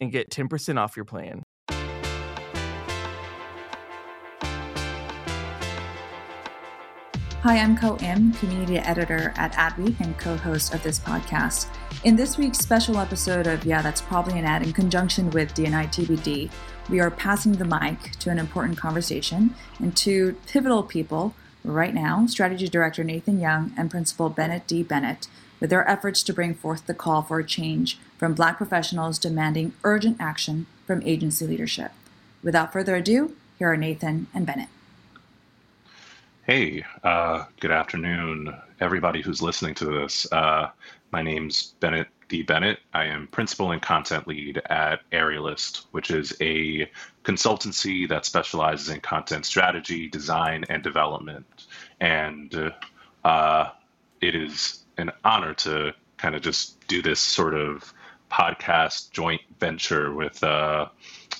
and 0.00 0.12
get 0.12 0.30
10% 0.30 0.78
off 0.78 0.96
your 0.96 1.04
plan. 1.04 1.42
Hi, 7.42 7.58
I'm 7.58 7.76
Ko 7.76 7.96
Im, 7.98 8.32
community 8.32 8.78
editor 8.78 9.32
at 9.36 9.52
Adweek 9.52 10.00
and 10.00 10.18
co 10.18 10.36
host 10.36 10.74
of 10.74 10.82
this 10.82 10.98
podcast. 10.98 11.68
In 12.02 12.16
this 12.16 12.36
week's 12.36 12.58
special 12.58 12.98
episode 12.98 13.46
of 13.46 13.64
Yeah, 13.64 13.82
That's 13.82 14.00
Probably 14.00 14.36
an 14.36 14.44
Ad, 14.44 14.64
in 14.64 14.72
conjunction 14.72 15.30
with 15.30 15.54
DNI 15.54 15.86
TBD, 15.86 16.50
we 16.90 16.98
are 16.98 17.08
passing 17.08 17.52
the 17.52 17.64
mic 17.64 18.12
to 18.18 18.30
an 18.30 18.40
important 18.40 18.78
conversation 18.78 19.54
and 19.78 19.96
two 19.96 20.36
pivotal 20.48 20.82
people 20.82 21.36
right 21.62 21.94
now 21.94 22.26
Strategy 22.26 22.68
Director 22.68 23.04
Nathan 23.04 23.38
Young 23.38 23.72
and 23.76 23.92
Principal 23.92 24.28
Bennett 24.28 24.66
D. 24.66 24.82
Bennett, 24.82 25.28
with 25.60 25.70
their 25.70 25.88
efforts 25.88 26.24
to 26.24 26.32
bring 26.32 26.52
forth 26.52 26.86
the 26.86 26.94
call 26.94 27.22
for 27.22 27.38
a 27.38 27.44
change 27.44 27.98
from 28.16 28.34
Black 28.34 28.56
professionals 28.56 29.18
demanding 29.18 29.72
urgent 29.84 30.16
action 30.20 30.66
from 30.86 31.02
agency 31.02 31.46
leadership. 31.46 31.92
Without 32.42 32.72
further 32.72 32.96
ado, 32.96 33.36
here 33.58 33.70
are 33.70 33.76
Nathan 33.76 34.26
and 34.34 34.46
Bennett. 34.46 34.68
Hey, 36.44 36.84
uh, 37.02 37.44
good 37.58 37.72
afternoon, 37.72 38.54
everybody 38.80 39.20
who's 39.20 39.42
listening 39.42 39.74
to 39.74 39.86
this. 39.86 40.30
Uh, 40.30 40.70
my 41.10 41.20
name's 41.20 41.74
Bennett 41.80 42.06
D. 42.28 42.42
Bennett. 42.42 42.78
I 42.94 43.04
am 43.06 43.26
principal 43.28 43.72
and 43.72 43.82
content 43.82 44.26
lead 44.26 44.62
at 44.66 45.00
Aerialist, 45.10 45.86
which 45.90 46.10
is 46.10 46.36
a 46.40 46.90
consultancy 47.24 48.08
that 48.08 48.24
specializes 48.24 48.88
in 48.88 49.00
content 49.00 49.44
strategy, 49.46 50.08
design, 50.08 50.64
and 50.68 50.82
development. 50.82 51.66
And 52.00 52.72
uh, 53.24 53.70
it 54.20 54.34
is 54.34 54.84
an 54.98 55.10
honor 55.24 55.54
to 55.54 55.92
kind 56.16 56.34
of 56.34 56.42
just 56.42 56.86
do 56.86 57.02
this 57.02 57.20
sort 57.20 57.54
of 57.54 57.92
podcast 58.30 59.10
joint 59.10 59.40
venture 59.58 60.12
with 60.12 60.42
uh, 60.42 60.86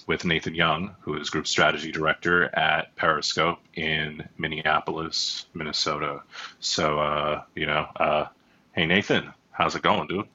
with 0.06 0.24
Nathan 0.24 0.54
Young, 0.54 0.94
who 1.00 1.16
is 1.16 1.30
group 1.30 1.46
strategy 1.46 1.90
director 1.90 2.56
at 2.56 2.94
Periscope 2.96 3.58
in 3.74 4.26
Minneapolis, 4.38 5.46
Minnesota. 5.54 6.22
So, 6.60 7.00
uh, 7.00 7.42
you 7.54 7.66
know, 7.66 7.86
uh, 7.96 8.26
hey 8.72 8.86
Nathan, 8.86 9.32
how's 9.50 9.74
it 9.74 9.82
going, 9.82 10.06
dude? 10.08 10.26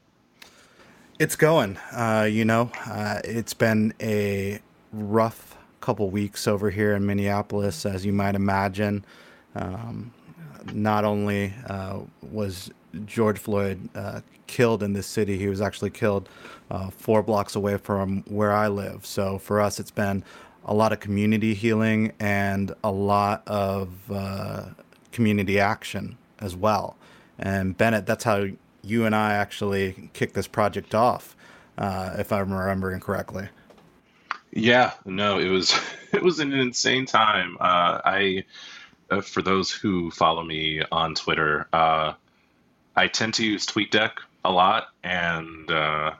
It's 1.20 1.36
going. 1.36 1.78
Uh, 1.92 2.28
you 2.30 2.46
know, 2.46 2.72
uh, 2.86 3.22
it's 3.24 3.54
been 3.54 3.94
a 4.02 4.60
rough 4.92 5.58
couple 5.80 6.10
weeks 6.10 6.48
over 6.48 6.70
here 6.70 6.94
in 6.96 7.06
Minneapolis, 7.06 7.86
as 7.86 8.06
you 8.06 8.14
might 8.14 8.36
imagine. 8.36 9.06
Um, 9.56 10.14
not 10.74 11.06
only 11.06 11.54
uh, 11.68 12.00
was 12.22 12.72
George 13.06 13.40
Floyd 13.40 13.90
uh, 13.96 14.22
killed 14.48 14.84
in 14.84 14.94
this 14.94 15.08
city. 15.08 15.38
He 15.38 15.48
was 15.48 15.62
actually 15.62 15.92
killed 15.92 16.30
uh, 16.70 16.90
four 16.90 17.24
blocks 17.24 17.56
away 17.56 17.78
from 17.78 18.24
where 18.28 18.52
I 18.52 18.68
live. 18.68 19.06
So 19.06 19.38
for 19.38 19.62
us, 19.62 19.80
it's 19.80 19.92
been 19.92 20.24
a 20.66 20.74
lot 20.74 20.92
of 20.92 21.00
community 21.00 21.54
healing 21.54 22.14
and 22.20 22.74
a 22.84 22.92
lot 22.92 23.44
of 23.48 23.90
uh, 24.12 24.66
community 25.12 25.60
action 25.60 26.18
as 26.40 26.56
well. 26.56 26.98
And 27.40 27.78
Bennett, 27.78 28.06
that's 28.06 28.24
how 28.24 28.46
you 28.84 29.06
and 29.06 29.16
I 29.16 29.34
actually 29.34 30.10
kicked 30.14 30.34
this 30.34 30.48
project 30.48 30.94
off, 30.94 31.36
uh, 31.78 32.16
if 32.18 32.32
I'm 32.32 32.52
remembering 32.54 33.00
correctly. 33.00 33.50
Yeah, 34.52 34.92
no, 35.06 35.40
it 35.40 35.48
was 35.48 35.80
it 36.14 36.22
was 36.22 36.40
an 36.40 36.54
insane 36.54 37.06
time. 37.06 37.58
Uh, 37.60 38.02
I, 38.04 38.44
uh, 39.10 39.22
for 39.22 39.42
those 39.42 39.72
who 39.72 40.12
follow 40.12 40.44
me 40.44 40.82
on 40.92 41.16
Twitter, 41.16 41.68
I 42.96 43.08
tend 43.08 43.34
to 43.36 43.46
use 43.46 43.66
TweetDeck 43.66 44.12
a 44.44 44.52
lot, 44.52 44.88
and 45.04 45.70
uh, 45.72 46.14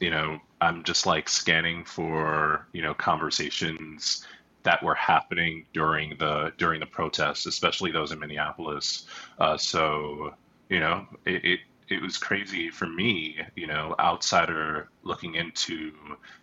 you 0.00 0.10
know, 0.10 0.40
I'm 0.60 0.84
just 0.84 1.06
like 1.06 1.28
scanning 1.28 1.84
for 1.84 2.66
you 2.72 2.82
know 2.82 2.94
conversations 2.94 4.26
that 4.62 4.82
were 4.82 4.94
happening 4.94 5.64
during 5.72 6.16
the 6.18 6.52
during 6.58 6.80
the 6.80 6.86
protests, 6.86 7.46
especially 7.46 7.92
those 7.92 8.12
in 8.12 8.18
Minneapolis. 8.18 9.06
Uh, 9.38 9.56
so 9.56 10.34
you 10.68 10.80
know, 10.80 11.06
it, 11.24 11.44
it 11.44 11.60
it 11.88 12.02
was 12.02 12.18
crazy 12.18 12.70
for 12.70 12.86
me, 12.86 13.38
you 13.56 13.66
know, 13.66 13.94
outsider 13.98 14.88
looking 15.04 15.34
into 15.36 15.92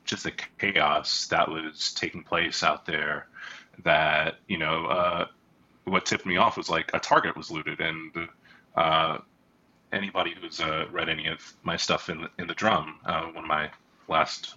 just 0.04 0.24
the 0.24 0.32
chaos 0.58 1.28
that 1.28 1.48
was 1.50 1.94
taking 1.94 2.24
place 2.24 2.64
out 2.64 2.86
there. 2.86 3.28
That 3.84 4.36
you 4.48 4.58
know, 4.58 4.86
uh, 4.86 5.26
what 5.84 6.06
tipped 6.06 6.26
me 6.26 6.38
off 6.38 6.58
was 6.58 6.70
like 6.70 6.90
a 6.94 7.00
Target 7.00 7.36
was 7.36 7.52
looted, 7.52 7.80
and 7.82 8.30
uh, 8.76 9.20
anybody 9.96 10.36
who's 10.40 10.60
uh, 10.60 10.86
read 10.92 11.10
any 11.10 11.28
of 11.28 11.54
my 11.64 11.78
stuff 11.78 12.10
in 12.10 12.28
in 12.38 12.48
the 12.48 12.54
drum, 12.54 13.00
uh, 13.06 13.24
one 13.28 13.46
of 13.46 13.48
my 13.48 13.72
last 14.08 14.56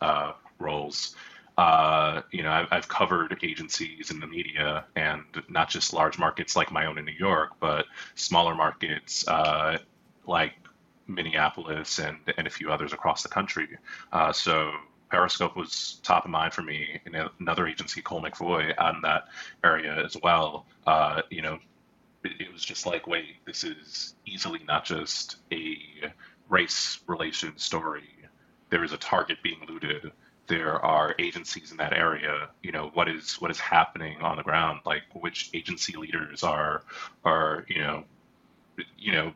uh, 0.00 0.32
roles, 0.58 1.16
uh, 1.58 2.22
you 2.30 2.42
know, 2.42 2.50
I've, 2.50 2.68
I've, 2.70 2.88
covered 2.88 3.38
agencies 3.42 4.10
in 4.10 4.20
the 4.20 4.26
media, 4.26 4.84
and 4.94 5.24
not 5.48 5.68
just 5.68 5.92
large 5.92 6.18
markets 6.18 6.54
like 6.54 6.70
my 6.70 6.86
own 6.86 6.98
in 6.98 7.04
New 7.04 7.12
York, 7.12 7.52
but 7.60 7.86
smaller 8.14 8.54
markets 8.54 9.26
uh, 9.28 9.78
like 10.26 10.52
Minneapolis 11.06 11.98
and 11.98 12.18
and 12.38 12.46
a 12.46 12.50
few 12.50 12.70
others 12.70 12.92
across 12.92 13.22
the 13.22 13.28
country. 13.28 13.68
Uh, 14.12 14.32
so. 14.32 14.72
Periscope 15.08 15.54
was 15.54 16.00
top 16.02 16.24
of 16.24 16.32
mind 16.32 16.52
for 16.52 16.62
me, 16.62 17.00
and 17.06 17.14
another 17.38 17.68
agency, 17.68 18.02
Colle 18.02 18.22
McVoy, 18.22 18.74
out 18.76 18.96
in 18.96 19.02
that 19.02 19.28
area 19.62 20.04
as 20.04 20.16
well. 20.20 20.66
you 21.30 21.42
know, 21.42 21.60
it 22.38 22.52
was 22.52 22.64
just 22.64 22.86
like, 22.86 23.06
wait, 23.06 23.36
this 23.44 23.64
is 23.64 24.14
easily 24.26 24.60
not 24.66 24.84
just 24.84 25.36
a 25.52 25.78
race 26.48 27.00
relation 27.06 27.56
story. 27.58 28.08
There 28.70 28.84
is 28.84 28.92
a 28.92 28.96
target 28.98 29.38
being 29.42 29.60
looted. 29.68 30.12
There 30.46 30.84
are 30.84 31.14
agencies 31.18 31.70
in 31.70 31.76
that 31.78 31.92
area. 31.92 32.48
You 32.62 32.72
know 32.72 32.90
what 32.94 33.08
is 33.08 33.34
what 33.40 33.50
is 33.50 33.58
happening 33.58 34.20
on 34.20 34.36
the 34.36 34.42
ground. 34.42 34.80
Like 34.84 35.02
which 35.12 35.50
agency 35.54 35.96
leaders 35.96 36.42
are 36.42 36.82
are 37.24 37.64
you 37.68 37.80
know 37.80 38.04
you 38.98 39.12
know 39.12 39.32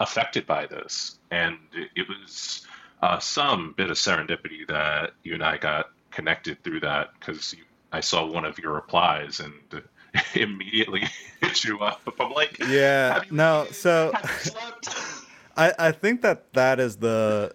affected 0.00 0.46
by 0.46 0.66
this. 0.66 1.18
And 1.30 1.58
it 1.94 2.06
was 2.08 2.66
uh, 3.02 3.18
some 3.18 3.74
bit 3.76 3.90
of 3.90 3.96
serendipity 3.96 4.66
that 4.68 5.12
you 5.22 5.34
and 5.34 5.42
I 5.42 5.56
got 5.58 5.90
connected 6.10 6.62
through 6.62 6.80
that 6.80 7.10
because 7.18 7.54
I 7.92 8.00
saw 8.00 8.26
one 8.26 8.44
of 8.44 8.58
your 8.58 8.72
replies 8.72 9.40
and 9.40 9.82
immediately 10.34 11.04
hit 11.40 11.64
you 11.64 11.80
up. 11.80 12.00
I'm 12.20 12.32
like, 12.32 12.58
yeah, 12.68 13.20
no. 13.30 13.66
So 13.70 14.12
I 15.56 15.72
I 15.78 15.92
think 15.92 16.22
that 16.22 16.52
that 16.52 16.80
is 16.80 16.96
the 16.96 17.54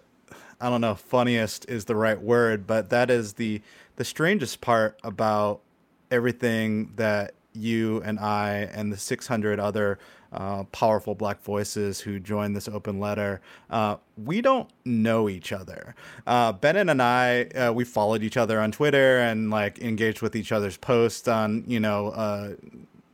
I 0.60 0.68
don't 0.68 0.80
know 0.80 0.94
funniest 0.94 1.68
is 1.68 1.84
the 1.84 1.96
right 1.96 2.20
word, 2.20 2.66
but 2.66 2.90
that 2.90 3.10
is 3.10 3.34
the 3.34 3.62
the 3.96 4.04
strangest 4.04 4.60
part 4.60 4.98
about 5.02 5.60
everything 6.10 6.92
that 6.96 7.34
you 7.52 8.00
and 8.04 8.18
I 8.18 8.68
and 8.72 8.92
the 8.92 8.96
600 8.96 9.58
other 9.58 9.98
uh, 10.32 10.64
powerful 10.64 11.14
black 11.14 11.42
voices 11.42 12.00
who 12.00 12.18
joined 12.18 12.54
this 12.54 12.68
open 12.68 13.00
letter, 13.00 13.40
uh, 13.70 13.96
we 14.22 14.40
don't 14.40 14.68
know 14.84 15.28
each 15.28 15.52
other. 15.52 15.94
Uh, 16.26 16.52
Bennett 16.52 16.88
and 16.88 17.02
I, 17.02 17.44
uh, 17.44 17.72
we 17.72 17.84
followed 17.84 18.22
each 18.22 18.36
other 18.36 18.60
on 18.60 18.72
Twitter 18.72 19.18
and 19.18 19.50
like 19.50 19.78
engaged 19.78 20.22
with 20.22 20.36
each 20.36 20.52
other's 20.52 20.76
posts 20.76 21.28
on, 21.28 21.64
you 21.66 21.80
know, 21.80 22.08
uh, 22.08 22.54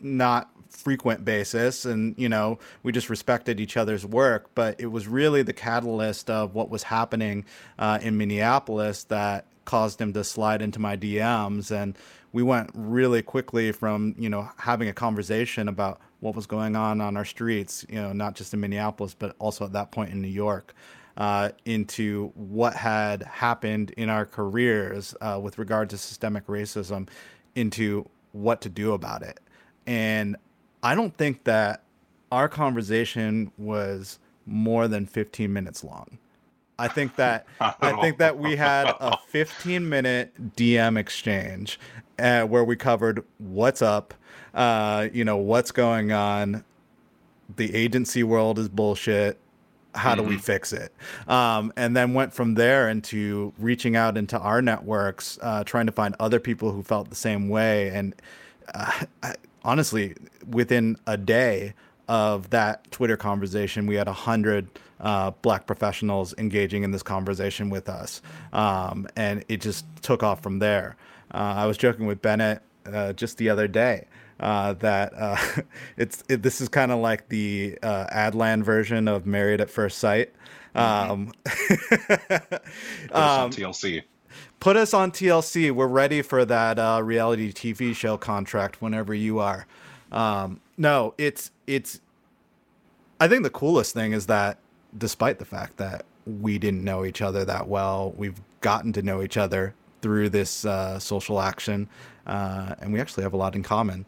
not 0.00 0.50
frequent 0.68 1.24
basis. 1.24 1.84
And 1.84 2.14
you 2.18 2.28
know 2.28 2.58
we 2.82 2.90
just 2.90 3.08
respected 3.08 3.60
each 3.60 3.76
other's 3.76 4.04
work. 4.04 4.50
But 4.54 4.80
it 4.80 4.86
was 4.86 5.06
really 5.06 5.42
the 5.42 5.52
catalyst 5.52 6.28
of 6.28 6.54
what 6.54 6.68
was 6.68 6.82
happening 6.82 7.44
in 7.78 8.16
minneapolis 8.16 9.04
that 9.04 9.46
caused 9.64 10.00
him 10.00 10.12
to 10.12 10.22
slide 10.22 10.60
into 10.60 10.78
my 10.78 10.94
dms 10.94 11.70
and 11.70 11.96
we 12.34 12.42
went 12.42 12.68
really 12.74 13.22
quickly 13.22 13.72
from 13.72 14.14
you 14.18 14.28
know 14.28 14.50
having 14.58 14.88
a 14.88 14.92
conversation 14.92 15.68
about 15.68 16.00
what 16.20 16.34
was 16.34 16.46
going 16.46 16.76
on 16.76 17.00
on 17.00 17.16
our 17.16 17.24
streets, 17.24 17.84
you 17.88 17.96
know, 18.00 18.12
not 18.12 18.34
just 18.34 18.54
in 18.54 18.60
Minneapolis 18.60 19.14
but 19.18 19.34
also 19.38 19.64
at 19.64 19.72
that 19.72 19.90
point 19.90 20.10
in 20.10 20.20
New 20.22 20.28
York, 20.28 20.74
uh, 21.16 21.50
into 21.64 22.32
what 22.34 22.74
had 22.74 23.22
happened 23.22 23.92
in 23.96 24.08
our 24.08 24.26
careers 24.26 25.14
uh, 25.20 25.38
with 25.42 25.58
regard 25.58 25.90
to 25.90 25.98
systemic 25.98 26.46
racism, 26.46 27.08
into 27.54 28.08
what 28.32 28.60
to 28.62 28.68
do 28.68 28.92
about 28.92 29.22
it, 29.22 29.38
and 29.86 30.36
I 30.82 30.94
don't 30.94 31.16
think 31.16 31.44
that 31.44 31.82
our 32.32 32.48
conversation 32.48 33.52
was 33.56 34.18
more 34.44 34.88
than 34.88 35.06
15 35.06 35.52
minutes 35.52 35.84
long. 35.84 36.18
I 36.78 36.88
think 36.88 37.16
that 37.16 37.46
I 37.60 37.92
think 38.00 38.18
that 38.18 38.38
we 38.38 38.56
had 38.56 38.88
a 38.88 39.16
15 39.28 39.88
minute 39.88 40.56
DM 40.56 40.98
exchange 40.98 41.78
uh, 42.18 42.42
where 42.42 42.64
we 42.64 42.76
covered 42.76 43.24
what's 43.38 43.80
up, 43.80 44.12
uh, 44.54 45.08
you 45.12 45.24
know, 45.24 45.36
what's 45.36 45.72
going 45.72 46.12
on. 46.12 46.64
The 47.56 47.74
agency 47.74 48.22
world 48.22 48.58
is 48.58 48.68
bullshit. 48.68 49.38
How 49.94 50.12
mm-hmm. 50.12 50.22
do 50.22 50.28
we 50.28 50.34
mm-hmm. 50.34 50.42
fix 50.42 50.72
it? 50.72 50.92
Um, 51.28 51.72
and 51.76 51.96
then 51.96 52.14
went 52.14 52.32
from 52.32 52.54
there 52.54 52.88
into 52.88 53.52
reaching 53.58 53.96
out 53.96 54.16
into 54.16 54.38
our 54.38 54.62
networks, 54.62 55.38
uh, 55.42 55.64
trying 55.64 55.86
to 55.86 55.92
find 55.92 56.14
other 56.18 56.40
people 56.40 56.72
who 56.72 56.82
felt 56.82 57.10
the 57.10 57.16
same 57.16 57.48
way. 57.48 57.90
And 57.90 58.14
uh, 58.74 59.04
I, 59.22 59.34
honestly, 59.64 60.14
within 60.48 60.96
a 61.06 61.16
day 61.16 61.74
of 62.08 62.50
that 62.50 62.90
Twitter 62.90 63.16
conversation, 63.16 63.86
we 63.86 63.96
had 63.96 64.08
a 64.08 64.12
hundred 64.12 64.68
uh, 65.00 65.32
black 65.42 65.66
professionals 65.66 66.34
engaging 66.38 66.82
in 66.82 66.90
this 66.90 67.02
conversation 67.02 67.68
with 67.70 67.88
us, 67.88 68.22
um, 68.52 69.06
and 69.16 69.44
it 69.48 69.60
just 69.60 69.84
took 70.02 70.22
off 70.22 70.42
from 70.42 70.60
there. 70.60 70.96
Uh, 71.32 71.54
I 71.56 71.66
was 71.66 71.76
joking 71.76 72.06
with 72.06 72.22
Bennett 72.22 72.62
uh, 72.86 73.12
just 73.12 73.38
the 73.38 73.48
other 73.48 73.66
day 73.66 74.06
uh, 74.40 74.74
that 74.74 75.12
uh, 75.16 75.36
it's 75.96 76.22
it, 76.28 76.42
this 76.42 76.60
is 76.60 76.68
kind 76.68 76.92
of 76.92 76.98
like 76.98 77.28
the 77.28 77.78
uh, 77.82 78.06
Adland 78.06 78.62
version 78.62 79.08
of 79.08 79.26
Married 79.26 79.60
at 79.60 79.70
First 79.70 79.98
Sight. 79.98 80.32
Mm-hmm. 80.74 81.12
Um, 81.12 81.32
um, 83.12 83.50
TLC. 83.50 84.02
Put 84.60 84.76
us 84.76 84.94
on 84.94 85.10
TLC. 85.10 85.70
We're 85.70 85.86
ready 85.86 86.22
for 86.22 86.44
that 86.44 86.78
uh, 86.78 87.00
reality 87.02 87.52
TV 87.52 87.94
show 87.94 88.16
contract 88.16 88.80
whenever 88.80 89.14
you 89.14 89.38
are. 89.38 89.66
Um, 90.10 90.60
no, 90.76 91.14
it's 91.18 91.50
it's. 91.66 92.00
I 93.20 93.28
think 93.28 93.42
the 93.44 93.50
coolest 93.50 93.94
thing 93.94 94.12
is 94.12 94.26
that, 94.26 94.58
despite 94.96 95.38
the 95.38 95.44
fact 95.44 95.76
that 95.76 96.04
we 96.26 96.58
didn't 96.58 96.82
know 96.82 97.04
each 97.04 97.22
other 97.22 97.44
that 97.44 97.68
well, 97.68 98.12
we've 98.16 98.40
gotten 98.60 98.92
to 98.94 99.02
know 99.02 99.22
each 99.22 99.36
other 99.36 99.74
through 100.02 100.30
this 100.30 100.64
uh, 100.64 100.98
social 100.98 101.40
action, 101.40 101.88
uh, 102.26 102.74
and 102.80 102.92
we 102.92 103.00
actually 103.00 103.22
have 103.22 103.32
a 103.32 103.36
lot 103.36 103.54
in 103.54 103.62
common. 103.62 104.06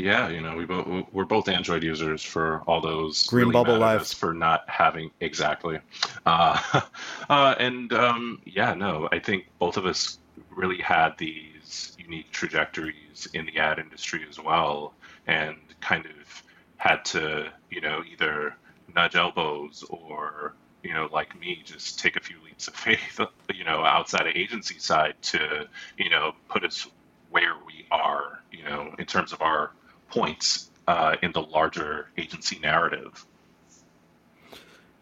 Yeah, 0.00 0.28
you 0.28 0.40
know, 0.40 0.56
we 0.56 0.64
both 0.64 1.06
we're 1.12 1.24
both 1.24 1.48
Android 1.48 1.82
users 1.82 2.22
for 2.22 2.62
all 2.66 2.80
those 2.80 3.26
green 3.26 3.48
really 3.48 3.52
bubble 3.52 3.78
life. 3.78 4.14
for 4.14 4.32
not 4.32 4.64
having 4.68 5.10
exactly, 5.20 5.78
uh, 6.24 6.80
uh, 7.28 7.54
and 7.58 7.92
um, 7.92 8.40
yeah, 8.46 8.74
no, 8.74 9.08
I 9.12 9.18
think 9.18 9.46
both 9.58 9.76
of 9.76 9.84
us 9.84 10.18
really 10.50 10.80
had 10.80 11.18
these 11.18 11.96
unique 11.98 12.30
trajectories 12.30 13.28
in 13.34 13.46
the 13.46 13.58
ad 13.58 13.78
industry 13.78 14.24
as 14.28 14.40
well, 14.40 14.94
and 15.26 15.56
kind 15.80 16.06
of 16.06 16.42
had 16.78 17.04
to, 17.04 17.50
you 17.70 17.82
know, 17.82 18.02
either 18.10 18.56
nudge 18.94 19.16
elbows 19.16 19.84
or 19.90 20.54
you 20.82 20.94
know, 20.94 21.10
like 21.12 21.38
me, 21.38 21.60
just 21.62 21.98
take 21.98 22.16
a 22.16 22.20
few 22.20 22.36
leaps 22.42 22.66
of 22.66 22.74
faith, 22.74 23.20
you 23.54 23.64
know, 23.64 23.84
outside 23.84 24.26
of 24.26 24.34
agency 24.34 24.78
side 24.78 25.14
to, 25.20 25.68
you 25.98 26.08
know, 26.08 26.32
put 26.48 26.64
us 26.64 26.86
where 27.30 27.54
we 27.66 27.86
are, 27.90 28.42
you 28.50 28.64
know, 28.64 28.94
in 28.98 29.04
terms 29.04 29.32
of 29.32 29.42
our 29.42 29.72
points 30.10 30.70
uh, 30.86 31.16
in 31.22 31.32
the 31.32 31.42
larger 31.42 32.08
agency 32.18 32.58
narrative. 32.58 33.24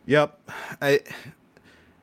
Yep, 0.07 0.51
I, 0.81 1.01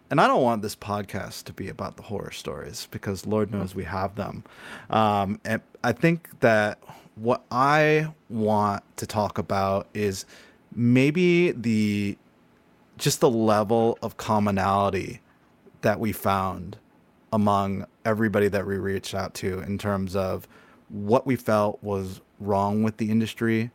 and 0.10 0.22
I 0.22 0.28
don't 0.28 0.44
want 0.44 0.62
this 0.62 0.76
podcast 0.76 1.46
to 1.46 1.54
be 1.54 1.70
about 1.70 1.98
the 1.98 2.04
horror 2.04 2.32
stories 2.32 2.88
because 2.92 3.26
Lord 3.26 3.52
knows 3.52 3.74
we 3.74 3.84
have 3.84 4.16
them. 4.16 4.44
Um, 4.90 5.40
and 5.44 5.62
I 5.84 5.92
think 5.92 6.40
that 6.42 6.80
what 7.16 7.44
I 7.50 8.14
want 8.30 8.84
to 8.98 9.08
talk 9.08 9.38
about 9.38 9.88
is 9.94 10.26
maybe 10.76 11.52
the 11.52 12.18
just 12.98 13.20
the 13.20 13.30
level 13.30 13.98
of 14.02 14.18
commonality 14.18 15.22
that 15.82 16.00
we 16.00 16.12
found 16.12 16.78
among 17.34 17.86
everybody 18.06 18.48
that 18.48 18.66
we 18.66 18.78
reached 18.78 19.14
out 19.14 19.34
to 19.34 19.60
in 19.60 19.78
terms 19.78 20.16
of 20.16 20.48
what 20.96 21.28
we 21.28 21.36
felt 21.36 21.84
was 21.84 22.22
wrong 22.40 22.84
with 22.84 22.98
the 22.98 23.12
industry, 23.12 23.72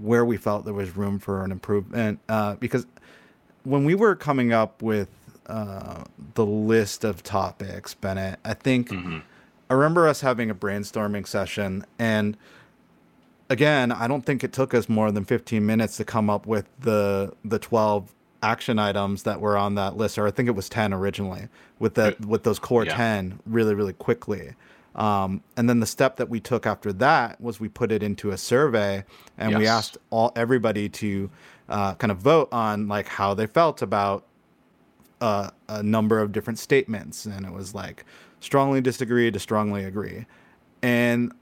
where 0.00 0.24
we 0.24 0.36
felt 0.36 0.64
there 0.64 0.74
was 0.74 0.96
room 0.96 1.18
for 1.18 1.44
an 1.44 1.52
improvement. 1.52 2.20
Uh, 2.28 2.54
because 2.54 2.86
when 3.64 3.84
we 3.84 3.94
were 3.94 4.14
coming 4.14 4.52
up 4.52 4.82
with 4.82 5.08
uh, 5.46 6.04
the 6.34 6.46
list 6.46 7.04
of 7.04 7.22
topics, 7.22 7.94
Bennett, 7.94 8.38
I 8.44 8.54
think 8.54 8.88
mm-hmm. 8.88 9.18
I 9.68 9.74
remember 9.74 10.08
us 10.08 10.20
having 10.20 10.50
a 10.50 10.54
brainstorming 10.54 11.26
session 11.26 11.84
and 11.98 12.36
again, 13.50 13.92
I 13.92 14.08
don't 14.08 14.24
think 14.24 14.42
it 14.42 14.52
took 14.52 14.72
us 14.72 14.88
more 14.88 15.12
than 15.12 15.24
15 15.24 15.64
minutes 15.64 15.96
to 15.98 16.04
come 16.04 16.30
up 16.30 16.46
with 16.46 16.66
the 16.80 17.34
the 17.44 17.58
12 17.58 18.14
action 18.42 18.78
items 18.78 19.22
that 19.22 19.40
were 19.40 19.56
on 19.56 19.74
that 19.74 19.96
list, 19.96 20.18
or 20.18 20.26
I 20.26 20.30
think 20.30 20.48
it 20.48 20.52
was 20.52 20.68
ten 20.68 20.92
originally, 20.92 21.48
with 21.78 21.94
that 21.94 22.20
with 22.24 22.44
those 22.44 22.58
core 22.58 22.84
yeah. 22.84 22.96
ten 22.96 23.40
really 23.46 23.74
really 23.74 23.94
quickly. 23.94 24.52
Um, 24.94 25.42
and 25.56 25.68
then 25.68 25.80
the 25.80 25.86
step 25.86 26.16
that 26.16 26.28
we 26.28 26.40
took 26.40 26.66
after 26.66 26.92
that 26.94 27.40
was 27.40 27.58
we 27.58 27.68
put 27.68 27.90
it 27.90 28.02
into 28.02 28.30
a 28.30 28.36
survey, 28.36 29.04
and 29.38 29.52
yes. 29.52 29.58
we 29.58 29.66
asked 29.66 29.98
all 30.10 30.32
everybody 30.36 30.88
to 30.88 31.30
uh, 31.68 31.94
kind 31.94 32.10
of 32.12 32.18
vote 32.18 32.48
on 32.52 32.86
like 32.86 33.08
how 33.08 33.34
they 33.34 33.46
felt 33.46 33.82
about 33.82 34.24
uh, 35.20 35.50
a 35.68 35.82
number 35.82 36.20
of 36.20 36.32
different 36.32 36.58
statements, 36.58 37.26
and 37.26 37.44
it 37.44 37.52
was 37.52 37.74
like 37.74 38.04
strongly 38.40 38.80
disagree 38.80 39.30
to 39.30 39.38
strongly 39.38 39.84
agree. 39.84 40.26
And 40.82 41.32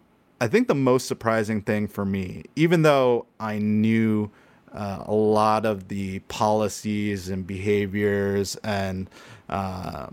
I 0.41 0.49
think 0.49 0.69
the 0.69 0.75
most 0.75 1.07
surprising 1.07 1.62
thing 1.62 1.88
for 1.88 2.05
me, 2.05 2.45
even 2.57 2.83
though 2.83 3.27
I 3.38 3.59
knew 3.59 4.31
uh, 4.73 5.05
a 5.07 5.15
lot 5.15 5.67
of 5.67 5.88
the 5.88 6.21
policies 6.21 7.29
and 7.29 7.47
behaviors 7.47 8.57
and 8.65 9.11
uh, 9.49 10.09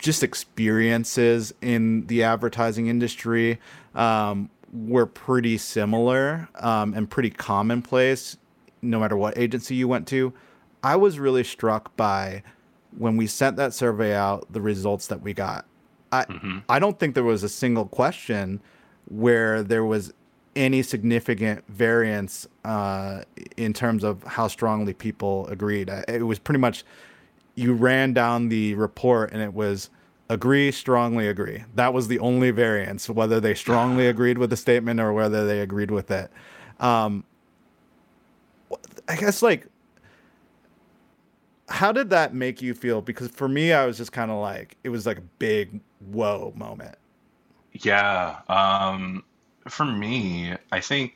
just 0.00 0.22
experiences 0.22 1.52
in 1.60 2.06
the 2.06 2.24
advertising 2.24 2.88
industry 2.88 3.60
um, 3.94 4.50
were 4.72 5.06
pretty 5.06 5.58
similar 5.58 6.48
um, 6.56 6.94
and 6.94 7.08
pretty 7.08 7.30
commonplace 7.30 8.36
no 8.82 8.98
matter 8.98 9.16
what 9.16 9.36
agency 9.36 9.74
you 9.74 9.86
went 9.86 10.08
to. 10.08 10.32
I 10.82 10.96
was 10.96 11.18
really 11.18 11.44
struck 11.44 11.94
by 11.96 12.42
when 12.96 13.16
we 13.16 13.26
sent 13.26 13.56
that 13.58 13.74
survey 13.74 14.14
out, 14.14 14.50
the 14.50 14.60
results 14.60 15.06
that 15.08 15.20
we 15.20 15.34
got. 15.34 15.66
I, 16.10 16.24
mm-hmm. 16.24 16.58
I 16.68 16.78
don't 16.78 16.98
think 16.98 17.14
there 17.14 17.22
was 17.22 17.42
a 17.42 17.48
single 17.48 17.84
question 17.84 18.60
where 19.06 19.62
there 19.62 19.84
was 19.84 20.12
any 20.56 20.82
significant 20.82 21.62
variance 21.68 22.48
uh, 22.64 23.22
in 23.56 23.72
terms 23.74 24.02
of 24.02 24.22
how 24.24 24.48
strongly 24.48 24.94
people 24.94 25.46
agreed. 25.48 25.90
It 26.08 26.26
was 26.26 26.38
pretty 26.38 26.58
much 26.58 26.84
you 27.54 27.74
ran 27.74 28.12
down 28.12 28.48
the 28.48 28.74
report 28.74 29.32
and 29.32 29.42
it 29.42 29.52
was 29.54 29.90
agree, 30.28 30.70
strongly 30.70 31.28
agree. 31.28 31.64
That 31.74 31.92
was 31.92 32.08
the 32.08 32.18
only 32.20 32.50
variance, 32.50 33.08
whether 33.08 33.40
they 33.40 33.54
strongly 33.54 34.06
agreed 34.08 34.38
with 34.38 34.50
the 34.50 34.56
statement 34.56 35.00
or 35.00 35.12
whether 35.12 35.46
they 35.46 35.60
agreed 35.60 35.90
with 35.90 36.10
it. 36.10 36.30
Um, 36.78 37.24
I 39.08 39.16
guess 39.16 39.42
like 39.42 39.66
how 41.70 41.92
did 41.92 42.10
that 42.10 42.34
make 42.34 42.60
you 42.60 42.74
feel? 42.74 43.00
Because 43.00 43.28
for 43.28 43.48
me, 43.48 43.72
I 43.72 43.86
was 43.86 43.96
just 43.96 44.12
kind 44.12 44.30
of 44.30 44.38
like 44.38 44.76
it 44.82 44.88
was 44.88 45.06
like 45.06 45.18
a 45.18 45.24
big 45.38 45.80
whoa 46.00 46.52
moment. 46.56 46.96
Yeah. 47.72 48.40
Um, 48.48 49.24
for 49.68 49.84
me, 49.84 50.54
I 50.72 50.80
think 50.80 51.14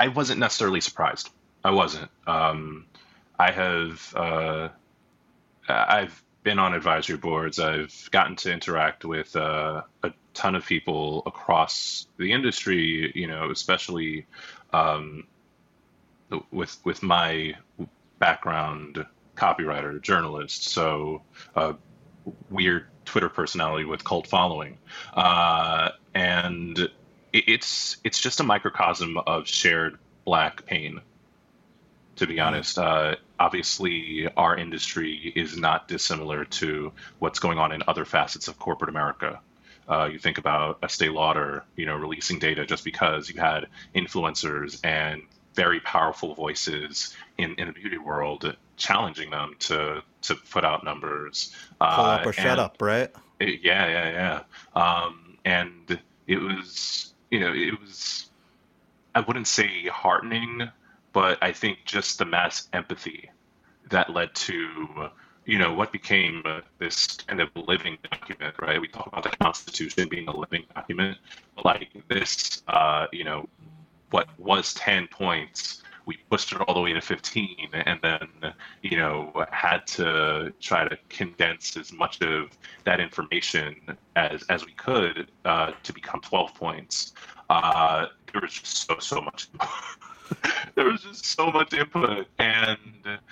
I 0.00 0.08
wasn't 0.08 0.40
necessarily 0.40 0.80
surprised. 0.80 1.30
I 1.62 1.70
wasn't. 1.70 2.10
Um, 2.26 2.86
I 3.38 3.50
have 3.50 4.14
uh, 4.16 4.68
I've 5.68 6.22
been 6.42 6.58
on 6.58 6.74
advisory 6.74 7.16
boards. 7.16 7.58
I've 7.58 8.08
gotten 8.10 8.36
to 8.36 8.52
interact 8.52 9.04
with 9.04 9.34
uh, 9.34 9.82
a 10.02 10.12
ton 10.34 10.54
of 10.54 10.66
people 10.66 11.22
across 11.26 12.06
the 12.18 12.32
industry. 12.32 13.12
You 13.14 13.26
know, 13.26 13.50
especially 13.50 14.26
um, 14.72 15.26
with 16.50 16.78
with 16.84 17.02
my 17.02 17.54
background, 18.18 19.04
copywriter, 19.36 20.00
journalist. 20.00 20.64
So, 20.64 21.22
uh, 21.56 21.74
weird 22.50 22.86
Twitter 23.04 23.28
personality 23.28 23.84
with 23.84 24.04
cult 24.04 24.26
following, 24.26 24.78
uh, 25.14 25.90
and 26.14 26.88
it's 27.32 27.96
it's 28.04 28.20
just 28.20 28.40
a 28.40 28.44
microcosm 28.44 29.18
of 29.18 29.48
shared 29.48 29.98
black 30.24 30.66
pain. 30.66 31.00
To 32.16 32.26
be 32.26 32.38
honest, 32.38 32.78
uh, 32.78 33.16
obviously 33.38 34.28
our 34.36 34.56
industry 34.56 35.32
is 35.34 35.56
not 35.56 35.88
dissimilar 35.88 36.44
to 36.44 36.92
what's 37.18 37.38
going 37.38 37.58
on 37.58 37.72
in 37.72 37.82
other 37.86 38.04
facets 38.04 38.48
of 38.48 38.58
corporate 38.58 38.90
America. 38.90 39.40
Uh, 39.88 40.08
you 40.10 40.18
think 40.18 40.38
about 40.38 40.78
Estee 40.82 41.10
Lauder, 41.10 41.62
you 41.76 41.84
know, 41.84 41.96
releasing 41.96 42.38
data 42.38 42.64
just 42.64 42.84
because 42.84 43.28
you 43.28 43.38
had 43.38 43.66
influencers 43.94 44.80
and 44.82 45.22
very 45.54 45.80
powerful 45.80 46.34
voices 46.34 47.14
in, 47.38 47.54
in 47.56 47.68
the 47.68 47.72
beauty 47.72 47.98
world 47.98 48.56
challenging 48.76 49.30
them 49.30 49.54
to 49.60 50.02
to 50.22 50.34
put 50.34 50.64
out 50.64 50.84
numbers. 50.84 51.54
Uh, 51.80 51.96
Pull 51.96 52.04
up 52.04 52.26
or 52.26 52.32
shut 52.32 52.58
up, 52.58 52.76
right? 52.80 53.10
It, 53.38 53.60
yeah, 53.62 53.86
yeah, 53.86 54.42
yeah. 54.74 54.80
Um, 54.80 55.36
and 55.44 55.98
it 56.26 56.40
was, 56.40 57.12
you 57.30 57.40
know, 57.40 57.52
it 57.52 57.78
was. 57.80 58.26
I 59.14 59.20
wouldn't 59.20 59.46
say 59.46 59.86
heartening, 59.86 60.68
but 61.14 61.38
I 61.40 61.52
think 61.52 61.78
just 61.86 62.18
the 62.18 62.26
mass 62.26 62.68
empathy 62.74 63.30
that 63.88 64.10
led 64.10 64.34
to 64.34 65.08
you 65.46 65.58
know 65.58 65.72
what 65.72 65.92
became 65.92 66.42
this 66.78 67.06
kind 67.26 67.40
of 67.40 67.48
living 67.54 67.96
document 68.10 68.54
right? 68.60 68.78
We 68.78 68.88
talk 68.88 69.06
about 69.06 69.22
the 69.22 69.34
constitution 69.38 70.08
being 70.10 70.28
a 70.28 70.36
living 70.36 70.64
document 70.74 71.16
but 71.56 71.64
like 71.64 71.88
this 72.08 72.62
uh, 72.68 73.06
you 73.12 73.24
know 73.24 73.48
what 74.10 74.28
was 74.38 74.74
10 74.74 75.08
points 75.08 75.82
we 76.06 76.18
pushed 76.30 76.52
it 76.52 76.60
all 76.60 76.74
the 76.74 76.80
way 76.80 76.92
to 76.92 77.00
15 77.00 77.68
and 77.72 77.98
then 78.02 78.28
you 78.82 78.96
know 78.96 79.32
had 79.50 79.86
to 79.86 80.52
try 80.60 80.86
to 80.86 80.98
condense 81.08 81.76
as 81.76 81.92
much 81.92 82.20
of 82.20 82.50
that 82.84 83.00
information 83.00 83.76
as 84.16 84.42
as 84.50 84.66
we 84.66 84.72
could 84.72 85.30
uh, 85.44 85.72
to 85.82 85.92
become 85.92 86.20
12 86.20 86.54
points. 86.54 87.14
Uh, 87.50 88.06
there 88.32 88.40
was 88.40 88.52
just 88.52 88.86
so 88.86 88.98
so 88.98 89.20
much 89.20 89.48
there 90.74 90.86
was 90.86 91.02
just 91.02 91.24
so 91.24 91.50
much 91.50 91.72
input 91.72 92.26
and 92.38 92.78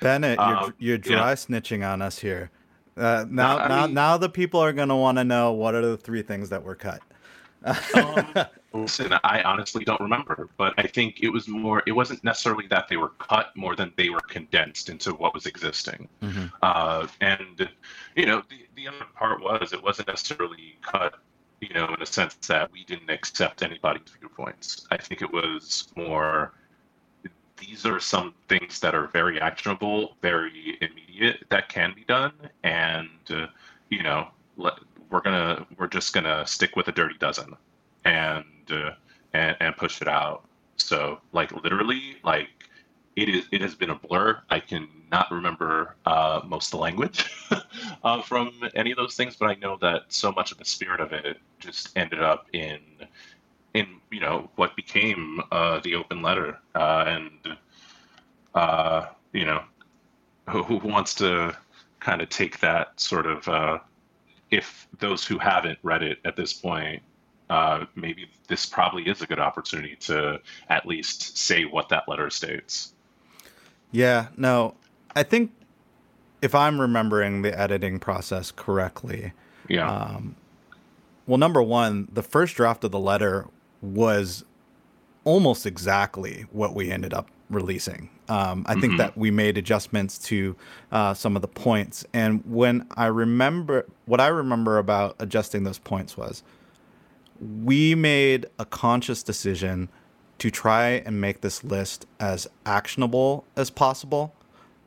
bennett 0.00 0.38
you're, 0.38 0.56
um, 0.56 0.74
you're 0.78 0.98
dry 0.98 1.30
yeah. 1.30 1.34
snitching 1.34 1.86
on 1.86 2.02
us 2.02 2.18
here 2.18 2.50
uh, 2.96 3.24
now 3.28 3.58
uh, 3.58 3.68
now 3.68 3.86
mean, 3.86 3.94
now 3.94 4.16
the 4.16 4.28
people 4.28 4.60
are 4.60 4.72
going 4.72 4.88
to 4.88 4.96
want 4.96 5.18
to 5.18 5.24
know 5.24 5.52
what 5.52 5.74
are 5.74 5.84
the 5.84 5.96
three 5.96 6.22
things 6.22 6.50
that 6.50 6.62
were 6.62 6.74
cut 6.74 7.00
um, 7.64 8.34
listen, 8.72 9.12
I 9.24 9.42
honestly 9.42 9.84
don't 9.84 10.00
remember, 10.00 10.48
but 10.56 10.74
I 10.78 10.86
think 10.86 11.22
it 11.22 11.28
was 11.28 11.48
more. 11.48 11.82
It 11.86 11.92
wasn't 11.92 12.22
necessarily 12.24 12.66
that 12.68 12.88
they 12.88 12.96
were 12.96 13.10
cut 13.18 13.56
more 13.56 13.76
than 13.76 13.92
they 13.96 14.10
were 14.10 14.20
condensed 14.20 14.88
into 14.88 15.12
what 15.14 15.34
was 15.34 15.46
existing. 15.46 16.08
Mm-hmm. 16.22 16.46
Uh, 16.62 17.06
and 17.20 17.68
you 18.16 18.26
know, 18.26 18.42
the 18.48 18.66
the 18.76 18.88
other 18.88 19.06
part 19.14 19.42
was 19.42 19.72
it 19.72 19.82
wasn't 19.82 20.08
necessarily 20.08 20.78
cut. 20.82 21.14
You 21.60 21.72
know, 21.74 21.94
in 21.94 22.02
a 22.02 22.06
sense 22.06 22.34
that 22.48 22.72
we 22.72 22.84
didn't 22.84 23.08
accept 23.08 23.62
anybody's 23.62 24.10
viewpoints. 24.18 24.86
I 24.90 24.96
think 24.96 25.22
it 25.22 25.32
was 25.32 25.92
more. 25.96 26.54
These 27.58 27.86
are 27.86 28.00
some 28.00 28.34
things 28.48 28.80
that 28.80 28.94
are 28.94 29.06
very 29.08 29.40
actionable, 29.40 30.16
very 30.22 30.78
immediate 30.80 31.44
that 31.50 31.68
can 31.68 31.94
be 31.94 32.04
done, 32.04 32.32
and 32.64 33.08
uh, 33.30 33.46
you 33.90 34.02
know, 34.02 34.28
let, 34.56 34.74
we're 35.10 35.20
gonna 35.20 35.66
we're 35.78 35.86
just 35.88 36.12
gonna 36.12 36.46
stick 36.46 36.76
with 36.76 36.88
a 36.88 36.92
dirty 36.92 37.16
dozen 37.18 37.54
and 38.04 38.44
uh, 38.70 38.92
and, 39.32 39.56
and 39.60 39.76
push 39.76 40.02
it 40.02 40.08
out. 40.08 40.44
So 40.76 41.20
like 41.32 41.52
literally 41.62 42.16
like 42.24 42.48
it 43.16 43.28
is 43.28 43.46
it 43.52 43.60
has 43.60 43.74
been 43.74 43.90
a 43.90 43.96
blur. 43.96 44.40
I 44.50 44.60
can 44.60 44.88
not 45.12 45.30
remember 45.30 45.94
uh, 46.06 46.40
most 46.44 46.68
of 46.68 46.70
the 46.72 46.78
language 46.78 47.30
uh, 48.04 48.22
from 48.22 48.50
any 48.74 48.90
of 48.90 48.96
those 48.96 49.14
things 49.14 49.36
but 49.36 49.50
i 49.50 49.54
know 49.56 49.76
that 49.80 50.02
so 50.08 50.32
much 50.32 50.50
of 50.50 50.58
the 50.58 50.64
spirit 50.64 51.00
of 51.00 51.12
it 51.12 51.38
just 51.60 51.90
ended 51.96 52.22
up 52.22 52.46
in 52.54 52.80
in 53.74 53.86
you 54.10 54.20
know 54.20 54.50
what 54.56 54.76
became 54.76 55.40
uh, 55.50 55.80
the 55.80 55.94
open 55.94 56.22
letter 56.22 56.58
uh, 56.74 57.04
and 57.06 57.30
uh, 58.54 59.06
you 59.32 59.44
know 59.44 59.62
who, 60.48 60.62
who, 60.62 60.76
wants 60.76 61.14
to 61.14 61.56
kind 62.00 62.20
of 62.20 62.28
take 62.28 62.58
that 62.60 62.98
sort 63.00 63.26
of 63.26 63.48
uh, 63.48 63.78
if 64.50 64.86
those 64.98 65.24
who 65.24 65.38
haven't 65.38 65.78
read 65.82 66.02
it 66.02 66.18
at 66.24 66.36
this 66.36 66.52
point, 66.52 67.02
uh, 67.48 67.86
maybe 67.94 68.28
this 68.48 68.66
probably 68.66 69.04
is 69.04 69.22
a 69.22 69.26
good 69.26 69.38
opportunity 69.38 69.96
to 69.96 70.40
at 70.68 70.84
least 70.86 71.38
say 71.38 71.64
what 71.64 71.88
that 71.88 72.08
letter 72.08 72.28
states. 72.28 72.92
Yeah, 73.92 74.28
no, 74.36 74.74
I 75.16 75.22
think 75.22 75.52
if 76.42 76.54
I'm 76.54 76.80
remembering 76.80 77.42
the 77.42 77.58
editing 77.58 77.98
process 77.98 78.50
correctly, 78.50 79.32
yeah. 79.68 79.90
Um, 79.90 80.36
well, 81.26 81.38
number 81.38 81.62
one, 81.62 82.08
the 82.12 82.22
first 82.22 82.56
draft 82.56 82.82
of 82.84 82.90
the 82.90 82.98
letter 82.98 83.46
was 83.82 84.44
almost 85.24 85.66
exactly 85.66 86.46
what 86.50 86.74
we 86.74 86.90
ended 86.90 87.12
up 87.12 87.28
releasing. 87.50 88.08
Um, 88.28 88.64
I 88.66 88.72
mm-hmm. 88.72 88.80
think 88.80 88.98
that 88.98 89.16
we 89.16 89.30
made 89.30 89.58
adjustments 89.58 90.18
to 90.18 90.56
uh, 90.90 91.14
some 91.14 91.36
of 91.36 91.42
the 91.42 91.48
points. 91.48 92.04
And 92.12 92.42
when 92.46 92.86
I 92.96 93.06
remember, 93.06 93.86
what 94.06 94.20
I 94.20 94.28
remember 94.28 94.78
about 94.78 95.16
adjusting 95.18 95.64
those 95.64 95.78
points 95.78 96.16
was 96.16 96.42
we 97.62 97.94
made 97.94 98.46
a 98.58 98.64
conscious 98.64 99.22
decision 99.22 99.88
to 100.38 100.50
try 100.50 101.02
and 101.04 101.20
make 101.20 101.40
this 101.40 101.62
list 101.62 102.06
as 102.18 102.48
actionable 102.64 103.44
as 103.56 103.70
possible, 103.70 104.34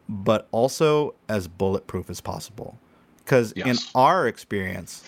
but 0.09 0.47
also 0.51 1.13
as 1.29 1.47
bulletproof 1.47 2.09
as 2.09 2.19
possible. 2.21 2.77
Because 3.19 3.53
yes. 3.55 3.67
in 3.67 3.77
our 3.95 4.27
experience, 4.27 5.03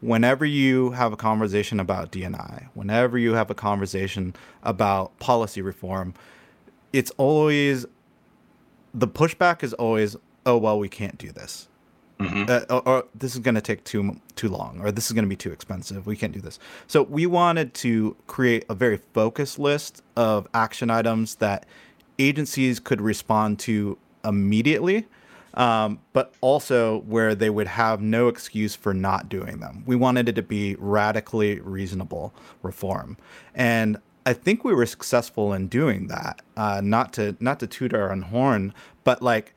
whenever 0.00 0.44
you 0.44 0.90
have 0.92 1.12
a 1.12 1.16
conversation 1.16 1.80
about 1.80 2.12
DNI, 2.12 2.68
whenever 2.74 3.18
you 3.18 3.34
have 3.34 3.50
a 3.50 3.54
conversation 3.54 4.34
about 4.62 5.18
policy 5.18 5.62
reform, 5.62 6.14
it's 6.92 7.10
always 7.12 7.86
the 8.94 9.08
pushback 9.08 9.62
is 9.62 9.72
always, 9.74 10.16
oh 10.46 10.56
well, 10.56 10.78
we 10.78 10.88
can't 10.88 11.18
do 11.18 11.30
this, 11.30 11.68
mm-hmm. 12.18 12.44
uh, 12.48 12.74
or, 12.74 12.88
or, 12.88 13.04
this 13.14 13.34
is 13.34 13.40
going 13.40 13.54
to 13.54 13.60
take 13.60 13.84
too 13.84 14.20
too 14.36 14.48
long, 14.48 14.80
or 14.80 14.90
this 14.90 15.06
is 15.06 15.12
going 15.12 15.24
to 15.24 15.28
be 15.28 15.36
too 15.36 15.52
expensive. 15.52 16.06
We 16.06 16.16
can't 16.16 16.32
do 16.32 16.40
this. 16.40 16.58
So 16.86 17.02
we 17.02 17.26
wanted 17.26 17.74
to 17.74 18.16
create 18.26 18.64
a 18.68 18.74
very 18.74 18.98
focused 19.12 19.58
list 19.58 20.02
of 20.16 20.48
action 20.54 20.90
items 20.90 21.36
that 21.36 21.66
agencies 22.18 22.80
could 22.80 23.00
respond 23.00 23.58
to 23.60 23.96
immediately. 24.24 25.06
Um, 25.54 25.98
but 26.12 26.32
also 26.40 27.00
where 27.00 27.34
they 27.34 27.50
would 27.50 27.66
have 27.66 28.00
no 28.00 28.28
excuse 28.28 28.76
for 28.76 28.94
not 28.94 29.28
doing 29.28 29.58
them. 29.58 29.82
We 29.84 29.96
wanted 29.96 30.28
it 30.28 30.36
to 30.36 30.42
be 30.42 30.76
radically 30.78 31.58
reasonable 31.60 32.32
reform, 32.62 33.16
and 33.54 33.98
I 34.24 34.32
think 34.32 34.64
we 34.64 34.74
were 34.74 34.86
successful 34.86 35.52
in 35.52 35.66
doing 35.66 36.06
that. 36.06 36.42
Uh, 36.56 36.80
not 36.84 37.12
to 37.14 37.36
not 37.40 37.58
to 37.60 37.66
toot 37.66 37.92
our 37.92 38.12
own 38.12 38.22
horn, 38.22 38.72
but 39.02 39.22
like 39.22 39.54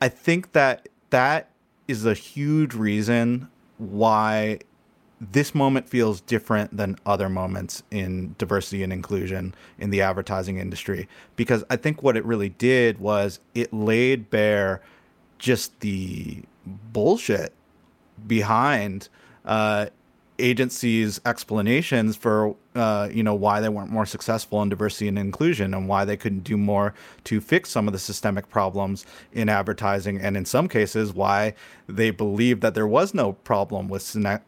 I 0.00 0.08
think 0.08 0.52
that 0.52 0.88
that 1.10 1.50
is 1.86 2.04
a 2.04 2.14
huge 2.14 2.74
reason 2.74 3.48
why 3.78 4.58
this 5.20 5.54
moment 5.54 5.88
feels 5.88 6.20
different 6.20 6.76
than 6.76 6.96
other 7.06 7.28
moments 7.28 7.82
in 7.90 8.34
diversity 8.36 8.82
and 8.82 8.92
inclusion 8.92 9.54
in 9.78 9.90
the 9.90 10.02
advertising 10.02 10.58
industry 10.58 11.08
because 11.36 11.64
I 11.70 11.76
think 11.76 12.02
what 12.02 12.16
it 12.16 12.24
really 12.24 12.50
did 12.50 12.98
was 12.98 13.40
it 13.54 13.72
laid 13.72 14.28
bare 14.28 14.82
just 15.38 15.78
the 15.80 16.42
bullshit 16.92 17.52
behind 18.26 19.08
uh, 19.44 19.86
agencies' 20.38 21.20
explanations 21.24 22.16
for 22.16 22.54
uh, 22.74 23.08
you 23.10 23.22
know 23.22 23.34
why 23.34 23.60
they 23.60 23.68
weren't 23.68 23.90
more 23.90 24.06
successful 24.06 24.60
in 24.62 24.68
diversity 24.68 25.08
and 25.08 25.18
inclusion 25.18 25.72
and 25.72 25.88
why 25.88 26.04
they 26.04 26.16
couldn't 26.16 26.44
do 26.44 26.56
more 26.56 26.94
to 27.24 27.40
fix 27.40 27.70
some 27.70 27.86
of 27.86 27.92
the 27.92 27.98
systemic 27.98 28.48
problems 28.48 29.06
in 29.32 29.48
advertising 29.48 30.20
and 30.20 30.36
in 30.36 30.44
some 30.44 30.68
cases 30.68 31.12
why 31.12 31.54
they 31.88 32.10
believed 32.10 32.60
that 32.60 32.74
there 32.74 32.86
was 32.86 33.14
no 33.14 33.32
problem 33.32 33.88
with 33.88 34.02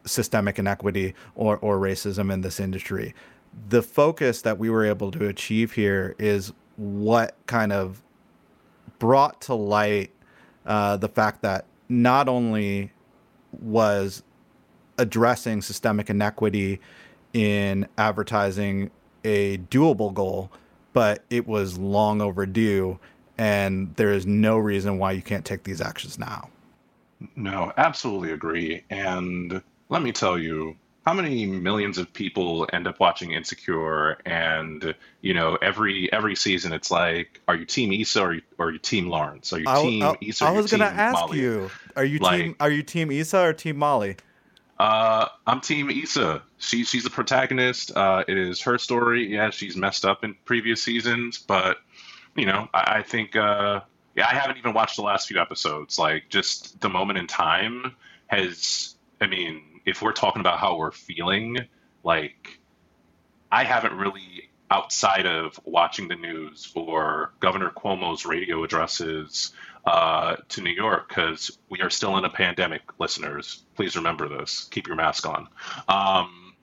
systemic 0.05 0.59
inequity 0.59 1.13
or, 1.35 1.57
or 1.57 1.79
racism 1.79 2.31
in 2.31 2.41
this 2.41 2.59
industry. 2.59 3.13
The 3.69 3.81
focus 3.81 4.43
that 4.43 4.59
we 4.59 4.69
were 4.69 4.85
able 4.85 5.11
to 5.11 5.27
achieve 5.27 5.73
here 5.73 6.15
is 6.19 6.53
what 6.77 7.35
kind 7.47 7.73
of 7.73 8.03
brought 8.99 9.41
to 9.41 9.55
light 9.55 10.11
uh, 10.65 10.97
the 10.97 11.09
fact 11.09 11.41
that 11.41 11.65
not 11.87 12.29
only 12.29 12.91
was 13.61 14.23
addressing 14.97 15.61
systemic 15.61 16.09
inequity 16.09 16.79
in 17.33 17.87
advertising 17.97 18.91
a 19.23 19.57
doable 19.57 20.13
goal, 20.13 20.51
but 20.93 21.23
it 21.29 21.47
was 21.47 21.77
long 21.77 22.21
overdue, 22.21 22.99
and 23.37 23.95
there 23.95 24.11
is 24.11 24.25
no 24.25 24.57
reason 24.57 24.97
why 24.97 25.11
you 25.11 25.21
can't 25.21 25.45
take 25.45 25.63
these 25.63 25.81
actions 25.81 26.19
now. 26.19 26.49
No, 27.35 27.73
absolutely 27.77 28.31
agree. 28.31 28.83
And 28.89 29.61
let 29.89 30.01
me 30.01 30.11
tell 30.11 30.37
you, 30.37 30.77
how 31.09 31.15
many 31.15 31.47
millions 31.47 31.97
of 31.97 32.13
people 32.13 32.69
end 32.71 32.85
up 32.85 32.99
watching 32.99 33.31
Insecure 33.31 34.19
and 34.27 34.93
you 35.21 35.33
know 35.33 35.55
every 35.55 36.07
every 36.13 36.35
season 36.35 36.71
it's 36.71 36.91
like 36.91 37.41
are 37.47 37.55
you 37.55 37.65
team 37.65 37.91
Issa 37.91 38.21
or, 38.21 38.37
or 38.59 38.67
are 38.67 38.71
you 38.71 38.77
team 38.77 39.09
Lawrence 39.09 39.51
are 39.51 39.57
you 39.57 39.65
team 39.65 40.03
I, 40.03 40.15
Issa 40.21 40.45
I 40.45 40.51
was 40.51 40.69
gonna 40.69 40.85
ask 40.85 41.15
Molly? 41.15 41.39
you 41.39 41.71
are 41.95 42.05
you 42.05 42.19
like, 42.19 42.39
team 42.39 42.55
are 42.59 42.69
you 42.69 42.83
team 42.83 43.09
Issa 43.09 43.39
or 43.39 43.53
team 43.53 43.77
Molly 43.77 44.17
uh, 44.79 45.27
I'm 45.45 45.59
team 45.59 45.89
Issa. 45.89 46.41
She, 46.57 46.85
she's 46.85 47.03
the 47.03 47.09
protagonist. 47.09 47.91
Uh, 47.97 48.23
it 48.29 48.37
is 48.37 48.61
her 48.61 48.77
story. 48.77 49.27
Yeah, 49.27 49.49
she's 49.49 49.75
messed 49.75 50.05
up 50.05 50.23
in 50.23 50.37
previous 50.45 50.81
seasons, 50.81 51.37
but 51.37 51.79
you 52.37 52.45
know, 52.45 52.69
I, 52.73 52.99
I 52.99 53.03
think 53.03 53.35
uh, 53.35 53.81
yeah, 54.15 54.27
I 54.31 54.35
haven't 54.35 54.55
even 54.55 54.73
watched 54.73 54.95
the 54.95 55.01
last 55.01 55.27
few 55.27 55.37
episodes. 55.37 55.99
Like, 55.99 56.29
just 56.29 56.79
the 56.79 56.87
moment 56.87 57.19
in 57.19 57.27
time 57.27 57.93
has. 58.27 58.95
I 59.19 59.27
mean, 59.27 59.61
if 59.89 60.01
we're 60.01 60.13
talking 60.13 60.39
about 60.39 60.59
how 60.59 60.77
we're 60.77 60.91
feeling, 60.91 61.57
like 62.03 62.59
I 63.51 63.63
haven't 63.63 63.93
really 63.93 64.49
outside 64.71 65.25
of 65.25 65.59
watching 65.65 66.07
the 66.07 66.15
news 66.15 66.71
or 66.75 67.33
Governor 67.39 67.71
Cuomo's 67.75 68.25
radio 68.25 68.63
addresses 68.63 69.51
uh, 69.85 70.35
to 70.49 70.61
New 70.61 70.71
York 70.71 71.09
because 71.09 71.57
we 71.69 71.81
are 71.81 71.89
still 71.89 72.17
in 72.17 72.25
a 72.25 72.29
pandemic. 72.29 72.81
Listeners, 72.99 73.63
please 73.75 73.95
remember 73.95 74.29
this. 74.29 74.67
Keep 74.71 74.87
your 74.87 74.95
mask 74.95 75.25
on. 75.27 75.47
Um, 75.87 76.53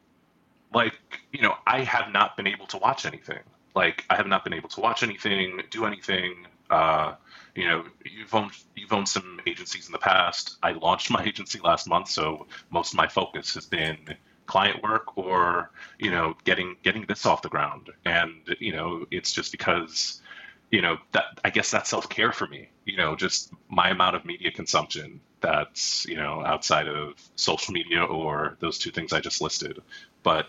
like 0.72 0.94
you 1.32 1.42
know, 1.42 1.54
I 1.66 1.82
have 1.82 2.12
not 2.12 2.36
been 2.36 2.46
able 2.46 2.66
to 2.66 2.78
watch 2.78 3.06
anything. 3.06 3.40
Like 3.74 4.04
I 4.08 4.16
have 4.16 4.26
not 4.26 4.44
been 4.44 4.54
able 4.54 4.68
to 4.70 4.80
watch 4.80 5.02
anything, 5.02 5.60
do 5.70 5.84
anything. 5.84 6.46
Uh, 6.70 7.14
you 7.54 7.66
know, 7.66 7.84
you've 8.04 8.34
owned 8.34 8.52
you've 8.74 8.92
owned 8.92 9.08
some 9.08 9.40
agencies 9.46 9.86
in 9.86 9.92
the 9.92 9.98
past. 9.98 10.56
I 10.62 10.72
launched 10.72 11.10
my 11.18 11.24
agency 11.24 11.58
last 11.60 11.88
month, 11.88 12.08
so 12.08 12.46
most 12.70 12.92
of 12.92 12.96
my 12.96 13.08
focus 13.08 13.54
has 13.54 13.66
been 13.66 13.98
client 14.46 14.80
work 14.82 15.18
or 15.18 15.70
you 15.98 16.10
know 16.10 16.34
getting 16.44 16.76
getting 16.82 17.04
this 17.06 17.26
off 17.26 17.42
the 17.42 17.48
ground. 17.48 17.90
And 18.04 18.32
you 18.60 18.72
know, 18.72 19.06
it's 19.10 19.32
just 19.32 19.52
because 19.52 20.22
you 20.70 20.82
know 20.82 20.98
that 21.12 21.40
I 21.44 21.50
guess 21.50 21.70
that's 21.70 21.90
self 21.90 22.08
care 22.08 22.32
for 22.32 22.46
me. 22.46 22.68
You 22.84 22.96
know, 22.96 23.16
just 23.16 23.52
my 23.68 23.90
amount 23.90 24.16
of 24.16 24.24
media 24.24 24.50
consumption 24.50 25.20
that's 25.40 26.06
you 26.06 26.16
know 26.16 26.44
outside 26.44 26.88
of 26.88 27.14
social 27.36 27.72
media 27.72 28.02
or 28.02 28.56
those 28.60 28.78
two 28.78 28.90
things 28.90 29.12
I 29.12 29.20
just 29.20 29.40
listed. 29.40 29.80
But 30.22 30.46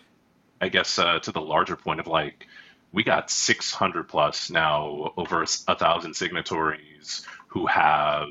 I 0.62 0.70
guess 0.70 0.98
uh, 1.00 1.20
to 1.20 1.32
the 1.32 1.42
larger 1.42 1.76
point 1.76 2.00
of 2.00 2.08
like 2.08 2.48
we 2.92 3.04
got 3.04 3.30
600 3.30 4.08
plus 4.08 4.50
now, 4.50 5.14
over 5.18 5.44
a 5.44 5.76
thousand 5.76 6.14
signatories 6.16 7.26
who 7.48 7.66
have 7.66 8.30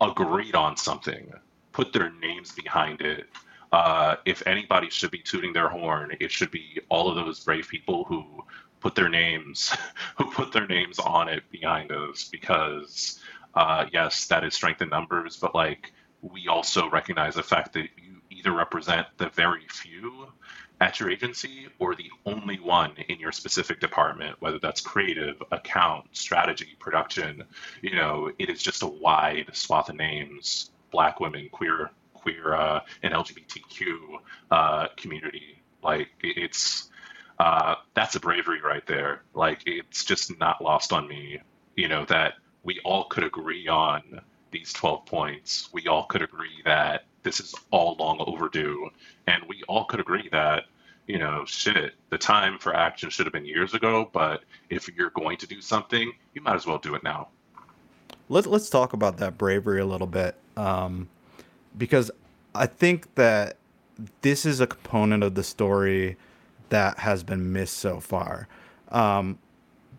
agreed 0.00 0.54
on 0.54 0.76
something, 0.76 1.32
put 1.72 1.92
their 1.92 2.10
names 2.10 2.52
behind 2.52 3.00
it. 3.00 3.26
Uh, 3.72 4.16
if 4.24 4.46
anybody 4.46 4.88
should 4.90 5.10
be 5.10 5.18
tooting 5.18 5.52
their 5.52 5.68
horn, 5.68 6.16
it 6.20 6.30
should 6.30 6.50
be 6.50 6.80
all 6.88 7.08
of 7.08 7.16
those 7.16 7.40
brave 7.40 7.68
people 7.68 8.04
who 8.04 8.24
put 8.80 8.94
their 8.94 9.08
names 9.08 9.76
who 10.16 10.30
put 10.30 10.52
their 10.52 10.66
names 10.66 10.98
on 10.98 11.28
it 11.28 11.42
behind 11.50 11.90
us 11.92 12.28
because 12.30 13.20
uh, 13.54 13.86
yes, 13.92 14.26
that 14.26 14.44
is 14.44 14.54
strength 14.54 14.82
in 14.82 14.88
numbers, 14.88 15.36
but 15.36 15.54
like 15.54 15.92
we 16.22 16.46
also 16.48 16.88
recognize 16.90 17.34
the 17.34 17.42
fact 17.42 17.72
that 17.72 17.88
you 17.96 18.20
either 18.30 18.52
represent 18.52 19.06
the 19.16 19.28
very 19.30 19.66
few 19.68 20.28
at 20.80 21.00
your 21.00 21.10
agency 21.10 21.68
or 21.78 21.94
the 21.94 22.10
only 22.26 22.60
one 22.60 22.92
in 23.08 23.18
your 23.18 23.32
specific 23.32 23.80
department, 23.80 24.36
whether 24.40 24.58
that's 24.58 24.80
creative, 24.80 25.42
account, 25.50 26.04
strategy, 26.12 26.76
production, 26.78 27.42
you 27.82 27.94
know, 27.94 28.30
it 28.38 28.50
is 28.50 28.62
just 28.62 28.82
a 28.82 28.86
wide 28.86 29.48
swath 29.52 29.88
of 29.88 29.96
names, 29.96 30.70
black 30.90 31.18
women, 31.20 31.48
queer, 31.50 31.90
queer, 32.12 32.54
uh, 32.54 32.80
and 33.02 33.14
LGBTQ 33.14 33.96
uh, 34.50 34.88
community. 34.96 35.62
Like 35.82 36.08
it's, 36.20 36.90
uh, 37.38 37.76
that's 37.94 38.16
a 38.16 38.20
bravery 38.20 38.60
right 38.60 38.86
there. 38.86 39.22
Like 39.34 39.62
it's 39.66 40.04
just 40.04 40.38
not 40.38 40.62
lost 40.62 40.92
on 40.92 41.08
me, 41.08 41.40
you 41.74 41.88
know, 41.88 42.04
that 42.06 42.34
we 42.64 42.80
all 42.84 43.04
could 43.04 43.24
agree 43.24 43.66
on 43.68 44.20
these 44.50 44.72
12 44.72 45.06
points. 45.06 45.70
We 45.72 45.86
all 45.86 46.04
could 46.04 46.22
agree 46.22 46.62
that 46.64 47.04
this 47.26 47.40
is 47.40 47.54
all 47.72 47.96
long 47.98 48.22
overdue. 48.24 48.88
And 49.26 49.42
we 49.48 49.62
all 49.66 49.84
could 49.84 49.98
agree 49.98 50.28
that, 50.30 50.64
you 51.08 51.18
know, 51.18 51.44
shit, 51.44 51.94
the 52.10 52.16
time 52.16 52.56
for 52.56 52.74
action 52.74 53.10
should 53.10 53.26
have 53.26 53.32
been 53.32 53.44
years 53.44 53.74
ago, 53.74 54.08
but 54.12 54.44
if 54.70 54.88
you're 54.96 55.10
going 55.10 55.36
to 55.38 55.46
do 55.46 55.60
something, 55.60 56.12
you 56.34 56.40
might 56.40 56.54
as 56.54 56.66
well 56.66 56.78
do 56.78 56.94
it 56.94 57.02
now. 57.02 57.28
Let's 58.28 58.46
let's 58.46 58.70
talk 58.70 58.92
about 58.92 59.18
that 59.18 59.36
bravery 59.38 59.80
a 59.80 59.86
little 59.86 60.06
bit, 60.06 60.36
um, 60.56 61.08
because 61.76 62.10
I 62.54 62.66
think 62.66 63.12
that 63.16 63.56
this 64.22 64.46
is 64.46 64.60
a 64.60 64.66
component 64.66 65.22
of 65.22 65.34
the 65.34 65.44
story 65.44 66.16
that 66.70 66.98
has 66.98 67.22
been 67.22 67.52
missed 67.52 67.78
so 67.78 68.00
far. 68.00 68.48
Um, 68.90 69.38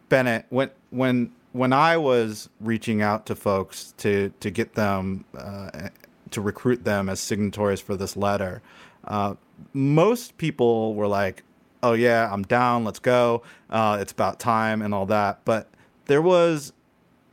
Bennett, 0.10 0.46
when 0.50 0.72
when 0.90 1.32
when 1.54 1.74
I 1.74 1.98
was 1.98 2.50
reaching 2.60 3.02
out 3.02 3.26
to 3.28 3.36
folks 3.36 3.94
to 3.98 4.32
to 4.42 4.50
get 4.50 4.76
them 4.76 5.24
uh, 5.38 5.90
to 6.38 6.41
recruit 6.41 6.84
them 6.84 7.10
as 7.10 7.19
signatories 7.19 7.82
for 7.82 7.95
this 7.95 8.15
letter, 8.15 8.62
uh, 9.06 9.34
most 9.73 10.38
people 10.38 10.93
were 10.93 11.08
like, 11.08 11.41
"Oh 11.82 11.93
yeah, 11.93 12.32
I'm 12.32 12.43
down. 12.43 12.86
Let's 12.86 13.00
go. 13.00 13.41
Uh, 13.71 13.97
it's 14.00 14.12
about 14.12 14.39
time 14.39 14.84
and 14.84 14.93
all 14.93 15.08
that." 15.08 15.39
But 15.45 15.67
there 16.06 16.21
was 16.21 16.73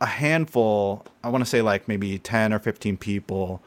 a 0.00 0.06
handful. 0.06 1.04
I 1.22 1.28
want 1.28 1.44
to 1.44 1.50
say 1.50 1.60
like 1.60 1.86
maybe 1.86 2.18
ten 2.18 2.50
or 2.50 2.58
fifteen 2.58 2.96
people 2.96 3.62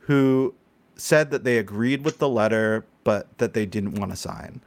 who 0.00 0.54
said 0.96 1.30
that 1.32 1.44
they 1.44 1.58
agreed 1.58 2.02
with 2.02 2.18
the 2.18 2.28
letter, 2.28 2.86
but 3.04 3.36
that 3.36 3.52
they 3.52 3.66
didn't 3.66 3.96
want 3.96 4.10
to 4.10 4.16
sign. 4.16 4.62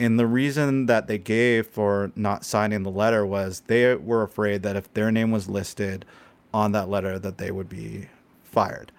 And 0.00 0.18
the 0.18 0.26
reason 0.26 0.86
that 0.86 1.06
they 1.06 1.18
gave 1.18 1.66
for 1.66 2.12
not 2.16 2.46
signing 2.46 2.82
the 2.82 2.90
letter 2.90 3.26
was 3.26 3.60
they 3.66 3.94
were 3.94 4.22
afraid 4.22 4.62
that 4.62 4.74
if 4.74 4.92
their 4.94 5.12
name 5.12 5.30
was 5.30 5.50
listed 5.50 6.06
on 6.54 6.72
that 6.72 6.88
letter 6.88 7.18
that 7.18 7.36
they 7.36 7.50
would 7.50 7.68
be 7.68 8.08
fired. 8.42 8.90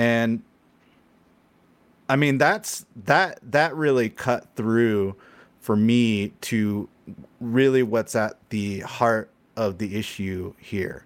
And 0.00 0.42
I 2.08 2.16
mean 2.16 2.38
that's 2.38 2.86
that 3.04 3.38
that 3.42 3.76
really 3.76 4.08
cut 4.08 4.46
through 4.56 5.14
for 5.60 5.76
me 5.76 6.32
to 6.40 6.88
really 7.38 7.82
what's 7.82 8.16
at 8.16 8.38
the 8.48 8.80
heart 8.80 9.30
of 9.58 9.76
the 9.76 9.96
issue 9.96 10.54
here 10.58 11.04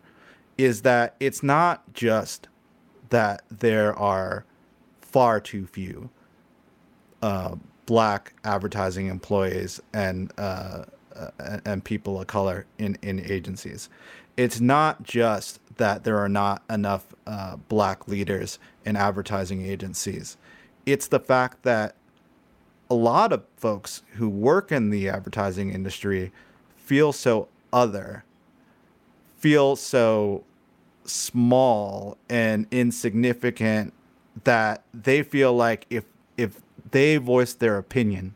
is 0.59 0.83
that 0.83 1.17
it's 1.19 1.43
not 1.43 1.93
just 1.93 2.47
that 3.11 3.43
there 3.51 3.99
are 3.99 4.45
far 5.01 5.41
too 5.41 5.67
few 5.67 6.09
uh, 7.21 7.57
black 7.87 8.33
advertising 8.45 9.09
employees 9.09 9.81
and 9.93 10.33
uh, 10.39 10.85
uh, 11.17 11.59
and 11.65 11.83
people 11.83 12.21
of 12.21 12.29
color 12.29 12.65
in 12.79 12.97
in 13.03 13.19
agencies. 13.19 13.89
It's 14.37 14.61
not 14.61 15.03
just 15.03 15.61
that 15.77 16.05
there 16.05 16.19
are 16.19 16.29
not 16.29 16.63
enough 16.69 17.15
uh, 17.27 17.57
black 17.69 18.09
leaders 18.09 18.59
in 18.85 18.97
advertising 18.97 19.65
agencies. 19.65 20.37
It's 20.87 21.07
the 21.09 21.21
fact 21.21 21.63
that 21.63 21.95
a 22.91 22.95
lot 22.95 23.33
of 23.33 23.45
folks 23.57 24.03
who 24.15 24.29
work 24.29 24.71
in 24.71 24.91
the 24.91 25.09
advertising 25.09 25.73
industry 25.73 26.33
feel 26.77 27.13
so 27.13 27.49
other, 27.73 28.25
feel 29.39 29.77
so 29.77 30.45
small 31.05 32.17
and 32.29 32.67
insignificant 32.71 33.93
that 34.45 34.83
they 34.93 35.23
feel 35.23 35.53
like 35.53 35.87
if 35.91 36.05
if 36.37 36.61
they 36.91 37.17
voiced 37.17 37.61
their 37.61 37.79
opinion, 37.79 38.35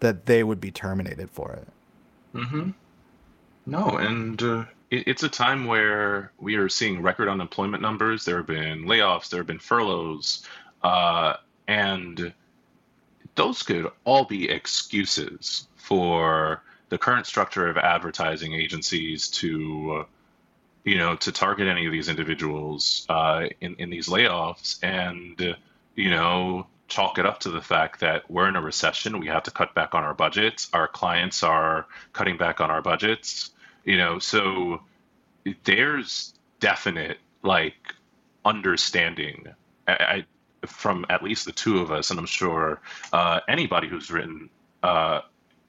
that 0.00 0.26
they 0.26 0.44
would 0.44 0.60
be 0.60 0.70
terminated 0.70 1.30
for 1.30 1.52
it. 1.52 1.68
Mm-hmm. 2.34 2.70
No, 3.66 3.86
and 3.96 4.42
uh, 4.42 4.64
it's 4.92 5.22
a 5.22 5.28
time 5.28 5.64
where 5.64 6.32
we 6.38 6.56
are 6.56 6.68
seeing 6.68 7.00
record 7.00 7.26
unemployment 7.28 7.82
numbers. 7.82 8.26
There 8.26 8.36
have 8.36 8.46
been 8.46 8.84
layoffs, 8.84 9.30
there 9.30 9.40
have 9.40 9.46
been 9.46 9.58
furloughs, 9.58 10.46
uh, 10.82 11.36
and 11.66 12.32
those 13.34 13.62
could 13.62 13.90
all 14.04 14.26
be 14.26 14.50
excuses 14.50 15.66
for 15.76 16.62
the 16.90 16.98
current 16.98 17.26
structure 17.26 17.68
of 17.68 17.78
advertising 17.78 18.52
agencies 18.52 19.28
to, 19.28 20.00
uh, 20.00 20.04
you 20.84 20.98
know, 20.98 21.16
to 21.16 21.32
target 21.32 21.68
any 21.68 21.86
of 21.86 21.92
these 21.92 22.10
individuals 22.10 23.06
uh, 23.08 23.46
in 23.62 23.74
in 23.76 23.88
these 23.88 24.08
layoffs, 24.08 24.78
and 24.82 25.56
you 25.94 26.10
know, 26.10 26.66
chalk 26.88 27.16
it 27.16 27.24
up 27.24 27.40
to 27.40 27.50
the 27.50 27.62
fact 27.62 28.00
that 28.00 28.30
we're 28.30 28.48
in 28.48 28.56
a 28.56 28.60
recession. 28.60 29.18
We 29.18 29.28
have 29.28 29.44
to 29.44 29.50
cut 29.50 29.74
back 29.74 29.94
on 29.94 30.04
our 30.04 30.12
budgets. 30.12 30.68
Our 30.74 30.86
clients 30.86 31.42
are 31.42 31.86
cutting 32.12 32.36
back 32.36 32.60
on 32.60 32.70
our 32.70 32.82
budgets. 32.82 33.52
You 33.84 33.96
know, 33.96 34.18
so 34.18 34.80
there's 35.64 36.34
definite 36.60 37.18
like 37.42 37.94
understanding 38.44 39.48
I, 39.88 39.92
I, 39.92 40.24
from 40.66 41.04
at 41.08 41.22
least 41.22 41.44
the 41.44 41.52
two 41.52 41.78
of 41.78 41.90
us, 41.90 42.10
and 42.10 42.18
I'm 42.18 42.26
sure 42.26 42.80
uh, 43.12 43.40
anybody 43.48 43.88
who's 43.88 44.10
written 44.10 44.48
uh, 44.82 45.20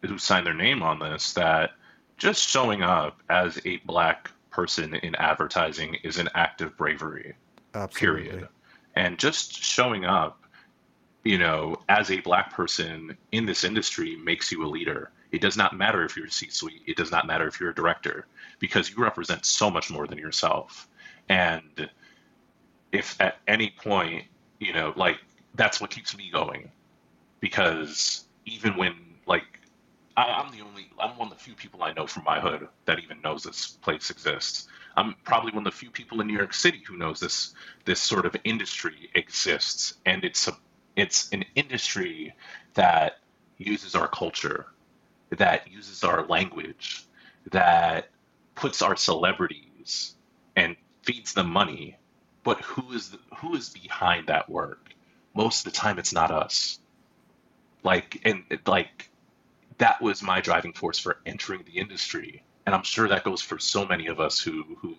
who 0.03 0.17
signed 0.17 0.45
their 0.45 0.53
name 0.53 0.83
on 0.83 0.99
this 0.99 1.33
that 1.33 1.71
just 2.17 2.47
showing 2.47 2.83
up 2.83 3.21
as 3.29 3.59
a 3.65 3.77
black 3.77 4.29
person 4.49 4.93
in 4.95 5.15
advertising 5.15 5.95
is 6.03 6.17
an 6.17 6.29
act 6.35 6.61
of 6.61 6.77
bravery. 6.77 7.33
Absolutely. 7.73 8.29
period. 8.29 8.47
And 8.95 9.17
just 9.17 9.63
showing 9.63 10.05
up, 10.05 10.43
you 11.23 11.37
know, 11.37 11.77
as 11.89 12.11
a 12.11 12.19
black 12.19 12.53
person 12.53 13.17
in 13.31 13.45
this 13.45 13.63
industry 13.63 14.15
makes 14.15 14.51
you 14.51 14.63
a 14.63 14.67
leader. 14.67 15.11
It 15.33 15.41
does 15.41 15.57
not 15.57 15.75
matter 15.75 16.05
if 16.05 16.15
you're 16.15 16.29
C 16.29 16.49
suite, 16.49 16.83
it 16.85 16.95
does 16.95 17.11
not 17.11 17.27
matter 17.27 17.47
if 17.47 17.59
you're 17.59 17.71
a 17.71 17.75
director, 17.75 18.27
because 18.59 18.89
you 18.89 18.97
represent 19.03 19.45
so 19.45 19.69
much 19.69 19.89
more 19.89 20.07
than 20.07 20.19
yourself. 20.19 20.87
And 21.27 21.89
if 22.91 23.19
at 23.19 23.39
any 23.47 23.73
point, 23.75 24.25
you 24.59 24.73
know, 24.73 24.93
like 24.95 25.17
that's 25.55 25.81
what 25.81 25.89
keeps 25.89 26.15
me 26.15 26.29
going. 26.31 26.71
Because 27.39 28.25
even 28.45 28.77
when, 28.77 28.93
like, 29.25 29.43
I, 30.15 30.25
I'm 30.25 30.51
the 30.55 30.63
only, 30.63 30.89
I'm 30.99 31.17
one 31.17 31.31
of 31.31 31.37
the 31.37 31.43
few 31.43 31.55
people 31.55 31.83
I 31.83 31.93
know 31.93 32.05
from 32.05 32.23
my 32.23 32.39
hood 32.39 32.67
that 32.85 32.99
even 32.99 33.19
knows 33.21 33.43
this 33.43 33.67
place 33.67 34.11
exists. 34.11 34.67
I'm 34.95 35.15
probably 35.23 35.51
one 35.51 35.65
of 35.65 35.73
the 35.73 35.77
few 35.77 35.89
people 35.89 36.21
in 36.21 36.27
New 36.27 36.37
York 36.37 36.53
City 36.53 36.83
who 36.85 36.95
knows 36.95 37.19
this 37.19 37.55
this 37.85 37.99
sort 37.99 38.27
of 38.27 38.35
industry 38.43 39.09
exists, 39.15 39.95
and 40.05 40.23
it's 40.23 40.47
a 40.47 40.55
it's 40.95 41.29
an 41.31 41.43
industry 41.55 42.35
that 42.75 43.19
uses 43.57 43.95
our 43.95 44.07
culture, 44.07 44.67
that 45.37 45.71
uses 45.71 46.03
our 46.03 46.25
language, 46.27 47.05
that 47.51 48.09
puts 48.55 48.81
our 48.81 48.95
celebrities 48.95 50.15
and 50.55 50.75
feeds 51.03 51.33
them 51.33 51.49
money. 51.49 51.97
But 52.43 52.61
who 52.61 52.91
is 52.93 53.15
who 53.37 53.55
is 53.55 53.69
behind 53.69 54.27
that 54.27 54.49
work? 54.49 54.93
Most 55.33 55.65
of 55.65 55.71
the 55.71 55.77
time, 55.77 55.97
it's 55.97 56.13
not 56.13 56.31
us. 56.31 56.79
Like 57.83 58.21
and 58.25 58.43
like 58.65 59.09
that 59.77 60.01
was 60.01 60.21
my 60.21 60.41
driving 60.41 60.73
force 60.73 60.99
for 60.99 61.19
entering 61.25 61.63
the 61.65 61.79
industry 61.79 62.43
and 62.65 62.75
I'm 62.75 62.83
sure 62.83 63.07
that 63.07 63.23
goes 63.23 63.41
for 63.41 63.59
so 63.59 63.85
many 63.85 64.07
of 64.07 64.19
us 64.19 64.39
who 64.39 64.63
who 64.79 64.95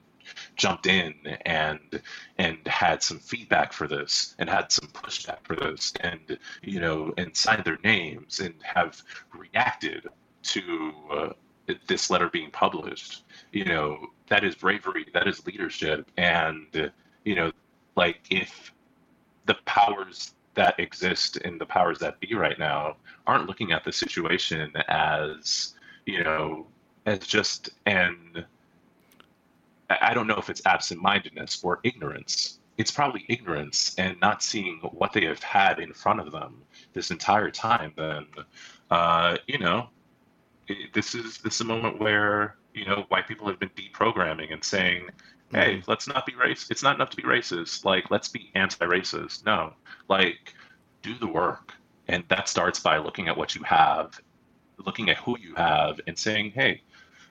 jumped 0.56 0.86
in 0.86 1.14
and 1.44 2.02
and 2.38 2.58
had 2.66 3.02
some 3.02 3.18
feedback 3.18 3.72
for 3.72 3.86
this 3.86 4.34
and 4.38 4.48
had 4.48 4.72
some 4.72 4.88
pushback 4.88 5.38
for 5.44 5.56
this 5.56 5.92
and 6.00 6.38
you 6.62 6.80
know 6.80 7.12
and 7.18 7.36
signed 7.36 7.64
their 7.64 7.78
names 7.84 8.40
and 8.40 8.54
have 8.62 9.02
reacted 9.34 10.06
to 10.44 10.92
uh, 11.10 11.28
this 11.86 12.10
letter 12.10 12.28
being 12.28 12.50
published 12.50 13.24
you 13.52 13.64
know 13.64 13.98
that 14.28 14.44
is 14.44 14.54
bravery 14.54 15.06
that 15.14 15.26
is 15.26 15.46
leadership 15.46 16.10
and 16.16 16.90
you 17.24 17.34
know 17.34 17.50
like 17.96 18.20
if 18.30 18.72
the 19.46 19.54
powers 19.64 20.34
that 20.54 20.78
exist 20.78 21.36
in 21.38 21.58
the 21.58 21.66
powers 21.66 21.98
that 21.98 22.20
be 22.20 22.34
right 22.34 22.58
now 22.58 22.96
aren't 23.26 23.46
looking 23.46 23.72
at 23.72 23.84
the 23.84 23.92
situation 23.92 24.72
as 24.88 25.74
you 26.06 26.22
know 26.22 26.66
as 27.06 27.20
just 27.20 27.70
an 27.86 28.44
I 29.90 30.14
don't 30.14 30.26
know 30.26 30.36
if 30.36 30.48
it's 30.48 30.62
absent-mindedness 30.66 31.62
or 31.62 31.80
ignorance. 31.82 32.58
It's 32.78 32.90
probably 32.90 33.24
ignorance 33.28 33.94
and 33.98 34.18
not 34.20 34.42
seeing 34.42 34.78
what 34.78 35.12
they 35.12 35.24
have 35.26 35.42
had 35.42 35.78
in 35.78 35.92
front 35.92 36.20
of 36.20 36.32
them 36.32 36.62
this 36.92 37.10
entire 37.10 37.50
time. 37.50 37.92
Then, 37.96 38.26
uh, 38.90 39.36
you 39.46 39.58
know, 39.58 39.88
this 40.92 41.14
is 41.14 41.38
this 41.38 41.56
is 41.56 41.60
a 41.60 41.64
moment 41.64 42.00
where 42.00 42.56
you 42.72 42.84
know 42.86 43.04
white 43.08 43.28
people 43.28 43.46
have 43.48 43.58
been 43.58 43.70
deprogramming 43.70 44.52
and 44.52 44.62
saying, 44.62 45.08
"Hey, 45.50 45.76
mm-hmm. 45.76 45.90
let's 45.90 46.06
not 46.06 46.26
be 46.26 46.34
race. 46.34 46.68
It's 46.70 46.82
not 46.82 46.96
enough 46.96 47.10
to 47.10 47.16
be 47.16 47.22
racist. 47.22 47.84
Like, 47.84 48.10
let's 48.10 48.28
be 48.28 48.50
anti-racist." 48.54 49.44
No, 49.44 49.74
like, 50.08 50.54
do 51.02 51.14
the 51.18 51.26
work, 51.26 51.74
and 52.08 52.24
that 52.28 52.48
starts 52.48 52.80
by 52.80 52.98
looking 52.98 53.28
at 53.28 53.36
what 53.36 53.54
you 53.54 53.62
have, 53.64 54.20
looking 54.84 55.10
at 55.10 55.16
who 55.18 55.38
you 55.38 55.54
have, 55.54 56.00
and 56.06 56.18
saying, 56.18 56.52
"Hey." 56.52 56.82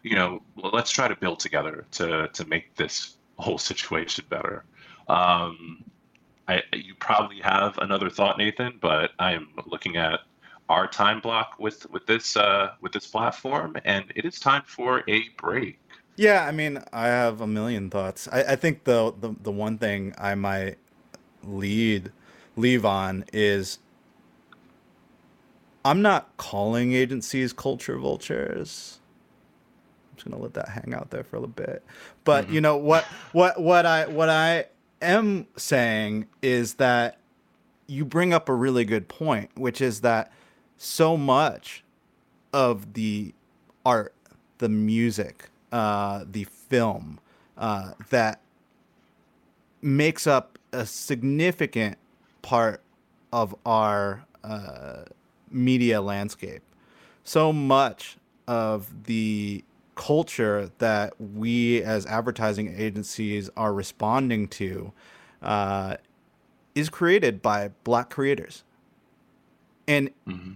you 0.04 0.16
know, 0.16 0.42
let's 0.58 0.92
try 0.92 1.08
to 1.08 1.16
build 1.16 1.40
together 1.40 1.86
to 1.92 2.28
to 2.28 2.46
make 2.46 2.76
this 2.76 3.18
whole 3.38 3.58
situation 3.58 4.26
better. 4.30 4.66
Um, 5.08 5.84
I, 6.48 6.62
you 6.74 6.94
probably 6.96 7.40
have 7.40 7.78
another 7.78 8.10
thought, 8.10 8.38
Nathan, 8.38 8.78
but 8.82 9.12
I'm 9.18 9.48
looking 9.66 9.96
at 9.96 10.20
our 10.74 10.88
time 10.88 11.20
block 11.20 11.56
with 11.60 11.90
with 11.92 12.06
this 12.08 12.36
uh, 12.36 12.72
with 12.82 12.92
this 12.92 13.06
platform, 13.06 13.78
and 13.86 14.06
it 14.16 14.26
is 14.26 14.40
time 14.40 14.64
for 14.66 15.04
a 15.08 15.30
break. 15.38 15.80
Yeah, 16.16 16.46
I 16.46 16.52
mean, 16.52 16.84
I 16.92 17.08
have 17.08 17.42
a 17.42 17.48
million 17.48 17.90
thoughts. 17.90 18.28
I, 18.32 18.44
I 18.44 18.56
think 18.56 18.84
the, 18.84 19.14
the 19.20 19.36
the 19.42 19.52
one 19.52 19.78
thing 19.78 20.16
I 20.18 20.34
might 20.34 20.78
lead 21.44 22.12
leave 22.56 22.86
on 22.86 23.26
is 23.32 23.78
I'm 25.86 26.02
not 26.02 26.36
calling 26.38 26.94
agencies 26.94 27.54
culture 27.54 27.98
vultures 27.98 29.00
I'm 30.12 30.18
just 30.18 30.30
gonna 30.30 30.42
let 30.42 30.54
that 30.56 30.70
hang 30.70 30.94
out 30.96 31.12
there 31.12 31.24
for 31.24 31.36
a 31.36 31.40
little 31.40 31.54
bit. 31.54 31.84
But 32.24 32.46
mm-hmm. 32.46 32.54
you 32.56 32.62
know 32.62 32.78
what 32.78 33.04
what 33.32 33.62
what 33.62 33.86
I 33.86 34.08
what 34.08 34.30
I 34.30 34.66
am 35.04 35.46
saying 35.56 36.28
is 36.42 36.76
that 36.76 37.20
you 37.86 38.06
bring 38.06 38.34
up 38.34 38.50
a 38.50 38.54
really 38.54 38.86
good 38.86 39.08
point, 39.08 39.52
which 39.56 39.82
is 39.82 40.02
that 40.02 40.32
so 40.84 41.16
much 41.16 41.84
of 42.52 42.94
the 42.94 43.34
art, 43.86 44.14
the 44.58 44.68
music, 44.70 45.50
uh, 45.72 46.26
the 46.30 46.44
film 46.44 47.20
uh, 47.58 47.94
that 48.10 48.42
makes 49.82 50.28
up 50.28 50.60
a 50.72 50.86
significant 50.86 51.98
part 52.42 52.82
of 53.32 53.56
our 53.66 54.26
uh, 54.44 55.04
media 55.50 56.02
landscape. 56.02 56.62
So 57.24 57.54
much 57.54 58.18
of 58.48 59.06
the 59.06 59.64
culture 59.96 60.70
that 60.80 61.14
we 61.20 61.82
as 61.82 62.06
advertising 62.06 62.76
agencies 62.78 63.50
are 63.56 63.74
responding 63.74 64.48
to 64.50 64.92
uh, 65.42 65.96
is 66.76 66.90
created 66.90 67.42
by 67.42 67.70
black 67.84 68.10
creators. 68.10 68.64
And 69.88 70.10
mm-hmm. 70.28 70.54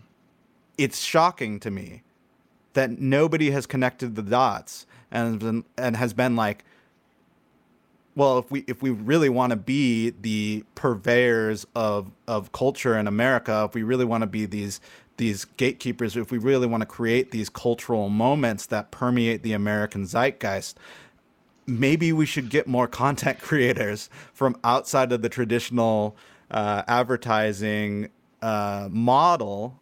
It's 0.77 0.99
shocking 0.99 1.59
to 1.61 1.71
me 1.71 2.03
that 2.73 2.99
nobody 2.99 3.51
has 3.51 3.65
connected 3.65 4.15
the 4.15 4.21
dots 4.21 4.85
and 5.11 5.63
and 5.77 5.95
has 5.95 6.13
been 6.13 6.35
like, 6.35 6.63
well, 8.15 8.37
if 8.39 8.51
we 8.51 8.63
if 8.67 8.81
we 8.81 8.91
really 8.91 9.29
want 9.29 9.51
to 9.51 9.55
be 9.55 10.11
the 10.21 10.63
purveyors 10.75 11.65
of 11.75 12.11
of 12.27 12.51
culture 12.51 12.97
in 12.97 13.07
America, 13.07 13.65
if 13.67 13.73
we 13.73 13.83
really 13.83 14.05
want 14.05 14.21
to 14.21 14.27
be 14.27 14.45
these 14.45 14.79
these 15.17 15.45
gatekeepers, 15.45 16.15
if 16.15 16.31
we 16.31 16.37
really 16.37 16.67
want 16.67 16.81
to 16.81 16.85
create 16.85 17.31
these 17.31 17.49
cultural 17.49 18.09
moments 18.09 18.67
that 18.67 18.91
permeate 18.91 19.41
the 19.41 19.53
American 19.53 20.05
zeitgeist, 20.05 20.75
maybe 21.65 22.13
we 22.13 22.25
should 22.25 22.49
get 22.49 22.67
more 22.67 22.87
content 23.03 23.39
creators 23.39 24.09
from 24.33 24.55
outside 24.63 25.11
of 25.11 25.21
the 25.21 25.29
traditional 25.29 26.15
uh, 26.51 26.83
advertising 26.87 28.09
uh, 28.41 28.87
model 28.91 29.79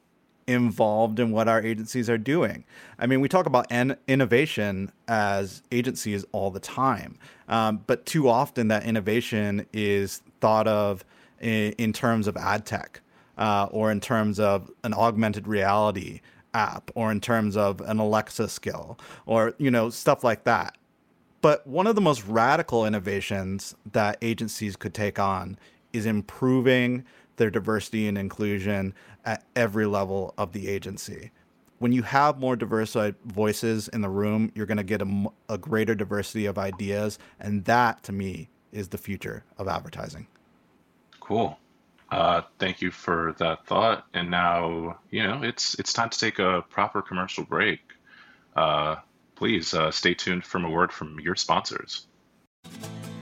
involved 0.47 1.19
in 1.19 1.31
what 1.31 1.47
our 1.47 1.61
agencies 1.61 2.09
are 2.09 2.17
doing. 2.17 2.63
I 2.99 3.07
mean, 3.07 3.19
we 3.19 3.27
talk 3.27 3.45
about 3.45 3.71
en- 3.71 3.97
innovation 4.07 4.91
as 5.07 5.63
agencies 5.71 6.23
all 6.31 6.51
the 6.51 6.59
time, 6.59 7.17
um, 7.47 7.81
but 7.87 8.05
too 8.05 8.29
often 8.29 8.67
that 8.67 8.85
innovation 8.85 9.65
is 9.73 10.21
thought 10.41 10.67
of 10.67 11.03
in, 11.39 11.71
in 11.73 11.93
terms 11.93 12.27
of 12.27 12.37
ad 12.37 12.65
tech 12.65 13.01
uh, 13.37 13.67
or 13.71 13.91
in 13.91 13.99
terms 13.99 14.39
of 14.39 14.69
an 14.83 14.93
augmented 14.93 15.47
reality 15.47 16.21
app 16.53 16.91
or 16.95 17.11
in 17.11 17.19
terms 17.19 17.57
of 17.57 17.81
an 17.81 17.99
Alexa 17.99 18.47
skill 18.47 18.97
or 19.25 19.53
you 19.57 19.71
know 19.71 19.89
stuff 19.89 20.23
like 20.23 20.43
that. 20.45 20.77
But 21.41 21.65
one 21.67 21.85
of 21.85 21.95
the 21.95 22.01
most 22.01 22.25
radical 22.25 22.85
innovations 22.85 23.75
that 23.91 24.17
agencies 24.21 24.75
could 24.75 24.93
take 24.93 25.19
on 25.19 25.59
is 25.93 26.05
improving 26.05 27.05
their 27.35 27.49
diversity 27.49 28.07
and 28.07 28.17
inclusion 28.17 28.93
at 29.25 29.43
every 29.55 29.85
level 29.85 30.33
of 30.37 30.51
the 30.51 30.67
agency. 30.67 31.31
When 31.79 31.91
you 31.91 32.03
have 32.03 32.39
more 32.39 32.55
diverse 32.55 32.95
voices 33.25 33.89
in 33.89 34.01
the 34.01 34.09
room, 34.09 34.51
you're 34.55 34.65
going 34.65 34.77
to 34.77 34.83
get 34.83 35.01
a, 35.01 35.25
a 35.49 35.57
greater 35.57 35.93
diversity 35.93 36.45
of 36.45 36.57
ideas. 36.57 37.19
And 37.39 37.65
that, 37.65 38.01
to 38.03 38.11
me, 38.13 38.49
is 38.71 38.89
the 38.89 38.97
future 38.97 39.43
of 39.57 39.67
advertising. 39.67 40.27
Cool. 41.19 41.57
Uh, 42.11 42.41
thank 42.59 42.81
you 42.81 42.91
for 42.91 43.35
that 43.39 43.65
thought. 43.65 44.05
And 44.13 44.29
now, 44.29 44.99
you 45.09 45.23
know, 45.23 45.41
it's 45.43 45.73
it's 45.79 45.91
time 45.91 46.09
to 46.09 46.19
take 46.19 46.39
a 46.39 46.63
proper 46.69 47.01
commercial 47.01 47.43
break. 47.43 47.79
Uh, 48.55 48.97
please 49.35 49.73
uh, 49.73 49.91
stay 49.91 50.13
tuned 50.13 50.45
for 50.45 50.63
a 50.63 50.69
word 50.69 50.91
from 50.91 51.19
your 51.19 51.35
sponsors. 51.35 52.07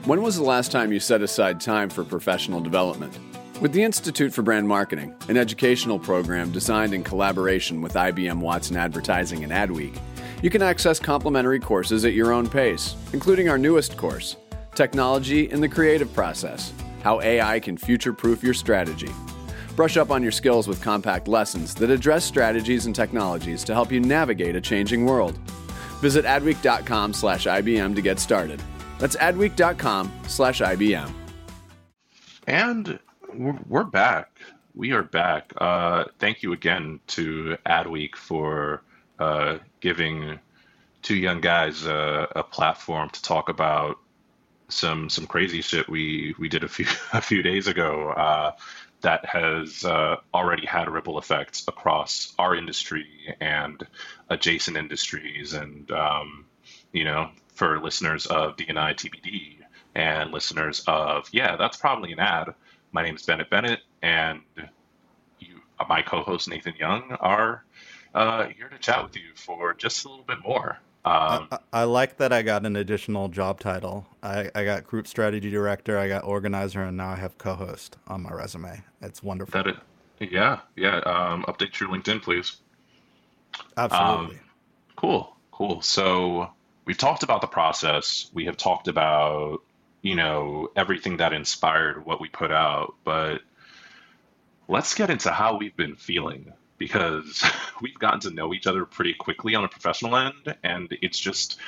When 0.04 0.22
was 0.22 0.36
the 0.36 0.42
last 0.42 0.70
time 0.70 0.92
you 0.92 1.00
set 1.00 1.22
aside 1.22 1.60
time 1.60 1.88
for 1.88 2.04
professional 2.04 2.60
development? 2.60 3.16
With 3.60 3.72
the 3.72 3.82
Institute 3.82 4.32
for 4.32 4.42
Brand 4.42 4.68
Marketing, 4.68 5.14
an 5.28 5.36
educational 5.36 5.98
program 5.98 6.50
designed 6.50 6.92
in 6.92 7.02
collaboration 7.02 7.80
with 7.80 7.94
IBM 7.94 8.40
Watson 8.40 8.76
Advertising 8.76 9.44
and 9.44 9.52
Adweek, 9.52 9.98
you 10.42 10.50
can 10.50 10.60
access 10.60 10.98
complimentary 10.98 11.60
courses 11.60 12.04
at 12.04 12.12
your 12.12 12.32
own 12.32 12.48
pace, 12.48 12.96
including 13.12 13.48
our 13.48 13.56
newest 13.56 13.96
course, 13.96 14.36
Technology 14.74 15.50
in 15.50 15.60
the 15.60 15.68
Creative 15.68 16.12
Process 16.12 16.72
how 17.04 17.20
AI 17.20 17.60
can 17.60 17.76
future 17.76 18.14
proof 18.14 18.42
your 18.42 18.54
strategy. 18.54 19.10
Brush 19.76 19.98
up 19.98 20.10
on 20.10 20.22
your 20.22 20.32
skills 20.32 20.66
with 20.66 20.80
compact 20.80 21.28
lessons 21.28 21.74
that 21.74 21.90
address 21.90 22.24
strategies 22.24 22.86
and 22.86 22.94
technologies 22.94 23.62
to 23.64 23.74
help 23.74 23.92
you 23.92 24.00
navigate 24.00 24.56
a 24.56 24.60
changing 24.60 25.04
world. 25.04 25.36
Visit 26.00 26.24
adweek.com 26.24 27.12
slash 27.12 27.44
IBM 27.46 27.94
to 27.94 28.00
get 28.00 28.18
started. 28.18 28.60
That's 28.98 29.16
adweek.com 29.16 30.10
slash 30.26 30.62
IBM. 30.62 31.12
And 32.46 32.98
we're, 33.34 33.84
back. 33.84 34.38
We 34.74 34.92
are 34.92 35.02
back. 35.02 35.52
Uh, 35.56 36.04
thank 36.18 36.42
you 36.42 36.52
again 36.52 37.00
to 37.08 37.56
Adweek 37.66 38.16
for 38.16 38.82
uh, 39.18 39.58
giving 39.80 40.38
two 41.02 41.16
young 41.16 41.40
guys 41.40 41.86
a, 41.86 42.28
a 42.34 42.42
platform 42.42 43.10
to 43.10 43.22
talk 43.22 43.48
about 43.48 43.98
some 44.68 45.10
some 45.10 45.26
crazy 45.26 45.60
shit 45.60 45.86
we 45.90 46.34
we 46.38 46.48
did 46.48 46.64
a 46.64 46.68
few 46.68 46.86
a 47.12 47.20
few 47.20 47.42
days 47.42 47.66
ago 47.66 48.10
uh, 48.10 48.52
that 49.02 49.24
has 49.26 49.84
uh, 49.84 50.16
already 50.32 50.66
had 50.66 50.88
ripple 50.88 51.18
effects 51.18 51.64
across 51.68 52.32
our 52.38 52.56
industry 52.56 53.06
and 53.40 53.86
adjacent 54.30 54.76
industries 54.76 55.52
and 55.52 55.90
um, 55.90 56.46
you 56.92 57.04
know 57.04 57.30
for 57.52 57.78
listeners 57.80 58.26
of 58.26 58.56
DNI 58.56 58.94
TBD 58.94 59.58
and 59.94 60.32
listeners 60.32 60.82
of 60.86 61.28
yeah 61.32 61.56
that's 61.56 61.76
probably 61.76 62.12
an 62.12 62.18
ad. 62.18 62.54
My 62.94 63.02
name 63.02 63.16
is 63.16 63.22
Bennett 63.24 63.50
Bennett 63.50 63.80
and 64.02 64.40
you 65.40 65.60
my 65.88 66.00
co-host 66.00 66.48
Nathan 66.48 66.74
Young 66.78 67.10
are 67.18 67.64
uh, 68.14 68.46
here 68.56 68.68
to 68.68 68.78
chat 68.78 69.02
with 69.02 69.16
you 69.16 69.32
for 69.34 69.74
just 69.74 70.04
a 70.04 70.08
little 70.08 70.24
bit 70.24 70.38
more. 70.44 70.78
Um, 71.04 71.48
I, 71.50 71.58
I, 71.72 71.84
like 71.84 72.18
that 72.18 72.32
I 72.32 72.42
got 72.42 72.64
an 72.64 72.76
additional 72.76 73.28
job 73.28 73.58
title. 73.58 74.06
I, 74.22 74.48
I 74.54 74.64
got 74.64 74.84
group 74.84 75.08
strategy 75.08 75.50
director, 75.50 75.98
I 75.98 76.06
got 76.06 76.22
organizer, 76.22 76.84
and 76.84 76.96
now 76.96 77.10
I 77.10 77.16
have 77.16 77.36
co-host 77.36 77.96
on 78.06 78.22
my 78.22 78.30
resume. 78.30 78.80
It's 79.02 79.24
wonderful. 79.24 79.60
That 79.60 79.74
it, 80.20 80.30
yeah, 80.30 80.60
yeah. 80.76 80.98
Um, 80.98 81.44
update 81.48 81.78
your 81.80 81.88
LinkedIn, 81.88 82.22
please. 82.22 82.58
Absolutely. 83.76 84.36
Um, 84.36 84.40
cool, 84.94 85.36
cool. 85.50 85.82
So 85.82 86.48
we've 86.84 86.96
talked 86.96 87.24
about 87.24 87.40
the 87.40 87.48
process. 87.48 88.30
We 88.32 88.44
have 88.44 88.56
talked 88.56 88.86
about 88.86 89.62
you 90.04 90.14
know 90.14 90.68
everything 90.76 91.16
that 91.16 91.32
inspired 91.32 92.04
what 92.04 92.20
we 92.20 92.28
put 92.28 92.52
out, 92.52 92.94
but 93.04 93.40
let's 94.68 94.94
get 94.94 95.08
into 95.08 95.30
how 95.30 95.56
we've 95.56 95.76
been 95.76 95.96
feeling 95.96 96.52
because 96.76 97.42
we've 97.80 97.98
gotten 97.98 98.20
to 98.20 98.30
know 98.30 98.52
each 98.52 98.66
other 98.66 98.84
pretty 98.84 99.14
quickly 99.14 99.54
on 99.54 99.64
a 99.64 99.68
professional 99.68 100.14
end, 100.14 100.54
and 100.62 100.94
it's 101.00 101.18
just 101.18 101.58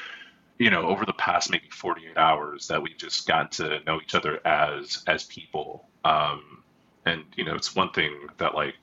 you 0.59 0.70
know 0.70 0.83
over 0.83 1.07
the 1.07 1.14
past 1.14 1.51
maybe 1.51 1.68
48 1.70 2.18
hours 2.18 2.68
that 2.68 2.83
we've 2.83 2.99
just 2.99 3.27
gotten 3.27 3.49
to 3.53 3.81
know 3.87 4.01
each 4.03 4.14
other 4.14 4.46
as 4.46 5.03
as 5.07 5.25
people. 5.25 5.88
Um, 6.05 6.62
and 7.07 7.25
you 7.37 7.44
know 7.44 7.55
it's 7.55 7.75
one 7.75 7.90
thing 7.90 8.12
that 8.37 8.55
like 8.55 8.75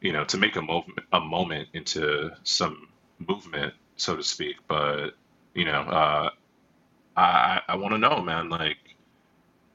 you 0.00 0.12
know 0.12 0.24
to 0.24 0.38
make 0.38 0.56
a 0.56 0.62
moment 0.62 1.00
a 1.12 1.20
moment 1.20 1.68
into 1.74 2.30
some 2.44 2.88
movement 3.18 3.74
so 3.96 4.16
to 4.16 4.22
speak 4.22 4.56
but 4.66 5.10
you 5.52 5.66
know 5.66 5.82
uh, 5.82 6.30
i 7.20 7.62
i 7.68 7.76
want 7.76 7.92
to 7.92 7.98
know 7.98 8.20
man 8.22 8.48
like 8.48 8.78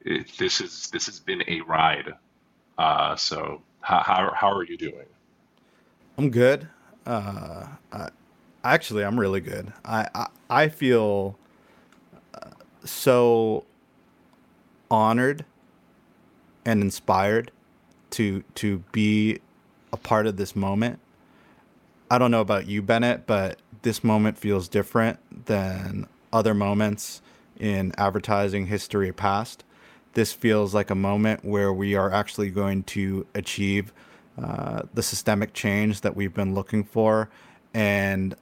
it, 0.04 0.30
this 0.38 0.60
is 0.60 0.90
this 0.92 1.06
has 1.06 1.20
been 1.20 1.42
a 1.48 1.60
ride 1.62 2.14
uh, 2.78 3.16
so 3.16 3.62
how, 3.80 4.02
how 4.02 4.32
how 4.34 4.50
are 4.52 4.64
you 4.64 4.76
doing 4.76 5.06
I'm 6.18 6.30
good. 6.30 6.68
Uh, 7.04 7.66
I, 7.92 8.08
actually, 8.64 9.04
I'm 9.04 9.18
really 9.20 9.40
good. 9.40 9.72
I 9.84 10.08
I, 10.14 10.26
I 10.48 10.68
feel 10.68 11.38
uh, 12.34 12.50
so 12.84 13.64
honored 14.90 15.44
and 16.64 16.82
inspired 16.82 17.50
to 18.10 18.42
to 18.56 18.78
be 18.92 19.40
a 19.92 19.96
part 19.96 20.26
of 20.26 20.36
this 20.36 20.56
moment. 20.56 21.00
I 22.10 22.18
don't 22.18 22.30
know 22.30 22.40
about 22.40 22.66
you, 22.66 22.82
Bennett, 22.82 23.26
but 23.26 23.60
this 23.82 24.02
moment 24.02 24.38
feels 24.38 24.68
different 24.68 25.46
than 25.46 26.06
other 26.32 26.54
moments 26.54 27.20
in 27.58 27.92
advertising 27.98 28.66
history 28.66 29.12
past. 29.12 29.64
This 30.14 30.32
feels 30.32 30.74
like 30.74 30.90
a 30.90 30.94
moment 30.94 31.44
where 31.44 31.72
we 31.72 31.94
are 31.94 32.12
actually 32.12 32.50
going 32.50 32.84
to 32.84 33.26
achieve 33.34 33.92
uh, 34.42 34.82
the 34.94 35.02
systemic 35.02 35.52
change 35.52 36.02
that 36.02 36.16
we've 36.16 36.34
been 36.34 36.54
looking 36.54 36.84
for. 36.84 37.28
And 37.74 38.34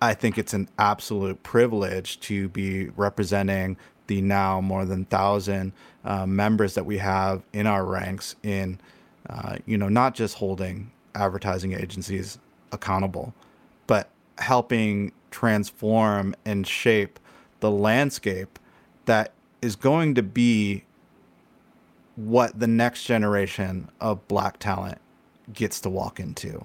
I 0.00 0.14
think 0.14 0.38
it's 0.38 0.54
an 0.54 0.68
absolute 0.78 1.42
privilege 1.42 2.20
to 2.20 2.48
be 2.48 2.88
representing 2.90 3.76
the 4.06 4.20
now 4.20 4.60
more 4.60 4.84
than 4.84 5.04
thousand 5.06 5.72
uh, 6.04 6.26
members 6.26 6.74
that 6.74 6.86
we 6.86 6.98
have 6.98 7.42
in 7.52 7.66
our 7.66 7.84
ranks 7.84 8.36
in, 8.42 8.78
uh, 9.28 9.56
you 9.66 9.76
know, 9.76 9.88
not 9.88 10.14
just 10.14 10.36
holding 10.36 10.92
advertising 11.14 11.72
agencies 11.72 12.38
accountable, 12.72 13.34
but 13.86 14.10
helping 14.38 15.12
transform 15.30 16.34
and 16.44 16.66
shape 16.66 17.18
the 17.66 17.70
landscape 17.72 18.60
that 19.06 19.32
is 19.60 19.74
going 19.74 20.14
to 20.14 20.22
be 20.22 20.84
what 22.14 22.58
the 22.60 22.68
next 22.68 23.02
generation 23.02 23.88
of 24.00 24.26
black 24.28 24.60
talent 24.60 24.98
gets 25.52 25.80
to 25.80 25.90
walk 25.90 26.20
into. 26.20 26.64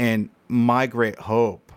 And 0.00 0.30
my 0.48 0.88
great 0.88 1.16
hope 1.16 1.70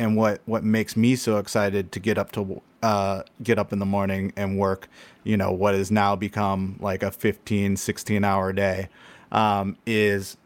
and 0.00 0.16
what 0.16 0.40
what 0.46 0.64
makes 0.64 0.96
me 0.96 1.14
so 1.14 1.38
excited 1.38 1.92
to 1.92 2.00
get 2.00 2.18
up 2.18 2.32
to 2.32 2.60
uh, 2.82 3.22
get 3.40 3.56
up 3.56 3.72
in 3.72 3.78
the 3.78 3.86
morning 3.86 4.32
and 4.36 4.58
work, 4.58 4.88
you 5.22 5.36
know, 5.36 5.52
what 5.52 5.74
has 5.76 5.92
now 5.92 6.16
become 6.16 6.76
like 6.80 7.04
a 7.04 7.12
15, 7.12 7.76
16 7.76 8.24
hour 8.24 8.52
day 8.52 8.88
um, 9.30 9.76
is 9.86 10.36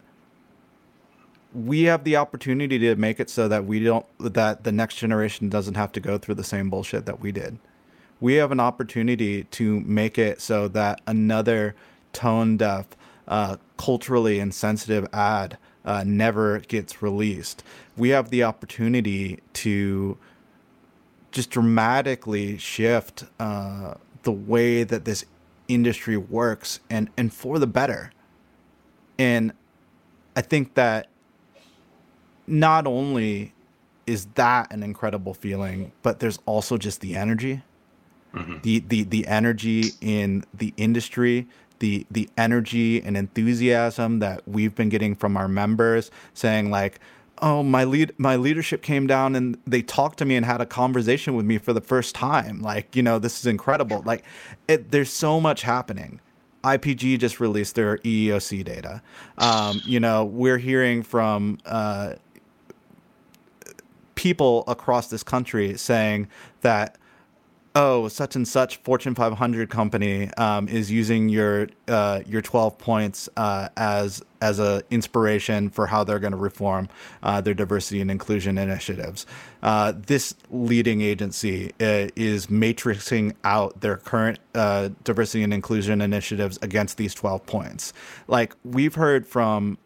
we 1.53 1.85
have 1.85 2.05
the 2.05 2.17
opportunity 2.17 2.79
to 2.79 2.95
make 2.97 3.19
it 3.19 3.29
so 3.29 3.49
that 3.49 3.65
we 3.65 3.81
don't 3.81 4.07
that 4.19 4.65
the 4.65 4.73
next 4.73 4.97
generation 4.97 5.49
doesn't 5.49 5.75
have 5.75 5.93
to 5.93 6.01
go 6.01 6.19
through 6.19 6.37
the 6.37 6.45
same 6.45 6.71
bullshit 6.71 7.07
that 7.07 7.21
we 7.21 7.33
did. 7.33 7.59
We 8.21 8.35
have 8.35 8.53
an 8.53 8.61
opportunity 8.61 9.45
to 9.45 9.81
make 9.81 10.19
it 10.19 10.41
so 10.41 10.69
that 10.69 11.01
another 11.07 11.75
tone 12.13 12.57
deaf, 12.57 12.87
uh, 13.27 13.57
culturally 13.79 14.39
insensitive 14.39 15.09
ad 15.13 15.57
uh, 15.85 16.05
never 16.07 16.61
gets 16.61 17.03
released. 17.03 17.65
We 17.97 18.11
have 18.11 18.31
the 18.31 18.45
opportunity 18.45 19.41
to 19.55 20.19
just 21.33 21.51
dramatically 21.51 22.59
shift 22.59 23.25
uh, 23.39 23.95
the 24.23 24.33
way 24.33 24.85
that 24.85 25.05
this 25.05 25.25
industry 25.69 26.17
works 26.17 26.81
and, 26.91 27.09
and 27.17 27.33
for 27.33 27.59
the 27.59 27.67
better. 27.67 28.13
And 29.19 29.53
I 30.37 30.43
think 30.43 30.75
that 30.75 31.10
not 32.51 32.87
only 32.87 33.53
is 34.07 34.27
that 34.35 34.73
an 34.73 34.83
incredible 34.83 35.35
feeling, 35.35 35.93
but 36.03 36.21
there's 36.21 36.39
also 36.47 36.77
just 36.77 37.01
the 37.01 37.17
energy. 37.17 37.63
Mm-hmm. 38.35 38.59
The, 38.63 38.79
the 38.81 39.03
the 39.05 39.27
energy 39.27 39.91
in 40.01 40.45
the 40.55 40.73
industry, 40.77 41.49
the 41.81 42.07
the 42.11 42.29
energy 42.37 43.03
and 43.03 43.17
enthusiasm 43.17 44.21
that 44.21 44.47
we've 44.47 44.75
been 44.75 44.89
getting 44.89 45.17
from 45.17 45.37
our 45.37 45.49
members 45.49 46.11
saying 46.33 46.71
like 46.71 47.01
oh 47.43 47.63
my 47.63 47.85
lead 47.85 48.13
my 48.19 48.37
leadership 48.37 48.83
came 48.83 49.07
down 49.07 49.35
and 49.35 49.59
they 49.67 49.83
talked 49.83 50.19
to 50.19 50.25
me 50.25 50.37
and 50.37 50.47
had 50.47 50.61
a 50.61 50.67
conversation 50.67 51.35
with 51.35 51.45
me 51.45 51.59
for 51.59 51.73
the 51.73 51.81
first 51.81 52.15
time 52.15 52.61
like 52.61 52.95
you 52.95 53.03
know 53.03 53.19
this 53.19 53.41
is 53.41 53.47
incredible 53.47 54.03
like 54.05 54.23
it, 54.69 54.91
there's 54.91 55.13
so 55.13 55.41
much 55.41 55.63
happening 55.63 56.21
IPG 56.63 57.19
just 57.19 57.41
released 57.41 57.75
their 57.75 57.97
EEOC 57.99 58.65
data. 58.65 59.03
Um, 59.39 59.81
you 59.87 59.99
know, 59.99 60.25
we're 60.27 60.59
hearing 60.59 61.03
from 61.03 61.59
uh, 61.65 62.17
people 64.21 64.65
across 64.69 65.07
this 65.07 65.23
country 65.23 65.79
saying 65.79 66.29
that 66.61 66.99
oh, 67.75 68.07
such 68.09 68.37
and 68.37 68.47
such 68.47 68.77
Fortune 68.79 69.15
500 69.15 69.71
company 69.71 70.29
um, 70.35 70.69
is 70.69 70.91
using 70.91 71.31
your 71.31 71.69
uh, 71.89 72.21
your 72.27 72.43
12 72.43 72.77
points 72.77 73.31
uh, 73.39 73.71
as 73.79 74.23
as 74.43 74.59
a 74.59 74.83
inspiration 74.91 75.71
for 75.71 75.87
how 75.87 76.05
they're 76.05 76.19
going 76.19 76.33
to 76.33 76.37
reform 76.37 76.87
uh, 77.23 77.41
their 77.41 77.55
diversity 77.55 78.03
and 78.03 78.11
inclusion 78.11 78.59
initiatives. 78.59 79.25
Uh, 79.63 79.95
this 79.97 80.35
leading 80.51 81.01
agency 81.01 81.71
uh, 81.81 82.09
is 82.15 82.49
matrixing 82.49 83.35
out 83.45 83.81
their 83.81 83.97
current 83.97 84.39
uh, 84.55 84.91
diversity 85.03 85.43
and 85.43 85.55
inclusion 85.55 86.03
initiatives 86.03 86.59
against 86.61 86.99
these 86.99 87.15
12 87.15 87.47
points. 87.47 87.95
Like 88.29 88.55
we've 88.65 88.97
heard 88.97 89.27
from 89.27 89.79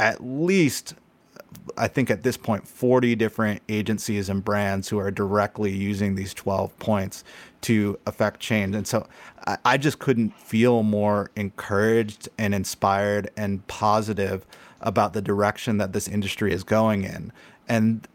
at 0.00 0.24
least 0.24 0.94
I 1.76 1.88
think 1.88 2.10
at 2.10 2.22
this 2.22 2.36
point, 2.36 2.66
40 2.66 3.16
different 3.16 3.62
agencies 3.68 4.28
and 4.28 4.44
brands 4.44 4.88
who 4.88 4.98
are 4.98 5.10
directly 5.10 5.72
using 5.72 6.14
these 6.14 6.34
12 6.34 6.76
points 6.78 7.24
to 7.62 7.98
affect 8.06 8.40
change. 8.40 8.74
And 8.74 8.86
so 8.86 9.06
I, 9.46 9.58
I 9.64 9.76
just 9.76 9.98
couldn't 9.98 10.30
feel 10.38 10.82
more 10.82 11.30
encouraged 11.36 12.28
and 12.38 12.54
inspired 12.54 13.30
and 13.36 13.66
positive 13.68 14.44
about 14.80 15.12
the 15.12 15.22
direction 15.22 15.78
that 15.78 15.92
this 15.92 16.08
industry 16.08 16.52
is 16.52 16.64
going 16.64 17.04
in. 17.04 17.32
And 17.68 18.06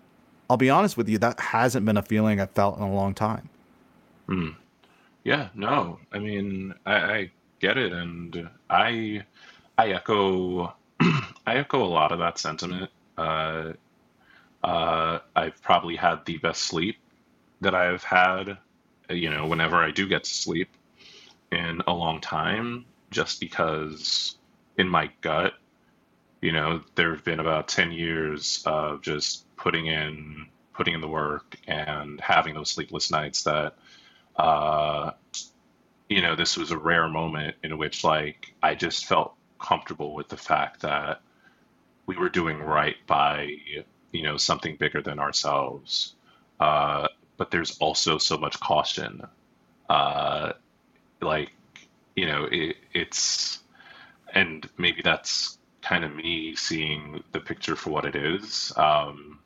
I'll 0.50 0.58
be 0.58 0.69
honest 0.69 0.98
with 0.98 1.10
you, 1.10 1.17
that 1.19 1.39
hasn't 1.39 1.86
been 1.86 1.98
a 1.98 2.04
feeling 2.04 2.39
I've 2.39 2.52
felt 2.52 2.78
in 2.78 2.84
a 2.84 2.93
long 2.93 3.13
time. 3.13 3.50
Hmm. 4.28 4.50
Yeah, 5.24 5.50
no, 5.56 6.00
I 6.12 6.19
mean, 6.19 6.74
I, 6.86 6.95
I 6.95 7.32
get 7.60 7.78
it. 7.78 7.91
And 7.91 8.48
I, 8.69 9.24
I 9.78 9.89
echo, 9.91 10.74
I 11.00 11.58
echo 11.58 11.84
a 11.84 11.86
lot 11.86 12.12
of 12.12 12.19
that 12.19 12.38
sentiment 12.38 12.91
uh, 13.17 13.73
uh, 14.63 15.19
I've 15.36 15.62
probably 15.62 15.95
had 15.95 16.25
the 16.25 16.38
best 16.38 16.63
sleep 16.63 16.97
that 17.62 17.75
I've 17.75 18.04
had, 18.04 18.58
you 19.10 19.30
know, 19.30 19.47
whenever 19.47 19.78
I 19.78 19.91
do 19.91 20.08
get 20.08 20.23
to 20.23 20.30
sleep 20.30 20.69
in 21.51 21.82
a 21.88 21.93
long 21.93 22.19
time, 22.21 22.86
just 23.12 23.39
because 23.39 24.38
in 24.78 24.89
my 24.89 25.12
gut, 25.21 25.54
you 26.41 26.51
know, 26.51 26.82
there 26.95 27.12
have 27.12 27.23
been 27.23 27.39
about 27.39 27.67
10 27.67 27.91
years 27.91 28.63
of 28.65 29.01
just 29.01 29.45
putting 29.56 29.88
in 29.88 30.47
putting 30.73 30.93
in 30.93 31.01
the 31.01 31.08
work 31.08 31.58
and 31.67 32.19
having 32.19 32.54
those 32.54 32.69
sleepless 32.69 33.10
nights 33.10 33.43
that 33.43 33.75
uh, 34.36 35.12
you 36.10 36.21
know, 36.21 36.36
this 36.36 36.58
was 36.58 36.71
a 36.71 36.78
rare 36.78 37.08
moment 37.08 37.56
in 37.63 37.78
which 37.78 38.04
like 38.04 38.54
I 38.62 38.75
just 38.75 39.06
felt 39.06 39.34
comfortable 39.60 40.13
with 40.13 40.28
the 40.28 40.38
fact 40.38 40.82
that 40.82 41.21
we 42.06 42.18
were 42.18 42.30
doing 42.30 42.60
right 42.60 42.96
by 43.08 43.50
you 44.12 44.24
know 44.24 44.38
something 44.38 44.76
bigger 44.78 45.02
than 45.02 45.20
ourselves. 45.20 46.15
Uh, 46.60 47.08
but 47.38 47.52
there's 47.52 47.78
also 47.80 48.18
so 48.18 48.38
much 48.38 48.60
caution. 48.60 49.22
Uh, 49.89 50.54
like 51.22 51.52
you 52.15 52.26
know, 52.26 52.48
it, 52.52 52.78
it's 52.94 53.60
and 54.34 54.70
maybe 54.78 55.02
that's 55.04 55.58
kind 55.82 56.04
of 56.04 56.15
me 56.15 56.56
seeing 56.56 57.24
the 57.32 57.39
picture 57.39 57.76
for 57.76 57.91
what 57.91 58.06
it 58.06 58.15
is. 58.15 58.74
Um, 58.76 59.39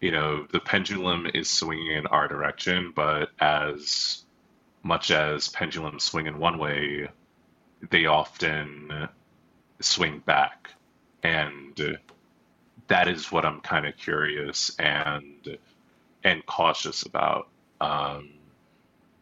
you 0.00 0.12
know, 0.12 0.46
the 0.52 0.60
pendulum 0.60 1.26
is 1.34 1.50
swinging 1.50 1.92
in 1.92 2.06
our 2.06 2.28
direction, 2.28 2.92
but 2.94 3.30
as 3.40 4.24
much 4.82 5.10
as 5.10 5.48
pendulums 5.48 6.04
swing 6.04 6.26
in 6.26 6.38
one 6.38 6.58
way, 6.58 7.08
they 7.90 8.06
often 8.06 9.08
swing 9.80 10.20
back. 10.20 10.70
And 11.22 11.98
that 12.88 13.08
is 13.08 13.30
what 13.32 13.44
I'm 13.44 13.60
kind 13.60 13.86
of 13.86 13.96
curious 13.96 14.76
and 14.78 15.58
and 16.24 16.44
cautious 16.46 17.02
about. 17.02 17.48
Um, 17.80 18.30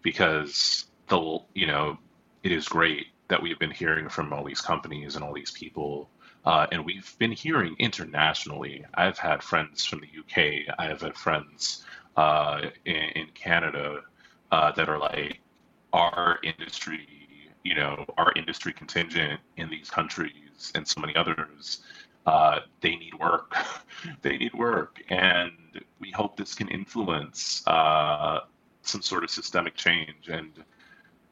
because 0.03 0.87
the 1.09 1.39
you 1.55 1.67
know, 1.67 1.99
it 2.43 2.53
is 2.53 2.69
great 2.69 3.07
that 3.29 3.43
we've 3.43 3.59
been 3.59 3.71
hearing 3.71 4.09
from 4.09 4.33
all 4.33 4.45
these 4.45 4.61
companies 4.61 5.17
and 5.17 5.25
all 5.25 5.35
these 5.35 5.51
people 5.51 6.09
uh, 6.47 6.65
and 6.71 6.85
we've 6.87 7.19
been 7.19 7.33
hearing 7.33 7.75
internationally. 7.81 8.85
I've 8.95 9.19
had 9.19 9.43
friends 9.43 9.85
from 9.85 10.01
the 10.01 10.07
UK. 10.21 10.75
I 10.79 10.87
have 10.87 11.01
had 11.01 11.17
friends 11.17 11.85
uh, 12.17 12.61
in, 12.85 12.95
in, 12.95 13.27
Canada 13.35 14.03
uh, 14.53 14.71
that 14.73 14.89
are 14.89 14.99
like, 14.99 15.41
our 15.93 16.39
industry, 16.43 17.09
you 17.67 17.75
know, 17.75 18.07
our 18.17 18.33
industry 18.37 18.73
contingent 18.73 19.41
in 19.57 19.69
these 19.69 19.91
countries 19.91 20.71
and 20.77 20.87
so 20.87 21.01
many 21.01 21.17
others, 21.17 21.81
uh, 22.25 22.61
they 22.81 22.95
need 22.95 23.15
work. 23.15 23.57
they 24.23 24.39
need 24.39 24.55
work. 24.55 25.03
And 25.09 25.53
we 25.99 26.13
hope 26.13 26.37
this 26.37 26.55
can 26.55 26.69
influence 26.69 27.67
uh, 27.67 28.41
some 28.83 29.03
sort 29.03 29.25
of 29.25 29.31
systemic 29.31 29.75
change 29.75 30.29
and, 30.29 30.53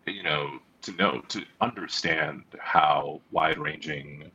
you 0.07 0.25
know, 0.25 0.59
to 0.83 0.93
know, 0.93 1.21
to 1.29 1.45
understand 1.61 2.43
how 2.59 3.21
wide 3.31 3.59
ranging 3.59 4.31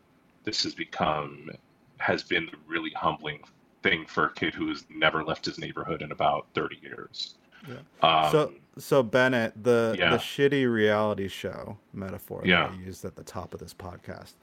this 0.45 0.63
has 0.63 0.73
become 0.73 1.49
has 1.97 2.23
been 2.23 2.45
the 2.45 2.57
really 2.65 2.91
humbling 2.91 3.41
thing 3.83 4.05
for 4.05 4.27
a 4.27 4.33
kid 4.33 4.53
who 4.53 4.69
has 4.69 4.85
never 4.89 5.21
left 5.21 5.45
his 5.45 5.59
neighborhood 5.59 6.01
in 6.01 6.13
about 6.13 6.47
30 6.53 6.79
years. 6.81 7.35
Yeah. 7.67 7.75
Um, 8.01 8.31
so 8.31 8.53
so 8.79 9.03
Bennett, 9.03 9.61
the 9.61 9.95
yeah. 9.97 10.11
the 10.11 10.17
shitty 10.17 10.71
reality 10.71 11.27
show 11.27 11.77
metaphor 11.93 12.41
yeah. 12.45 12.67
that 12.67 12.71
I 12.71 12.75
used 12.75 13.05
at 13.05 13.15
the 13.15 13.23
top 13.23 13.53
of 13.53 13.59
this 13.59 13.73
podcast, 13.73 14.33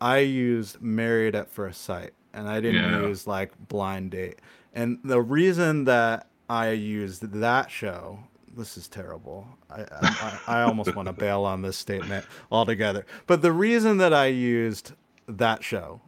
I 0.00 0.18
used 0.18 0.80
married 0.80 1.34
at 1.34 1.50
first 1.50 1.82
sight, 1.82 2.12
and 2.32 2.48
I 2.48 2.60
didn't 2.60 2.90
yeah. 2.90 3.00
use 3.02 3.26
like 3.26 3.52
blind 3.68 4.12
date. 4.12 4.38
And 4.72 4.98
the 5.04 5.20
reason 5.20 5.84
that 5.84 6.28
I 6.48 6.70
used 6.70 7.22
that 7.32 7.70
show, 7.70 8.20
this 8.56 8.76
is 8.76 8.88
terrible. 8.88 9.46
I 9.68 9.84
I, 9.90 10.40
I 10.46 10.62
almost 10.62 10.94
want 10.94 11.06
to 11.06 11.12
bail 11.24 11.44
on 11.44 11.62
this 11.62 11.76
statement 11.76 12.24
altogether. 12.50 13.04
But 13.26 13.42
the 13.42 13.52
reason 13.52 13.98
that 13.98 14.14
I 14.14 14.26
used 14.26 14.92
that 15.28 15.64
show 15.64 16.00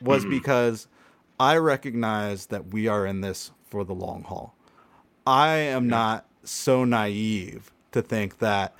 was 0.00 0.22
mm-hmm. 0.22 0.30
because 0.30 0.86
I 1.38 1.56
recognize 1.56 2.46
that 2.46 2.68
we 2.68 2.86
are 2.86 3.06
in 3.06 3.20
this 3.20 3.50
for 3.64 3.84
the 3.84 3.94
long 3.94 4.22
haul. 4.24 4.54
I 5.26 5.56
am 5.56 5.84
yeah. 5.84 5.90
not 5.90 6.29
so 6.44 6.84
naive 6.84 7.70
to 7.92 8.02
think 8.02 8.38
that 8.38 8.74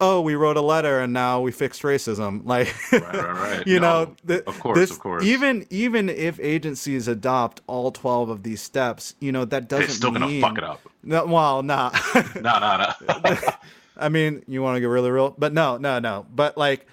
oh 0.00 0.20
we 0.20 0.34
wrote 0.34 0.56
a 0.56 0.60
letter 0.60 1.00
and 1.00 1.12
now 1.12 1.40
we 1.40 1.50
fixed 1.52 1.82
racism. 1.82 2.44
Like 2.48 2.74
right, 2.92 3.02
right, 3.02 3.34
right. 3.34 3.66
you 3.66 3.80
no, 3.80 4.04
know 4.04 4.16
the, 4.24 4.48
of 4.48 4.58
course 4.60 4.78
this, 4.78 4.90
of 4.90 5.00
course. 5.00 5.24
even 5.24 5.66
even 5.70 6.08
if 6.08 6.38
agencies 6.40 7.08
adopt 7.08 7.60
all 7.66 7.90
12 7.90 8.30
of 8.30 8.42
these 8.42 8.62
steps 8.62 9.14
you 9.20 9.32
know 9.32 9.44
that 9.44 9.68
doesn't 9.68 9.84
it's 9.86 9.94
still 9.94 10.10
mean, 10.10 10.40
gonna 10.40 10.40
fuck 10.40 10.58
it 10.58 10.64
up. 10.64 10.80
No 11.02 11.26
well 11.26 11.62
nah. 11.62 11.90
No 12.34 12.58
no 12.58 12.92
no. 13.08 13.34
I 13.96 14.08
mean 14.08 14.42
you 14.46 14.62
want 14.62 14.76
to 14.76 14.80
get 14.80 14.86
really 14.86 15.10
real? 15.10 15.34
But 15.36 15.52
no 15.52 15.76
no 15.76 15.98
no. 15.98 16.26
But 16.34 16.56
like 16.56 16.86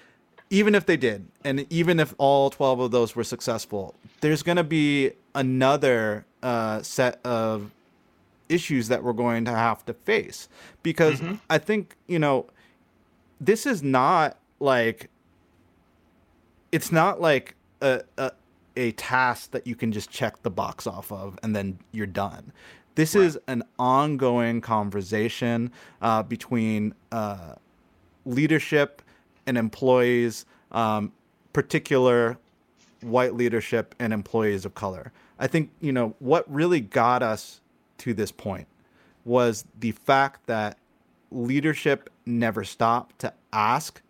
even 0.50 0.74
if 0.74 0.86
they 0.86 0.96
did 0.96 1.26
and 1.44 1.66
even 1.70 1.98
if 2.00 2.14
all 2.18 2.50
12 2.50 2.80
of 2.80 2.90
those 2.90 3.16
were 3.16 3.24
successful 3.24 3.94
there's 4.20 4.42
going 4.42 4.56
to 4.56 4.64
be 4.64 5.12
another 5.34 6.24
uh, 6.42 6.82
set 6.82 7.20
of 7.24 7.70
issues 8.48 8.88
that 8.88 9.02
we're 9.02 9.12
going 9.12 9.44
to 9.44 9.52
have 9.52 9.84
to 9.86 9.94
face 9.94 10.48
because 10.82 11.20
mm-hmm. 11.20 11.34
I 11.50 11.58
think, 11.58 11.96
you 12.06 12.18
know, 12.18 12.46
this 13.40 13.66
is 13.66 13.82
not 13.82 14.38
like 14.60 15.10
it's 16.72 16.90
not 16.90 17.20
like 17.20 17.54
a, 17.80 18.02
a, 18.18 18.32
a 18.76 18.92
task 18.92 19.52
that 19.52 19.66
you 19.66 19.74
can 19.74 19.92
just 19.92 20.10
check 20.10 20.42
the 20.42 20.50
box 20.50 20.86
off 20.86 21.12
of 21.12 21.38
and 21.42 21.54
then 21.54 21.78
you're 21.92 22.06
done. 22.06 22.52
This 22.94 23.14
right. 23.14 23.24
is 23.24 23.38
an 23.46 23.62
ongoing 23.78 24.60
conversation 24.60 25.70
uh, 26.00 26.22
between 26.22 26.94
uh, 27.12 27.54
leadership 28.24 29.02
and 29.46 29.56
employees, 29.58 30.46
um, 30.72 31.12
particular 31.52 32.38
white 33.02 33.34
leadership 33.34 33.94
and 33.98 34.12
employees 34.12 34.64
of 34.64 34.74
color. 34.74 35.12
I 35.38 35.46
think 35.46 35.70
you 35.80 35.92
know 35.92 36.14
what 36.18 36.50
really 36.52 36.80
got 36.80 37.22
us 37.22 37.60
to 37.98 38.14
this 38.14 38.32
point 38.32 38.66
was 39.24 39.64
the 39.78 39.92
fact 39.92 40.46
that 40.46 40.78
leadership 41.30 42.10
never 42.24 42.64
stopped 42.64 43.18
to 43.20 43.32
ask 43.52 44.00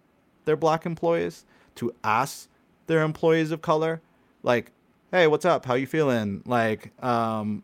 their 0.44 0.56
black 0.56 0.86
employees, 0.86 1.44
to 1.76 1.94
ask 2.04 2.48
their 2.86 3.02
employees 3.02 3.50
of 3.50 3.62
color, 3.62 4.00
like, 4.42 4.70
hey, 5.10 5.26
what's 5.26 5.44
up? 5.44 5.64
How 5.64 5.74
you 5.74 5.86
feeling? 5.86 6.42
Like, 6.46 6.92
um, 7.02 7.62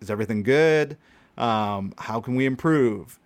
is 0.00 0.10
everything 0.10 0.42
good? 0.42 0.96
Um, 1.38 1.92
how 1.98 2.20
can 2.20 2.34
we 2.34 2.46
improve? 2.46 3.18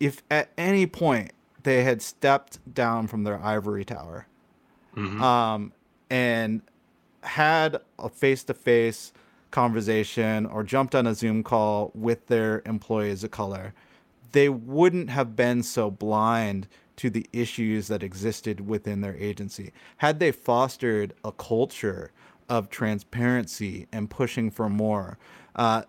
If 0.00 0.22
at 0.30 0.50
any 0.56 0.86
point 0.86 1.32
they 1.62 1.84
had 1.84 2.02
stepped 2.02 2.58
down 2.74 3.06
from 3.06 3.24
their 3.24 3.42
ivory 3.42 3.84
tower 3.84 4.26
mm-hmm. 4.96 5.22
um, 5.22 5.72
and 6.10 6.62
had 7.22 7.78
a 7.98 8.08
face 8.08 8.44
to 8.44 8.54
face 8.54 9.12
conversation 9.54 10.44
or 10.46 10.64
jumped 10.64 10.96
on 10.96 11.06
a 11.06 11.14
Zoom 11.14 11.44
call 11.44 11.92
with 11.94 12.26
their 12.26 12.60
employees 12.66 13.22
of 13.22 13.30
color, 13.30 13.72
they 14.32 14.48
wouldn't 14.48 15.10
have 15.10 15.36
been 15.36 15.62
so 15.62 15.90
blind 15.90 16.66
to 16.96 17.08
the 17.08 17.26
issues 17.32 17.86
that 17.86 18.02
existed 18.02 18.66
within 18.66 19.00
their 19.00 19.16
agency. 19.16 19.72
Had 19.98 20.18
they 20.18 20.32
fostered 20.32 21.14
a 21.24 21.30
culture 21.30 22.10
of 22.48 22.68
transparency 22.68 23.86
and 23.92 24.10
pushing 24.10 24.50
for 24.50 24.68
more, 24.68 25.18
uh, 25.54 25.82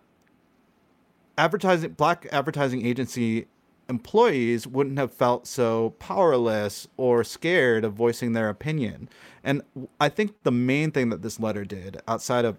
advertising 1.37 1.91
black 1.93 2.27
advertising 2.31 2.85
agency 2.85 3.47
employees 3.89 4.65
wouldn't 4.67 4.97
have 4.97 5.11
felt 5.11 5.47
so 5.47 5.91
powerless 5.99 6.87
or 6.97 7.23
scared 7.23 7.83
of 7.83 7.93
voicing 7.93 8.33
their 8.33 8.49
opinion. 8.49 9.09
And 9.43 9.61
I 9.99 10.09
think 10.09 10.35
the 10.43 10.51
main 10.51 10.91
thing 10.91 11.09
that 11.09 11.21
this 11.23 11.39
letter 11.39 11.65
did, 11.65 12.01
outside 12.07 12.45
of 12.45 12.57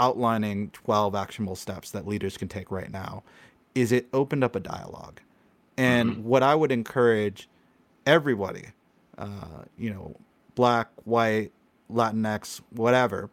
outlining 0.00 0.70
12 0.70 1.14
actionable 1.14 1.54
steps 1.54 1.90
that 1.92 2.06
leaders 2.06 2.36
can 2.36 2.48
take 2.48 2.70
right 2.70 2.90
now 2.90 3.22
is 3.74 3.92
it 3.92 4.08
opened 4.12 4.42
up 4.42 4.56
a 4.56 4.60
dialogue. 4.60 5.20
And 5.76 6.10
mm-hmm. 6.10 6.24
what 6.24 6.42
I 6.42 6.54
would 6.54 6.72
encourage 6.72 7.48
everybody, 8.06 8.66
uh, 9.18 9.64
you 9.78 9.90
know, 9.90 10.16
black, 10.54 10.88
white, 11.04 11.52
Latinx, 11.92 12.60
whatever, 12.70 13.30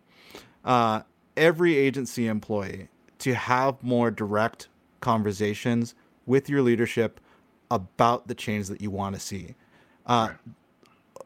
uh, 0.66 1.02
every 1.36 1.76
agency 1.76 2.28
employee 2.28 2.90
to 3.20 3.34
have 3.34 3.82
more 3.82 4.12
direct 4.12 4.68
conversations 5.00 5.96
with 6.26 6.50
your 6.50 6.62
leadership 6.62 7.20
about 7.72 8.28
the 8.28 8.36
change 8.36 8.68
that 8.68 8.82
you 8.82 8.92
want 8.92 9.16
to 9.16 9.22
see. 9.22 9.56
Uh, 10.06 10.28
right 10.30 10.38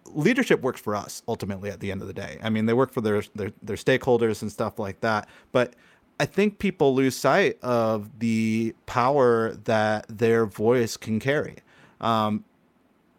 leadership 0.06 0.62
works 0.62 0.82
for 0.82 0.96
us 0.96 1.24
ultimately 1.28 1.70
at 1.70 1.80
the 1.80 1.92
end 1.92 2.02
of 2.02 2.08
the 2.08 2.14
day. 2.14 2.38
I 2.44 2.50
mean, 2.50 2.66
they 2.66 2.74
work 2.74 2.92
for 2.92 3.02
their, 3.02 3.22
their 3.36 3.52
their 3.62 3.76
stakeholders 3.76 4.42
and 4.42 4.52
stuff 4.52 4.80
like 4.80 5.02
that, 5.02 5.28
but 5.52 5.76
I 6.20 6.26
think 6.26 6.60
people 6.60 6.94
lose 6.94 7.16
sight 7.16 7.58
of 7.64 8.20
the 8.20 8.76
power 8.86 9.56
that 9.64 10.06
their 10.08 10.46
voice 10.46 10.96
can 10.96 11.20
carry, 11.20 11.58
um, 12.00 12.46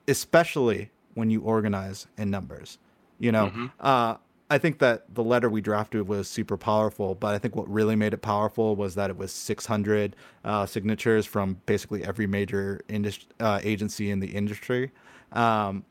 especially 0.07 0.91
when 1.15 1.29
you 1.29 1.41
organize 1.41 2.07
in 2.17 2.31
numbers. 2.31 2.79
You 3.19 3.33
know, 3.33 3.47
mm-hmm. 3.47 3.67
uh, 3.81 4.17
I 4.53 4.59
think 4.59 4.79
that 4.79 5.15
the 5.15 5.25
letter 5.25 5.49
we 5.49 5.61
drafted 5.61 6.07
was 6.07 6.29
super 6.29 6.57
powerful, 6.57 7.15
but 7.15 7.35
I 7.35 7.39
think 7.39 7.57
what 7.57 7.69
really 7.69 7.97
made 7.97 8.13
it 8.13 8.19
powerful 8.19 8.77
was 8.77 8.95
that 8.97 9.11
it 9.11 9.17
was 9.17 9.33
600 9.33 10.15
uh, 10.45 10.67
signatures 10.67 11.27
from 11.27 11.61
basically 11.67 12.05
every 12.05 12.27
major 12.27 12.83
industri- 12.89 13.27
uh, 13.41 13.61
agency 13.65 14.11
in 14.11 14.21
the 14.21 14.29
industry. 14.29 14.93
Um, 15.33 15.85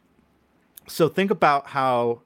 so 0.92 1.08
think 1.08 1.32
about 1.32 1.68
how 1.68 2.22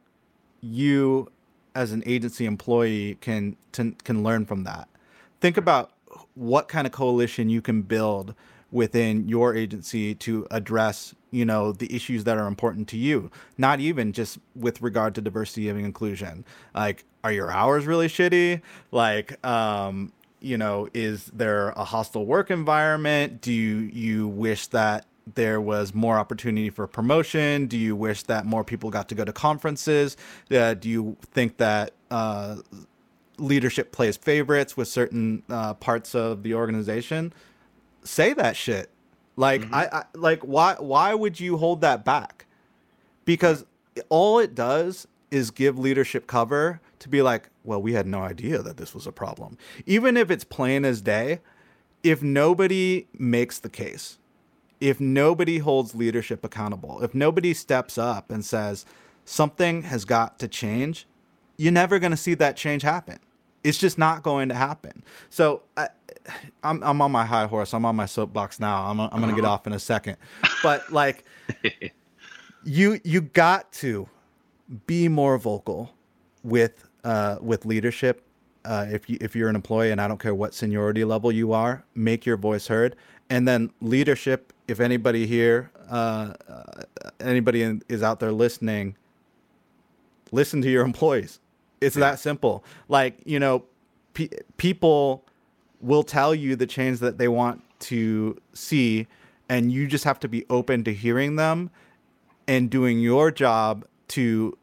you 0.62 1.32
as 1.76 1.92
an 1.92 2.02
agency 2.06 2.46
employee 2.46 3.18
can 3.22 3.56
can 3.72 4.24
learn 4.24 4.46
from 4.46 4.64
that. 4.64 4.88
Think 5.42 5.58
about 5.58 5.92
what 6.34 6.68
kind 6.68 6.88
of 6.88 6.94
coalition 6.94 7.50
you 7.50 7.62
can 7.62 7.82
build 7.82 8.34
within 8.72 9.28
your 9.28 9.56
agency 9.56 10.16
to 10.16 10.48
address 10.52 11.14
you 11.32 11.46
know 11.46 11.72
the 11.72 11.94
issues 11.94 12.24
that 12.24 12.38
are 12.38 12.48
important 12.48 12.88
to 12.90 12.98
you. 12.98 13.30
Not 13.58 13.80
even 13.80 14.14
just 14.14 14.40
with 14.56 14.82
regard 14.82 15.16
to 15.16 15.22
diversity 15.22 15.70
and 15.70 15.80
inclusion. 15.80 16.46
Like 16.74 17.04
are 17.24 17.32
your 17.32 17.52
hours 17.52 17.86
really 17.86 18.08
shitty? 18.08 18.62
Like 18.92 19.46
um 19.46 20.12
you 20.40 20.58
know 20.58 20.88
is 20.94 21.26
there 21.28 21.70
a 21.70 21.84
hostile 21.84 22.26
work 22.26 22.50
environment? 22.50 23.42
Do 23.42 23.54
you 23.54 23.78
you 23.94 24.28
wish 24.28 24.68
that 24.68 25.06
there 25.34 25.60
was 25.60 25.94
more 25.94 26.18
opportunity 26.18 26.70
for 26.70 26.88
promotion? 26.88 27.68
Do 27.68 27.78
you 27.78 27.96
wish 27.96 28.24
that 28.24 28.46
more 28.46 28.64
people 28.64 28.90
got 28.90 29.10
to 29.10 29.16
go 29.16 29.26
to 29.26 29.34
conferences? 29.34 30.18
Uh, 30.52 30.76
do 30.76 30.90
you 30.90 31.18
think 31.32 31.58
that 31.58 31.92
uh, 32.12 32.58
leadership 33.38 33.92
plays 33.92 34.18
favorites 34.18 34.78
with 34.78 34.88
certain 34.88 35.44
uh, 35.50 35.74
parts 35.76 36.14
of 36.14 36.44
the 36.44 36.54
organization? 36.54 37.34
Say 38.04 38.34
that 38.34 38.56
shit. 38.56 38.92
Like 39.36 39.62
mm-hmm. 39.62 39.76
I, 39.76 39.90
I 39.92 40.04
like 40.14 40.42
why 40.42 40.76
why 40.80 41.14
would 41.14 41.40
you 41.40 41.58
hold 41.58 41.82
that 41.82 42.06
back? 42.06 42.46
Because 43.26 43.66
all 44.10 44.40
it 44.40 44.56
does 44.56 45.08
is 45.32 45.52
give 45.52 45.78
leadership 45.78 46.28
cover 46.28 46.80
to 47.00 47.10
be 47.10 47.22
like, 47.22 47.50
well, 47.64 47.82
we 47.82 47.94
had 47.94 48.08
no 48.08 48.22
idea 48.22 48.62
that 48.62 48.78
this 48.78 48.94
was 48.94 49.06
a 49.08 49.12
problem. 49.12 49.58
Even 49.86 50.16
if 50.16 50.32
it's 50.32 50.44
plain 50.44 50.86
as 50.86 51.02
day, 51.02 51.42
if 52.04 52.22
nobody 52.22 53.08
makes 53.18 53.60
the 53.60 53.70
case, 53.70 54.20
if 54.80 55.00
nobody 55.00 55.60
holds 55.60 55.96
leadership 55.96 56.44
accountable, 56.44 57.04
if 57.04 57.14
nobody 57.14 57.54
steps 57.54 57.98
up 57.98 58.32
and 58.32 58.44
says 58.44 58.86
something 59.26 59.84
has 59.84 60.06
got 60.06 60.40
to 60.40 60.48
change, 60.48 61.08
you're 61.58 61.72
never 61.72 62.00
going 62.00 62.12
to 62.12 62.18
see 62.18 62.34
that 62.36 62.58
change 62.58 62.82
happen. 62.82 63.20
It's 63.64 63.78
just 63.78 63.98
not 63.98 64.22
going 64.22 64.50
to 64.50 64.56
happen. 64.56 65.04
So 65.30 65.64
I, 65.76 65.88
am 66.64 66.84
I'm, 66.84 66.84
I'm 66.84 67.02
on 67.02 67.12
my 67.12 67.26
high 67.26 67.48
horse. 67.48 67.74
I'm 67.74 67.86
on 67.86 67.96
my 67.96 68.06
soapbox 68.06 68.60
now. 68.60 68.86
I'm, 68.86 69.00
I'm 69.00 69.10
going 69.10 69.30
to 69.30 69.36
get 69.36 69.44
uh-huh. 69.46 69.54
off 69.54 69.68
in 69.68 69.74
a 69.74 69.80
second. 69.80 70.18
But 70.62 70.92
like, 70.92 71.24
you 72.64 73.00
you 73.04 73.22
got 73.22 73.72
to 73.74 74.08
be 74.86 75.08
more 75.08 75.38
vocal 75.38 75.92
with 76.44 76.88
uh, 77.04 77.38
with 77.42 77.66
leadership. 77.66 78.22
Uh, 78.66 78.88
if 78.90 79.10
you 79.10 79.18
if 79.22 79.36
you're 79.36 79.50
an 79.50 79.56
employee, 79.56 79.92
and 79.92 80.02
I 80.02 80.08
don't 80.08 80.20
care 80.20 80.36
what 80.36 80.54
seniority 80.54 81.04
level 81.04 81.32
you 81.32 81.54
are, 81.54 81.84
make 81.96 82.26
your 82.26 82.38
voice 82.38 82.68
heard. 82.68 82.96
And 83.30 83.48
then 83.48 83.72
leadership 83.82 84.54
if 84.68 84.80
anybody 84.80 85.28
here, 85.28 85.72
uh, 85.90 86.34
uh, 86.50 86.82
anybody 87.20 87.62
in, 87.62 87.82
is 87.88 88.02
out 88.02 88.20
there 88.20 88.32
listening, 88.32 88.96
listen 90.32 90.62
to 90.62 90.70
your 90.70 90.84
employees. 90.86 91.40
It's 91.82 91.96
yeah. 91.96 92.12
that 92.12 92.20
simple. 92.20 92.64
Like, 92.88 93.18
you 93.26 93.40
know, 93.40 93.66
pe- 94.14 94.30
people 94.58 95.24
will 95.82 96.04
tell 96.04 96.34
you 96.34 96.56
the 96.56 96.66
change 96.66 97.00
that 97.00 97.18
they 97.18 97.28
want 97.28 97.62
to 97.80 98.40
see, 98.54 99.08
and 99.50 99.72
you 99.72 99.88
just 99.88 100.04
have 100.04 100.20
to 100.22 100.28
be 100.28 100.46
open 100.50 100.84
to 100.86 100.94
hearing 100.94 101.36
them 101.36 101.70
and 102.48 102.70
doing 102.70 103.00
your 103.00 103.32
job 103.32 103.86
to 104.08 104.58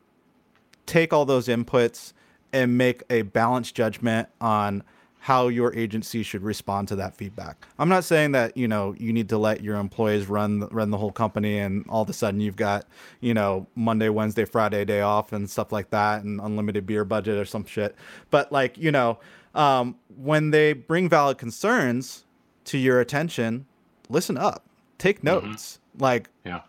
take 0.87 1.13
all 1.13 1.25
those 1.25 1.49
inputs 1.49 2.13
and 2.53 2.77
make 2.77 3.03
a 3.09 3.23
balanced 3.23 3.75
judgment 3.75 4.29
on 4.41 4.83
how 5.23 5.47
your 5.47 5.73
agency 5.77 6.25
should 6.25 6.43
respond 6.43 6.89
to 6.89 6.97
that 6.97 7.15
feedback. 7.15 7.65
I'm 7.79 7.89
not 7.89 8.03
saying 8.03 8.33
that 8.33 8.57
you 8.57 8.67
know 8.67 8.93
you 8.99 9.13
need 9.13 9.29
to 9.29 9.39
let 9.39 9.63
your 9.63 9.77
employees 9.77 10.29
run 10.29 10.67
run 10.73 10.91
the 10.91 10.99
whole 10.99 11.13
company 11.13 11.59
and 11.59 11.85
all 11.89 12.03
of 12.03 12.11
a 12.11 12.13
sudden 12.13 12.41
you've 12.41 12.57
got 12.57 12.87
you 13.21 13.33
know 13.33 13.69
Monday, 13.77 14.09
Wednesday, 14.09 14.45
Friday 14.45 14.85
day 14.85 15.01
off 15.01 15.33
and 15.33 15.49
stuff 15.49 15.71
like 15.71 15.91
that 15.91 16.25
and 16.25 16.41
unlimited 16.41 16.87
beer 16.87 17.05
budget 17.05 17.39
or 17.39 17.45
some 17.45 17.65
shit. 17.65 17.95
But 18.31 18.51
like 18.51 18.77
you 18.77 18.91
know 18.91 19.21
um, 19.55 19.95
when 20.17 20.51
they 20.51 20.73
bring 20.73 21.09
valid 21.09 21.39
concerns 21.39 22.25
to 22.65 22.77
your 22.77 22.99
attention, 22.99 23.67
listen 24.09 24.37
up, 24.37 24.67
take 24.99 25.19
mm-hmm. 25.19 25.47
notes, 25.47 25.79
mm-hmm. 25.79 26.03
like 26.03 26.31
yeah, 26.45 26.63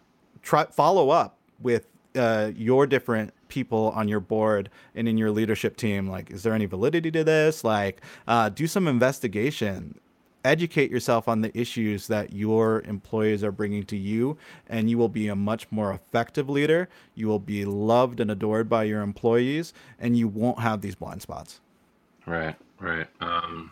try 0.43 0.65
follow 0.65 1.09
up 1.09 1.39
with 1.59 1.87
uh, 2.15 2.51
your 2.55 2.85
different 2.85 3.33
people 3.53 3.93
on 3.95 4.07
your 4.07 4.19
board 4.19 4.69
and 4.95 5.07
in 5.07 5.17
your 5.17 5.29
leadership 5.29 5.77
team 5.77 6.09
like 6.09 6.31
is 6.31 6.41
there 6.41 6.53
any 6.53 6.65
validity 6.65 7.11
to 7.11 7.23
this? 7.23 7.63
Like 7.63 8.01
uh, 8.27 8.49
do 8.49 8.65
some 8.65 8.87
investigation. 8.87 9.99
Educate 10.43 10.91
yourself 10.91 11.29
on 11.29 11.39
the 11.41 11.57
issues 11.57 12.07
that 12.07 12.33
your 12.33 12.81
employees 12.81 13.43
are 13.43 13.51
bringing 13.51 13.83
to 13.83 13.95
you 13.95 14.37
and 14.67 14.89
you 14.89 14.97
will 14.97 15.07
be 15.07 15.27
a 15.27 15.35
much 15.35 15.71
more 15.71 15.93
effective 15.93 16.49
leader. 16.49 16.89
You 17.15 17.27
will 17.27 17.39
be 17.39 17.63
loved 17.63 18.19
and 18.19 18.31
adored 18.31 18.67
by 18.67 18.83
your 18.85 19.01
employees 19.01 19.73
and 19.99 20.17
you 20.17 20.27
won't 20.27 20.59
have 20.59 20.81
these 20.81 20.95
blind 20.95 21.21
spots. 21.21 21.61
Right 22.25 22.55
right. 22.79 23.07
Um, 23.21 23.71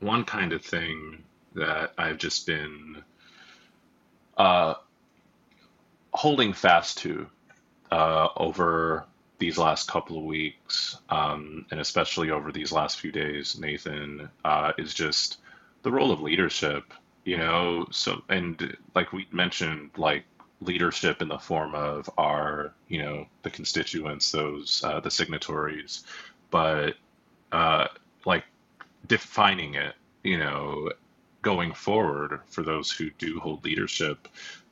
one 0.00 0.24
kind 0.24 0.52
of 0.52 0.64
thing 0.64 1.22
that 1.54 1.92
i've 1.98 2.18
just 2.18 2.46
been 2.46 3.02
uh, 4.36 4.74
holding 6.12 6.52
fast 6.52 6.98
to 6.98 7.26
uh, 7.90 8.28
over 8.36 9.04
these 9.42 9.58
last 9.58 9.88
couple 9.88 10.16
of 10.16 10.22
weeks, 10.22 10.96
um, 11.08 11.66
and 11.72 11.80
especially 11.80 12.30
over 12.30 12.52
these 12.52 12.70
last 12.70 13.00
few 13.00 13.10
days, 13.10 13.58
Nathan, 13.58 14.28
uh, 14.44 14.70
is 14.78 14.94
just 14.94 15.38
the 15.82 15.90
role 15.90 16.12
of 16.12 16.20
leadership. 16.20 16.94
You 17.24 17.38
know, 17.38 17.86
so 17.90 18.22
and 18.28 18.76
like 18.94 19.12
we 19.12 19.26
mentioned, 19.32 19.90
like 19.96 20.24
leadership 20.60 21.22
in 21.22 21.28
the 21.28 21.38
form 21.38 21.74
of 21.74 22.08
our, 22.18 22.72
you 22.86 23.02
know, 23.02 23.26
the 23.42 23.50
constituents, 23.50 24.30
those 24.30 24.80
uh, 24.84 25.00
the 25.00 25.10
signatories, 25.10 26.04
but 26.50 26.94
uh, 27.50 27.88
like 28.24 28.44
defining 29.08 29.74
it, 29.74 29.96
you 30.22 30.38
know, 30.38 30.88
going 31.42 31.74
forward 31.74 32.40
for 32.46 32.62
those 32.62 32.92
who 32.92 33.10
do 33.18 33.40
hold 33.40 33.64
leadership 33.64 34.28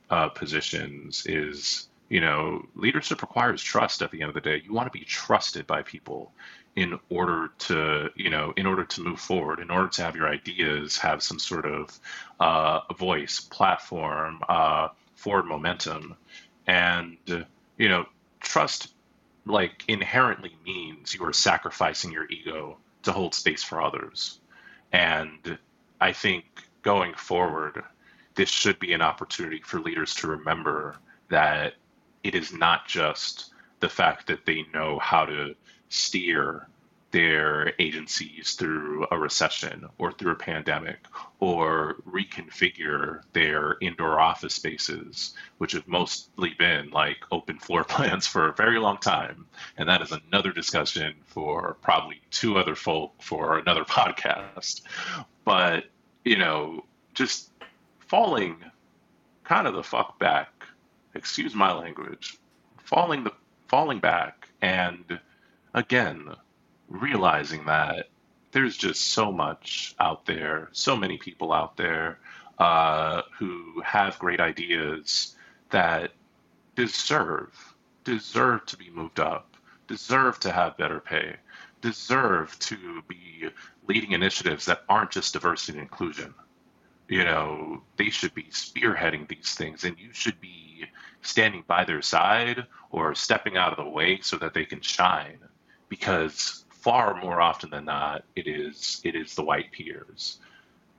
uh, 0.09 0.29
positions 0.29 1.25
is 1.25 1.89
you 2.11 2.19
know, 2.19 2.67
leadership 2.75 3.21
requires 3.21 3.63
trust 3.63 4.01
at 4.01 4.11
the 4.11 4.21
end 4.21 4.27
of 4.27 4.35
the 4.35 4.41
day. 4.41 4.61
You 4.65 4.73
want 4.73 4.91
to 4.91 4.99
be 4.99 5.05
trusted 5.05 5.65
by 5.65 5.81
people 5.81 6.33
in 6.75 6.99
order 7.09 7.51
to, 7.57 8.09
you 8.17 8.29
know, 8.29 8.53
in 8.57 8.65
order 8.65 8.83
to 8.83 9.01
move 9.01 9.17
forward, 9.17 9.61
in 9.61 9.71
order 9.71 9.87
to 9.87 10.03
have 10.03 10.13
your 10.13 10.27
ideas 10.27 10.97
have 10.97 11.23
some 11.23 11.39
sort 11.39 11.65
of 11.65 11.97
uh, 12.41 12.81
voice, 12.95 13.39
platform, 13.39 14.41
uh, 14.49 14.89
forward 15.15 15.45
momentum. 15.45 16.17
And, 16.67 17.17
you 17.77 17.87
know, 17.87 18.05
trust 18.41 18.93
like 19.45 19.85
inherently 19.87 20.53
means 20.65 21.13
you 21.13 21.23
are 21.23 21.31
sacrificing 21.31 22.11
your 22.11 22.29
ego 22.29 22.77
to 23.03 23.13
hold 23.13 23.33
space 23.33 23.63
for 23.63 23.81
others. 23.81 24.41
And 24.91 25.57
I 26.01 26.11
think 26.11 26.43
going 26.81 27.13
forward, 27.13 27.81
this 28.35 28.49
should 28.49 28.79
be 28.79 28.91
an 28.91 29.01
opportunity 29.01 29.61
for 29.63 29.79
leaders 29.79 30.13
to 30.15 30.27
remember 30.27 30.97
that 31.29 31.75
it 32.23 32.35
is 32.35 32.53
not 32.53 32.87
just 32.87 33.51
the 33.79 33.89
fact 33.89 34.27
that 34.27 34.45
they 34.45 34.65
know 34.73 34.99
how 34.99 35.25
to 35.25 35.55
steer 35.89 36.67
their 37.11 37.73
agencies 37.79 38.53
through 38.53 39.05
a 39.11 39.17
recession 39.17 39.85
or 39.97 40.11
through 40.13 40.31
a 40.31 40.35
pandemic 40.35 40.99
or 41.39 41.97
reconfigure 42.09 43.21
their 43.33 43.75
indoor 43.81 44.19
office 44.19 44.55
spaces, 44.55 45.33
which 45.57 45.73
have 45.73 45.87
mostly 45.87 46.53
been 46.57 46.89
like 46.91 47.17
open 47.31 47.59
floor 47.59 47.83
plans 47.87 48.25
for 48.25 48.47
a 48.47 48.53
very 48.53 48.79
long 48.79 48.97
time. 48.97 49.45
And 49.77 49.89
that 49.89 50.01
is 50.01 50.11
another 50.11 50.51
discussion 50.51 51.15
for 51.25 51.75
probably 51.81 52.21
two 52.31 52.57
other 52.57 52.75
folk 52.75 53.13
for 53.21 53.57
another 53.57 53.83
podcast. 53.85 54.81
But, 55.43 55.85
you 56.23 56.37
know, 56.37 56.85
just 57.13 57.49
falling 57.99 58.57
kind 59.43 59.67
of 59.67 59.73
the 59.73 59.83
fuck 59.83 60.17
back 60.17 60.50
excuse 61.13 61.55
my 61.55 61.73
language, 61.73 62.37
falling 62.77 63.23
the 63.23 63.31
falling 63.67 63.99
back 63.99 64.49
and 64.61 65.19
again 65.73 66.35
realizing 66.89 67.65
that 67.65 68.09
there's 68.51 68.75
just 68.75 69.01
so 69.07 69.31
much 69.31 69.95
out 69.99 70.25
there, 70.25 70.67
so 70.73 70.95
many 70.95 71.17
people 71.17 71.53
out 71.53 71.77
there 71.77 72.19
uh, 72.59 73.21
who 73.39 73.81
have 73.81 74.19
great 74.19 74.39
ideas 74.39 75.35
that 75.69 76.11
deserve 76.75 77.75
deserve 78.03 78.65
to 78.65 78.77
be 78.77 78.89
moved 78.89 79.19
up, 79.19 79.55
deserve 79.87 80.39
to 80.39 80.51
have 80.51 80.77
better 80.77 80.99
pay, 80.99 81.35
deserve 81.81 82.57
to 82.59 83.01
be 83.07 83.49
leading 83.87 84.11
initiatives 84.11 84.65
that 84.65 84.83
aren't 84.89 85.11
just 85.11 85.33
diversity 85.33 85.77
and 85.77 85.87
inclusion. 85.87 86.33
You 87.07 87.23
know, 87.25 87.83
they 87.97 88.09
should 88.09 88.33
be 88.33 88.43
spearheading 88.45 89.27
these 89.27 89.53
things, 89.53 89.83
and 89.83 89.97
you 89.99 90.13
should 90.13 90.39
be 90.39 90.70
standing 91.21 91.63
by 91.67 91.85
their 91.85 92.01
side 92.01 92.65
or 92.89 93.15
stepping 93.15 93.57
out 93.57 93.77
of 93.77 93.83
the 93.83 93.89
way 93.89 94.19
so 94.21 94.37
that 94.37 94.53
they 94.53 94.65
can 94.65 94.81
shine. 94.81 95.39
Because 95.89 96.65
far 96.69 97.19
more 97.21 97.41
often 97.41 97.69
than 97.69 97.85
not 97.85 98.23
it 98.35 98.47
is 98.47 99.01
it 99.03 99.15
is 99.15 99.35
the 99.35 99.43
white 99.43 99.71
peers. 99.71 100.39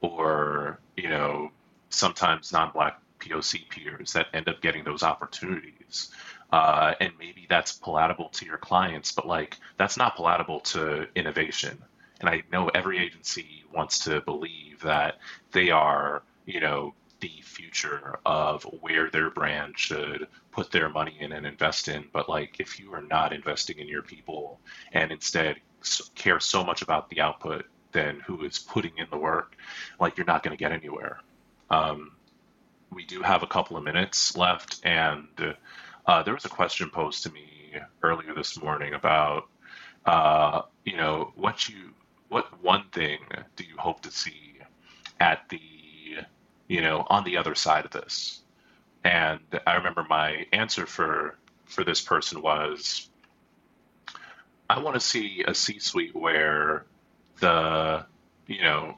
Or 0.00 0.80
you 0.96 1.08
know 1.08 1.50
sometimes 1.90 2.52
non-black 2.52 3.00
poc 3.20 3.68
peers 3.68 4.12
that 4.14 4.26
end 4.32 4.48
up 4.48 4.60
getting 4.60 4.84
those 4.84 5.02
opportunities. 5.02 6.10
Uh, 6.52 6.94
and 7.00 7.12
maybe 7.18 7.46
that's 7.48 7.72
palatable 7.72 8.28
to 8.28 8.44
your 8.44 8.58
clients, 8.58 9.12
but 9.12 9.26
like 9.26 9.58
that's 9.78 9.96
not 9.96 10.16
palatable 10.16 10.60
to 10.60 11.06
innovation. 11.14 11.78
And 12.20 12.28
I 12.28 12.42
know 12.52 12.68
every 12.68 12.98
agency 12.98 13.64
wants 13.72 14.04
to 14.04 14.20
believe 14.20 14.80
that 14.82 15.18
they 15.52 15.70
are, 15.70 16.22
you 16.46 16.60
know, 16.60 16.94
the 17.22 17.40
future 17.42 18.18
of 18.26 18.64
where 18.80 19.08
their 19.08 19.30
brand 19.30 19.78
should 19.78 20.26
put 20.50 20.72
their 20.72 20.88
money 20.88 21.16
in 21.20 21.32
and 21.32 21.46
invest 21.46 21.86
in. 21.86 22.04
But 22.12 22.28
like, 22.28 22.58
if 22.58 22.80
you 22.80 22.92
are 22.92 23.00
not 23.00 23.32
investing 23.32 23.78
in 23.78 23.86
your 23.86 24.02
people 24.02 24.58
and 24.92 25.12
instead 25.12 25.56
care 26.16 26.40
so 26.40 26.64
much 26.64 26.82
about 26.82 27.08
the 27.10 27.20
output 27.20 27.64
than 27.92 28.20
who 28.26 28.44
is 28.44 28.58
putting 28.58 28.98
in 28.98 29.06
the 29.10 29.16
work, 29.16 29.56
like 30.00 30.16
you're 30.16 30.26
not 30.26 30.42
going 30.42 30.56
to 30.56 30.62
get 30.62 30.72
anywhere. 30.72 31.20
Um, 31.70 32.12
we 32.90 33.04
do 33.04 33.22
have 33.22 33.44
a 33.44 33.46
couple 33.46 33.76
of 33.76 33.84
minutes 33.84 34.36
left, 34.36 34.80
and 34.84 35.28
uh, 36.06 36.22
there 36.24 36.34
was 36.34 36.44
a 36.44 36.50
question 36.50 36.90
posed 36.90 37.22
to 37.22 37.30
me 37.30 37.46
earlier 38.02 38.34
this 38.34 38.60
morning 38.60 38.94
about, 38.94 39.48
uh, 40.06 40.62
you 40.84 40.96
know, 40.96 41.32
what 41.36 41.68
you, 41.68 41.94
what 42.28 42.62
one 42.62 42.84
thing 42.90 43.20
do 43.54 43.64
you 43.64 43.76
hope 43.78 44.02
to 44.02 44.10
see 44.10 44.58
at 45.20 45.48
the, 45.48 45.60
you 46.72 46.80
know, 46.80 47.06
on 47.10 47.22
the 47.24 47.36
other 47.36 47.54
side 47.54 47.84
of 47.84 47.90
this? 47.90 48.40
And 49.04 49.40
I 49.66 49.74
remember 49.74 50.06
my 50.08 50.46
answer 50.52 50.86
for 50.86 51.36
for 51.66 51.84
this 51.84 52.00
person 52.00 52.40
was, 52.40 53.10
I 54.70 54.78
want 54.80 54.94
to 54.94 55.00
see 55.00 55.44
a 55.46 55.54
C-suite 55.54 56.14
where 56.14 56.86
the, 57.40 58.06
you 58.46 58.62
know, 58.62 58.96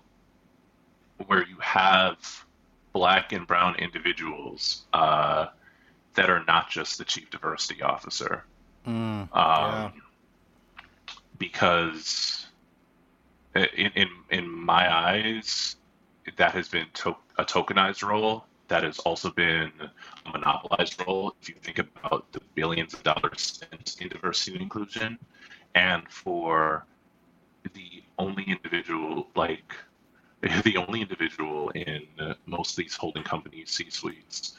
where 1.27 1.47
you 1.47 1.57
have 1.61 2.45
black 2.93 3.33
and 3.33 3.47
brown 3.47 3.77
individuals 3.77 4.85
uh, 4.93 5.47
that 6.14 6.31
are 6.31 6.45
not 6.45 6.70
just 6.70 6.99
the 6.99 7.05
chief 7.05 7.31
diversity 7.31 7.83
officer. 7.83 8.45
Mm, 8.87 8.93
um, 8.93 9.29
yeah. 9.33 9.91
Because 11.39 12.47
in, 13.55 13.91
in, 13.95 14.09
in 14.31 14.49
my 14.49 14.93
eyes, 14.93 15.77
that 16.37 16.53
has 16.53 16.68
been 16.68 16.87
to- 16.95 17.16
a 17.39 17.45
tokenized 17.45 18.07
role. 18.07 18.47
That 18.68 18.83
has 18.83 18.99
also 19.01 19.31
been 19.31 19.72
a 20.27 20.31
monopolized 20.31 21.03
role. 21.07 21.35
If 21.43 21.49
you 21.51 21.55
think 21.57 21.79
about 21.79 22.31
the 22.33 22.41
billions 22.55 22.95
of 22.95 23.03
dollars 23.03 23.41
spent 23.41 23.97
in 24.01 24.09
diversity 24.09 24.53
and 24.53 24.62
inclusion, 24.62 25.18
and 25.75 26.09
for 26.11 26.87
the 27.72 28.03
only 28.18 28.45
individual 28.45 29.29
like 29.35 29.75
the 30.64 30.77
only 30.77 31.01
individual 31.01 31.70
in 31.70 32.07
most 32.47 32.72
of 32.72 32.77
these 32.77 32.95
holding 32.95 33.22
companies 33.22 33.70
C-suites 33.70 34.59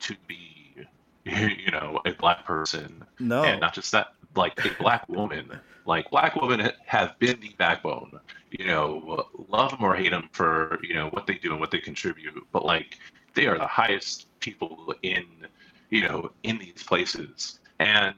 to 0.00 0.16
be 0.26 0.74
you 1.24 1.70
know 1.70 2.00
a 2.06 2.12
black 2.12 2.44
person 2.44 3.04
no 3.18 3.42
and 3.44 3.60
not 3.60 3.74
just 3.74 3.92
that 3.92 4.14
like 4.34 4.64
a 4.64 4.74
black 4.82 5.08
woman 5.08 5.60
like 5.86 6.10
black 6.10 6.34
women 6.36 6.70
have 6.86 7.18
been 7.18 7.38
the 7.40 7.54
backbone 7.58 8.12
you 8.50 8.66
know 8.66 9.26
love 9.48 9.70
them 9.70 9.82
or 9.82 9.94
hate 9.94 10.10
them 10.10 10.28
for 10.32 10.78
you 10.82 10.94
know 10.94 11.08
what 11.10 11.26
they 11.26 11.34
do 11.34 11.52
and 11.52 11.60
what 11.60 11.70
they 11.70 11.78
contribute 11.78 12.34
but 12.52 12.64
like 12.64 12.98
they 13.34 13.46
are 13.46 13.58
the 13.58 13.66
highest 13.66 14.26
people 14.40 14.94
in 15.02 15.24
you 15.90 16.02
know 16.02 16.30
in 16.42 16.58
these 16.58 16.82
places 16.82 17.60
and 17.78 18.14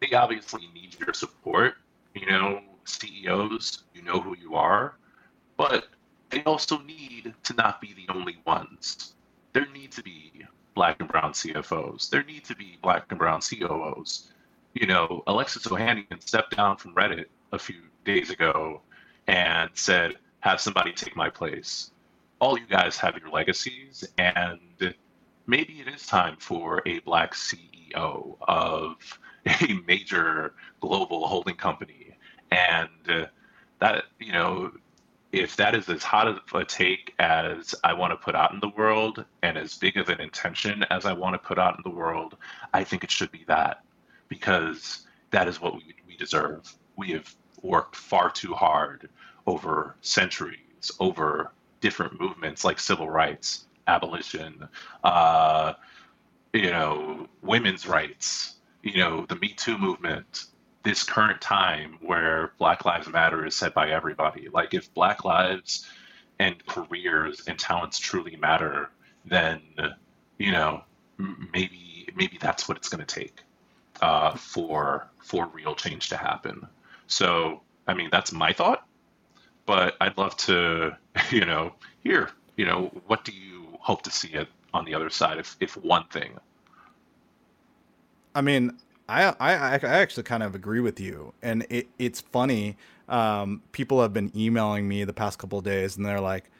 they 0.00 0.12
obviously 0.12 0.68
need 0.74 0.96
your 0.98 1.12
support 1.12 1.74
you 2.14 2.26
know 2.26 2.60
ceos 2.84 3.84
you 3.94 4.02
know 4.02 4.20
who 4.20 4.36
you 4.36 4.54
are 4.54 4.96
but 5.56 5.86
they 6.32 6.42
also 6.44 6.78
need 6.78 7.34
to 7.44 7.54
not 7.54 7.80
be 7.80 7.92
the 7.92 8.10
only 8.12 8.38
ones. 8.46 9.14
There 9.52 9.66
need 9.66 9.92
to 9.92 10.02
be 10.02 10.32
black 10.74 10.96
and 11.00 11.08
brown 11.08 11.32
CFOs. 11.32 12.08
There 12.08 12.24
need 12.24 12.44
to 12.46 12.56
be 12.56 12.78
black 12.82 13.04
and 13.10 13.18
brown 13.18 13.42
COOs. 13.42 14.31
You 14.74 14.86
know, 14.86 15.22
Alexis 15.26 15.66
Ohanian 15.66 16.22
stepped 16.22 16.56
down 16.56 16.76
from 16.76 16.94
Reddit 16.94 17.26
a 17.52 17.58
few 17.58 17.76
days 18.04 18.30
ago 18.30 18.80
and 19.26 19.70
said, 19.74 20.16
have 20.42 20.60
somebody 20.60 20.92
take 20.92 21.14
my 21.14 21.30
place. 21.30 21.92
All 22.40 22.58
you 22.58 22.66
guys 22.66 22.96
have 22.98 23.16
your 23.16 23.30
legacies, 23.30 24.04
and 24.18 24.58
maybe 25.46 25.80
it 25.80 25.88
is 25.88 26.04
time 26.04 26.36
for 26.38 26.82
a 26.84 26.98
black 27.00 27.34
CEO 27.34 28.36
of 28.40 28.96
a 29.46 29.80
major 29.86 30.54
global 30.80 31.28
holding 31.28 31.54
company. 31.54 32.16
And 32.50 32.88
uh, 33.08 33.26
that, 33.78 34.04
you 34.18 34.32
know, 34.32 34.72
if 35.30 35.54
that 35.56 35.76
is 35.76 35.88
as 35.88 36.02
hot 36.02 36.26
of 36.26 36.40
a 36.54 36.64
take 36.64 37.14
as 37.20 37.74
I 37.84 37.92
want 37.92 38.12
to 38.12 38.16
put 38.16 38.34
out 38.34 38.52
in 38.52 38.60
the 38.60 38.68
world 38.70 39.24
and 39.42 39.56
as 39.56 39.78
big 39.78 39.96
of 39.96 40.08
an 40.08 40.20
intention 40.20 40.84
as 40.90 41.06
I 41.06 41.12
want 41.12 41.34
to 41.34 41.38
put 41.38 41.58
out 41.58 41.76
in 41.76 41.82
the 41.84 41.96
world, 41.96 42.36
I 42.74 42.82
think 42.82 43.04
it 43.04 43.10
should 43.12 43.30
be 43.30 43.44
that 43.46 43.82
because 44.32 45.06
that 45.30 45.46
is 45.46 45.60
what 45.60 45.74
we, 45.74 45.94
we 46.08 46.16
deserve. 46.16 46.74
We 46.96 47.10
have 47.10 47.36
worked 47.60 47.94
far 47.94 48.30
too 48.30 48.54
hard 48.54 49.10
over 49.46 49.94
centuries, 50.00 50.90
over 51.00 51.52
different 51.82 52.18
movements 52.18 52.64
like 52.64 52.80
civil 52.80 53.10
rights, 53.10 53.66
abolition, 53.88 54.66
uh, 55.04 55.74
you 56.54 56.70
know, 56.70 57.28
women's 57.42 57.86
rights, 57.86 58.54
you 58.82 58.96
know, 58.96 59.26
the 59.26 59.36
Me 59.36 59.48
Too 59.48 59.76
movement, 59.76 60.46
this 60.82 61.02
current 61.02 61.42
time 61.42 61.98
where 62.00 62.52
Black 62.56 62.86
Lives 62.86 63.08
Matter 63.08 63.44
is 63.44 63.54
said 63.54 63.74
by 63.74 63.90
everybody. 63.90 64.48
Like 64.48 64.72
if 64.72 64.94
Black 64.94 65.26
lives 65.26 65.86
and 66.38 66.64
careers 66.66 67.42
and 67.46 67.58
talents 67.58 67.98
truly 67.98 68.36
matter, 68.36 68.88
then 69.26 69.60
you 70.38 70.52
know 70.52 70.84
maybe 71.52 72.08
maybe 72.16 72.38
that's 72.40 72.66
what 72.66 72.78
it's 72.78 72.88
going 72.88 73.04
to 73.04 73.14
take 73.14 73.42
uh, 74.02 74.34
for 74.34 75.08
for 75.20 75.46
real 75.46 75.74
change 75.74 76.10
to 76.10 76.16
happen. 76.16 76.66
So 77.06 77.62
I 77.86 77.94
mean 77.94 78.08
that's 78.12 78.32
my 78.32 78.52
thought, 78.52 78.86
but 79.64 79.96
I'd 80.00 80.18
love 80.18 80.36
to 80.48 80.96
you 81.30 81.46
know 81.46 81.72
hear 82.02 82.30
you 82.56 82.66
know 82.66 82.90
what 83.06 83.24
do 83.24 83.32
you 83.32 83.66
hope 83.80 84.02
to 84.02 84.10
see 84.10 84.28
it 84.28 84.48
on 84.74 84.84
the 84.84 84.94
other 84.94 85.08
side 85.08 85.38
if 85.38 85.56
if 85.60 85.76
one 85.78 86.04
thing. 86.08 86.32
I 88.34 88.40
mean, 88.40 88.78
I, 89.08 89.34
I, 89.40 89.74
I 89.74 89.78
actually 89.82 90.22
kind 90.22 90.42
of 90.42 90.54
agree 90.54 90.80
with 90.80 90.98
you, 90.98 91.34
and 91.42 91.66
it, 91.68 91.88
it's 91.98 92.22
funny. 92.22 92.78
Um, 93.10 93.60
people 93.72 94.00
have 94.00 94.14
been 94.14 94.32
emailing 94.34 94.88
me 94.88 95.04
the 95.04 95.12
past 95.12 95.38
couple 95.38 95.60
days, 95.60 95.98
and 95.98 96.06
they're 96.06 96.20
like, 96.20 96.50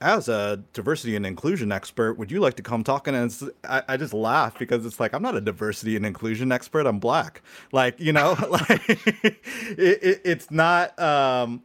"As 0.00 0.28
a 0.28 0.62
diversity 0.72 1.16
and 1.16 1.26
inclusion 1.26 1.72
expert, 1.72 2.14
would 2.14 2.30
you 2.30 2.40
like 2.40 2.54
to 2.54 2.62
come 2.62 2.84
talking? 2.84 3.14
And 3.14 3.34
I, 3.64 3.82
I 3.88 3.96
just 3.96 4.14
laugh 4.14 4.58
because 4.58 4.84
it's 4.86 5.00
like 5.00 5.14
I'm 5.14 5.22
not 5.22 5.36
a 5.36 5.40
diversity 5.40 5.96
and 5.96 6.04
inclusion 6.04 6.52
expert. 6.52 6.86
I'm 6.86 6.98
black. 6.98 7.42
Like 7.72 7.98
you 8.00 8.12
know, 8.12 8.36
like 8.48 8.88
it, 8.88 9.38
it, 9.78 10.20
it's 10.24 10.50
not. 10.50 10.98
Um, 10.98 11.62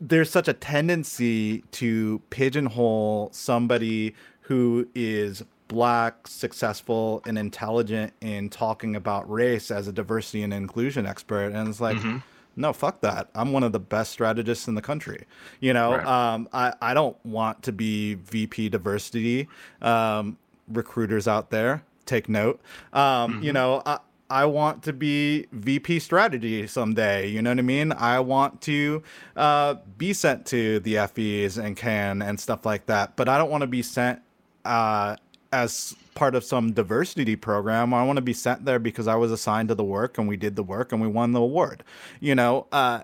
there's 0.00 0.30
such 0.30 0.48
a 0.48 0.52
tendency 0.52 1.62
to 1.72 2.20
pigeonhole 2.30 3.30
somebody 3.32 4.14
who 4.42 4.86
is 4.94 5.42
black, 5.68 6.28
successful, 6.28 7.22
and 7.26 7.38
intelligent 7.38 8.12
in 8.20 8.48
talking 8.48 8.94
about 8.94 9.28
race 9.30 9.70
as 9.70 9.88
a 9.88 9.92
diversity 9.92 10.42
and 10.42 10.54
inclusion 10.54 11.06
expert. 11.06 11.52
And 11.52 11.68
it's 11.68 11.80
like, 11.80 11.96
mm-hmm. 11.96 12.18
No, 12.56 12.72
fuck 12.72 13.02
that. 13.02 13.28
I'm 13.34 13.52
one 13.52 13.62
of 13.62 13.72
the 13.72 13.80
best 13.80 14.12
strategists 14.12 14.66
in 14.66 14.74
the 14.74 14.82
country. 14.82 15.26
You 15.60 15.74
know, 15.74 15.92
right. 15.92 16.06
um, 16.06 16.48
I, 16.52 16.72
I 16.80 16.94
don't 16.94 17.16
want 17.24 17.62
to 17.64 17.72
be 17.72 18.14
VP 18.14 18.70
diversity. 18.70 19.48
Um, 19.82 20.38
recruiters 20.68 21.28
out 21.28 21.50
there, 21.50 21.84
take 22.06 22.28
note. 22.28 22.60
Um, 22.92 23.34
mm-hmm. 23.34 23.42
You 23.42 23.52
know, 23.52 23.82
I, 23.84 23.98
I 24.28 24.44
want 24.46 24.82
to 24.84 24.92
be 24.92 25.46
VP 25.52 26.00
strategy 26.00 26.66
someday. 26.66 27.28
You 27.28 27.42
know 27.42 27.50
what 27.50 27.58
I 27.58 27.62
mean? 27.62 27.92
I 27.92 28.20
want 28.20 28.60
to 28.62 29.02
uh, 29.36 29.74
be 29.98 30.12
sent 30.12 30.46
to 30.46 30.80
the 30.80 30.94
Effies 30.94 31.62
and 31.62 31.76
Cannes 31.76 32.22
and 32.22 32.40
stuff 32.40 32.66
like 32.66 32.86
that. 32.86 33.16
But 33.16 33.28
I 33.28 33.38
don't 33.38 33.50
want 33.50 33.62
to 33.62 33.68
be 33.68 33.82
sent 33.82 34.20
uh, 34.64 35.16
as 35.52 35.94
part 36.16 36.34
of 36.34 36.42
some 36.42 36.72
diversity 36.72 37.36
program. 37.36 37.94
I 37.94 38.02
want 38.04 38.16
to 38.16 38.22
be 38.22 38.32
sent 38.32 38.64
there 38.64 38.80
because 38.80 39.06
I 39.06 39.14
was 39.14 39.30
assigned 39.30 39.68
to 39.68 39.76
the 39.76 39.84
work 39.84 40.18
and 40.18 40.26
we 40.26 40.36
did 40.36 40.56
the 40.56 40.64
work 40.64 40.90
and 40.90 41.00
we 41.00 41.06
won 41.06 41.30
the 41.30 41.40
award. 41.40 41.84
You 42.18 42.34
know, 42.34 42.66
uh, 42.72 43.02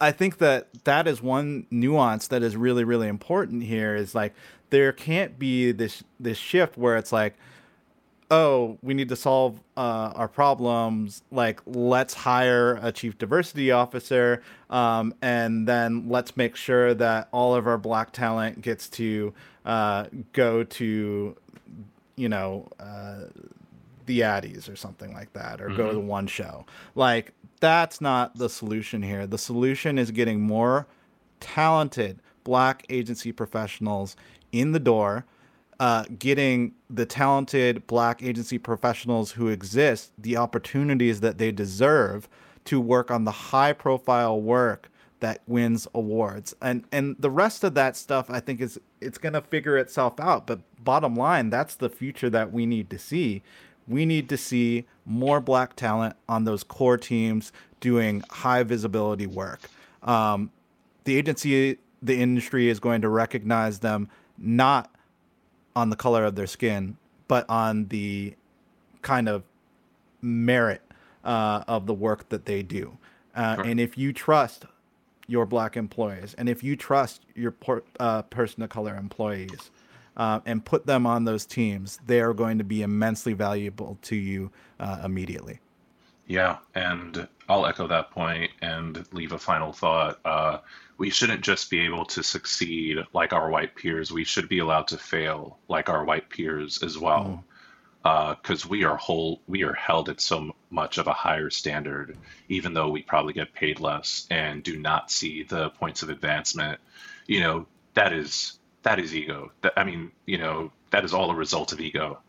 I 0.00 0.12
think 0.12 0.38
that 0.38 0.68
that 0.84 1.06
is 1.06 1.20
one 1.20 1.66
nuance 1.70 2.28
that 2.28 2.42
is 2.42 2.56
really 2.56 2.84
really 2.84 3.08
important 3.08 3.64
here. 3.64 3.94
Is 3.94 4.14
like 4.14 4.34
there 4.70 4.92
can't 4.92 5.38
be 5.38 5.72
this 5.72 6.02
this 6.18 6.38
shift 6.38 6.76
where 6.76 6.96
it's 6.96 7.12
like, 7.12 7.34
oh, 8.30 8.78
we 8.82 8.94
need 8.94 9.08
to 9.08 9.16
solve 9.16 9.60
uh, 9.76 10.12
our 10.14 10.28
problems. 10.28 11.22
Like, 11.30 11.60
let's 11.66 12.14
hire 12.14 12.78
a 12.82 12.90
chief 12.90 13.16
diversity 13.18 13.70
officer, 13.70 14.42
um, 14.70 15.14
and 15.22 15.68
then 15.68 16.08
let's 16.08 16.36
make 16.36 16.56
sure 16.56 16.94
that 16.94 17.28
all 17.32 17.54
of 17.54 17.66
our 17.66 17.78
black 17.78 18.12
talent 18.12 18.62
gets 18.62 18.88
to 18.90 19.32
uh, 19.64 20.06
go 20.32 20.64
to 20.64 21.36
you 22.16 22.28
know, 22.28 22.68
uh, 22.80 23.24
the 24.06 24.20
Addies 24.20 24.70
or 24.70 24.76
something 24.76 25.12
like 25.12 25.32
that, 25.32 25.60
or 25.60 25.68
mm-hmm. 25.68 25.76
go 25.76 25.92
to 25.92 25.98
mm-hmm. 25.98 26.06
one 26.06 26.26
show. 26.26 26.66
Like, 26.94 27.32
that's 27.60 28.00
not 28.00 28.36
the 28.36 28.48
solution 28.48 29.02
here. 29.02 29.26
The 29.26 29.38
solution 29.38 29.98
is 29.98 30.10
getting 30.10 30.40
more 30.40 30.86
talented 31.40 32.20
black 32.44 32.84
agency 32.88 33.32
professionals 33.32 34.16
in 34.52 34.72
the 34.72 34.80
door 34.80 35.24
uh, 35.80 36.04
getting 36.18 36.74
the 36.88 37.06
talented 37.06 37.86
black 37.86 38.22
agency 38.22 38.58
professionals 38.58 39.32
who 39.32 39.48
exist 39.48 40.12
the 40.18 40.36
opportunities 40.36 41.20
that 41.20 41.38
they 41.38 41.50
deserve 41.50 42.28
to 42.64 42.80
work 42.80 43.10
on 43.10 43.24
the 43.24 43.30
high 43.30 43.72
profile 43.72 44.40
work 44.40 44.90
that 45.24 45.40
wins 45.46 45.88
awards 45.94 46.54
and 46.60 46.84
and 46.92 47.16
the 47.18 47.30
rest 47.30 47.64
of 47.64 47.74
that 47.74 47.96
stuff 47.96 48.30
i 48.30 48.38
think 48.38 48.60
is 48.60 48.78
it's 49.00 49.18
going 49.18 49.32
to 49.32 49.40
figure 49.40 49.76
itself 49.76 50.20
out 50.20 50.46
but 50.46 50.60
bottom 50.82 51.16
line 51.16 51.50
that's 51.50 51.74
the 51.76 51.88
future 51.88 52.28
that 52.30 52.52
we 52.52 52.66
need 52.66 52.90
to 52.90 52.98
see 52.98 53.42
we 53.88 54.06
need 54.06 54.28
to 54.28 54.36
see 54.36 54.84
more 55.04 55.40
black 55.40 55.76
talent 55.76 56.14
on 56.28 56.44
those 56.44 56.62
core 56.62 56.96
teams 56.96 57.52
doing 57.80 58.22
high 58.30 58.62
visibility 58.62 59.26
work 59.26 59.60
um, 60.02 60.50
the 61.04 61.16
agency 61.16 61.78
the 62.02 62.20
industry 62.20 62.68
is 62.68 62.78
going 62.78 63.00
to 63.00 63.08
recognize 63.08 63.78
them 63.78 64.08
not 64.36 64.94
on 65.74 65.90
the 65.90 65.96
color 65.96 66.24
of 66.24 66.34
their 66.34 66.46
skin, 66.46 66.96
but 67.28 67.48
on 67.48 67.86
the 67.88 68.34
kind 69.02 69.28
of 69.28 69.42
merit 70.20 70.82
uh, 71.24 71.64
of 71.66 71.86
the 71.86 71.94
work 71.94 72.28
that 72.28 72.44
they 72.44 72.62
do. 72.62 72.96
Uh, 73.34 73.56
sure. 73.56 73.64
And 73.64 73.80
if 73.80 73.98
you 73.98 74.12
trust 74.12 74.66
your 75.26 75.46
black 75.46 75.76
employees, 75.76 76.34
and 76.34 76.48
if 76.48 76.62
you 76.62 76.76
trust 76.76 77.22
your 77.34 77.50
por- 77.50 77.84
uh, 77.98 78.22
person 78.22 78.62
of 78.62 78.70
color 78.70 78.96
employees, 78.96 79.70
uh, 80.16 80.40
and 80.46 80.64
put 80.64 80.86
them 80.86 81.06
on 81.06 81.24
those 81.24 81.44
teams, 81.44 81.98
they 82.06 82.20
are 82.20 82.32
going 82.32 82.58
to 82.58 82.64
be 82.64 82.82
immensely 82.82 83.32
valuable 83.32 83.98
to 84.02 84.16
you 84.16 84.50
uh, 84.78 85.02
immediately. 85.04 85.60
Yeah, 86.26 86.58
and 86.74 87.28
I'll 87.48 87.66
echo 87.66 87.86
that 87.88 88.10
point 88.10 88.50
and 88.62 89.04
leave 89.12 89.32
a 89.32 89.38
final 89.38 89.72
thought. 89.72 90.20
Uh, 90.24 90.58
we 90.96 91.10
shouldn't 91.10 91.42
just 91.42 91.68
be 91.70 91.80
able 91.80 92.06
to 92.06 92.22
succeed 92.22 92.98
like 93.12 93.32
our 93.32 93.50
white 93.50 93.74
peers. 93.74 94.12
We 94.12 94.24
should 94.24 94.48
be 94.48 94.60
allowed 94.60 94.88
to 94.88 94.96
fail 94.96 95.58
like 95.68 95.88
our 95.88 96.04
white 96.04 96.30
peers 96.30 96.82
as 96.82 96.96
well. 96.96 97.44
Because 98.04 98.66
uh, 98.66 98.68
we 98.68 98.84
are 98.84 98.96
whole, 98.96 99.40
we 99.48 99.64
are 99.64 99.72
held 99.72 100.08
at 100.10 100.20
so 100.20 100.54
much 100.70 100.98
of 100.98 101.06
a 101.06 101.12
higher 101.12 101.50
standard, 101.50 102.16
even 102.48 102.74
though 102.74 102.90
we 102.90 103.02
probably 103.02 103.32
get 103.32 103.54
paid 103.54 103.80
less 103.80 104.26
and 104.30 104.62
do 104.62 104.78
not 104.78 105.10
see 105.10 105.42
the 105.42 105.70
points 105.70 106.02
of 106.02 106.10
advancement. 106.10 106.78
You 107.26 107.40
know, 107.40 107.66
that 107.94 108.12
is 108.12 108.58
that 108.82 108.98
is 109.00 109.14
ego. 109.14 109.50
That, 109.62 109.72
I 109.76 109.84
mean, 109.84 110.12
you 110.26 110.36
know, 110.36 110.70
that 110.90 111.04
is 111.04 111.14
all 111.14 111.30
a 111.30 111.34
result 111.34 111.72
of 111.72 111.80
ego. 111.80 112.20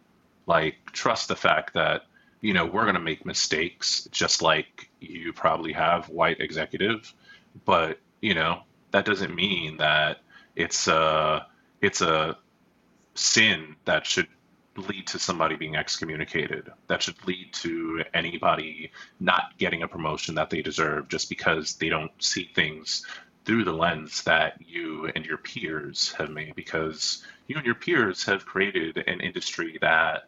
Like, 0.47 0.77
trust 0.93 1.27
the 1.27 1.35
fact 1.35 1.73
that 1.73 2.03
you 2.45 2.53
know, 2.53 2.65
we're 2.65 2.83
going 2.83 2.93
to 2.93 3.01
make 3.01 3.25
mistakes 3.25 4.07
just 4.11 4.43
like 4.43 4.89
you 4.99 5.33
probably 5.33 5.73
have, 5.73 6.09
white 6.09 6.39
executive. 6.39 7.11
But, 7.65 7.99
you 8.21 8.35
know, 8.35 8.61
that 8.91 9.03
doesn't 9.03 9.33
mean 9.33 9.77
that 9.77 10.19
it's 10.55 10.87
a, 10.87 11.47
it's 11.81 12.01
a 12.01 12.37
sin 13.15 13.75
that 13.85 14.05
should 14.05 14.27
lead 14.77 15.07
to 15.07 15.19
somebody 15.19 15.55
being 15.55 15.75
excommunicated. 15.75 16.71
That 16.87 17.01
should 17.01 17.25
lead 17.25 17.53
to 17.53 18.03
anybody 18.13 18.91
not 19.19 19.57
getting 19.57 19.83
a 19.83 19.87
promotion 19.87 20.35
that 20.35 20.49
they 20.49 20.61
deserve 20.61 21.07
just 21.07 21.29
because 21.29 21.75
they 21.75 21.89
don't 21.89 22.11
see 22.19 22.49
things 22.53 23.05
through 23.45 23.63
the 23.63 23.73
lens 23.73 24.23
that 24.23 24.55
you 24.59 25.11
and 25.15 25.25
your 25.25 25.37
peers 25.37 26.11
have 26.13 26.29
made 26.29 26.55
because 26.55 27.23
you 27.47 27.55
and 27.57 27.65
your 27.65 27.75
peers 27.75 28.25
have 28.25 28.45
created 28.45 28.97
an 29.07 29.21
industry 29.21 29.77
that 29.81 30.27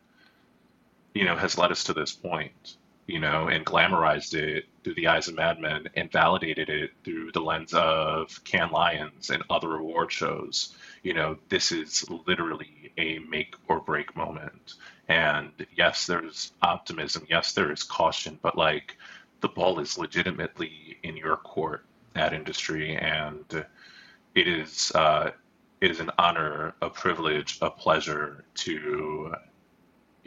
you 1.18 1.26
know, 1.26 1.36
has 1.36 1.58
led 1.58 1.72
us 1.72 1.84
to 1.86 1.94
this 1.94 2.12
point, 2.12 2.78
you 3.08 3.20
know, 3.20 3.48
and 3.48 3.66
glamorized 3.66 4.36
it 4.36 4.66
through 4.84 4.94
the 4.94 5.08
eyes 5.08 5.28
of 5.28 5.34
Mad 5.34 5.60
Men 5.60 5.90
and 5.96 6.12
validated 6.12 6.70
it 6.70 6.92
through 7.04 7.32
the 7.32 7.42
lens 7.42 7.74
of 7.74 8.44
Cannes 8.44 8.72
Lions 8.72 9.32
and 9.32 9.42
other 9.50 9.76
award 9.76 10.12
shows. 10.12 10.76
You 11.02 11.16
know, 11.16 11.38
this 11.50 11.72
is 11.72 12.08
literally 12.28 12.92
a 13.00 13.18
make 13.20 13.56
or 13.68 13.80
break 13.80 14.16
moment. 14.16 14.76
And 15.08 15.52
yes, 15.76 16.06
there's 16.06 16.52
optimism. 16.62 17.26
Yes, 17.30 17.54
there 17.54 17.72
is 17.72 17.84
caution, 17.84 18.40
but 18.42 18.58
like 18.58 18.98
the 19.42 19.48
ball 19.48 19.80
is 19.80 19.98
legitimately 19.98 20.98
in 21.04 21.16
your 21.16 21.38
court 21.38 21.86
at 22.16 22.34
industry. 22.34 22.96
And 22.96 23.46
it 24.36 24.48
is, 24.48 24.92
uh, 24.94 25.32
it 25.80 25.92
is 25.92 26.00
an 26.00 26.12
honor, 26.18 26.74
a 26.82 26.90
privilege, 26.90 27.60
a 27.62 27.70
pleasure 27.70 28.44
to 28.56 29.36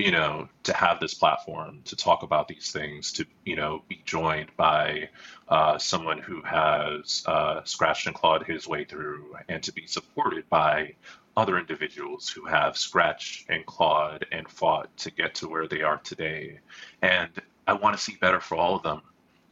you 0.00 0.10
know, 0.10 0.48
to 0.62 0.72
have 0.74 0.98
this 0.98 1.14
platform 1.14 1.82
to 1.84 1.94
talk 1.94 2.22
about 2.22 2.48
these 2.48 2.72
things, 2.72 3.12
to 3.12 3.26
you 3.44 3.54
know, 3.54 3.82
be 3.86 4.00
joined 4.06 4.48
by 4.56 5.08
uh, 5.48 5.76
someone 5.78 6.18
who 6.18 6.40
has 6.42 7.22
uh, 7.26 7.60
scratched 7.64 8.06
and 8.06 8.16
clawed 8.16 8.46
his 8.46 8.66
way 8.66 8.84
through, 8.84 9.36
and 9.48 9.62
to 9.62 9.72
be 9.72 9.86
supported 9.86 10.48
by 10.48 10.94
other 11.36 11.58
individuals 11.58 12.28
who 12.28 12.44
have 12.44 12.76
scratched 12.76 13.48
and 13.48 13.64
clawed 13.66 14.26
and 14.32 14.48
fought 14.48 14.94
to 14.98 15.10
get 15.10 15.34
to 15.36 15.48
where 15.48 15.68
they 15.68 15.82
are 15.82 15.98
today. 15.98 16.58
And 17.02 17.30
I 17.66 17.74
want 17.74 17.96
to 17.96 18.02
see 18.02 18.16
better 18.20 18.40
for 18.40 18.56
all 18.56 18.76
of 18.76 18.82
them. 18.82 19.02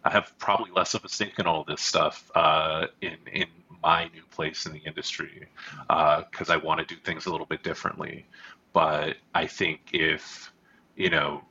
I 0.05 0.11
have 0.11 0.33
probably 0.39 0.71
less 0.71 0.95
of 0.95 1.05
a 1.05 1.09
stake 1.09 1.39
in 1.39 1.47
all 1.47 1.65
this 1.65 1.83
stuff 1.83 2.31
uh, 2.35 2.87
in 3.01 3.17
in 3.33 3.47
my 3.83 4.05
new 4.09 4.23
place 4.31 4.67
in 4.67 4.73
the 4.73 4.81
industry 4.81 5.47
because 5.83 6.51
uh, 6.51 6.53
I 6.53 6.57
want 6.57 6.81
to 6.81 6.87
do 6.87 7.01
things 7.01 7.27
a 7.27 7.31
little 7.31 7.47
bit 7.47 7.63
differently. 7.63 8.27
But 8.73 9.17
I 9.35 9.47
think 9.47 9.81
if, 9.93 10.53
you 10.97 11.11
know, 11.11 11.43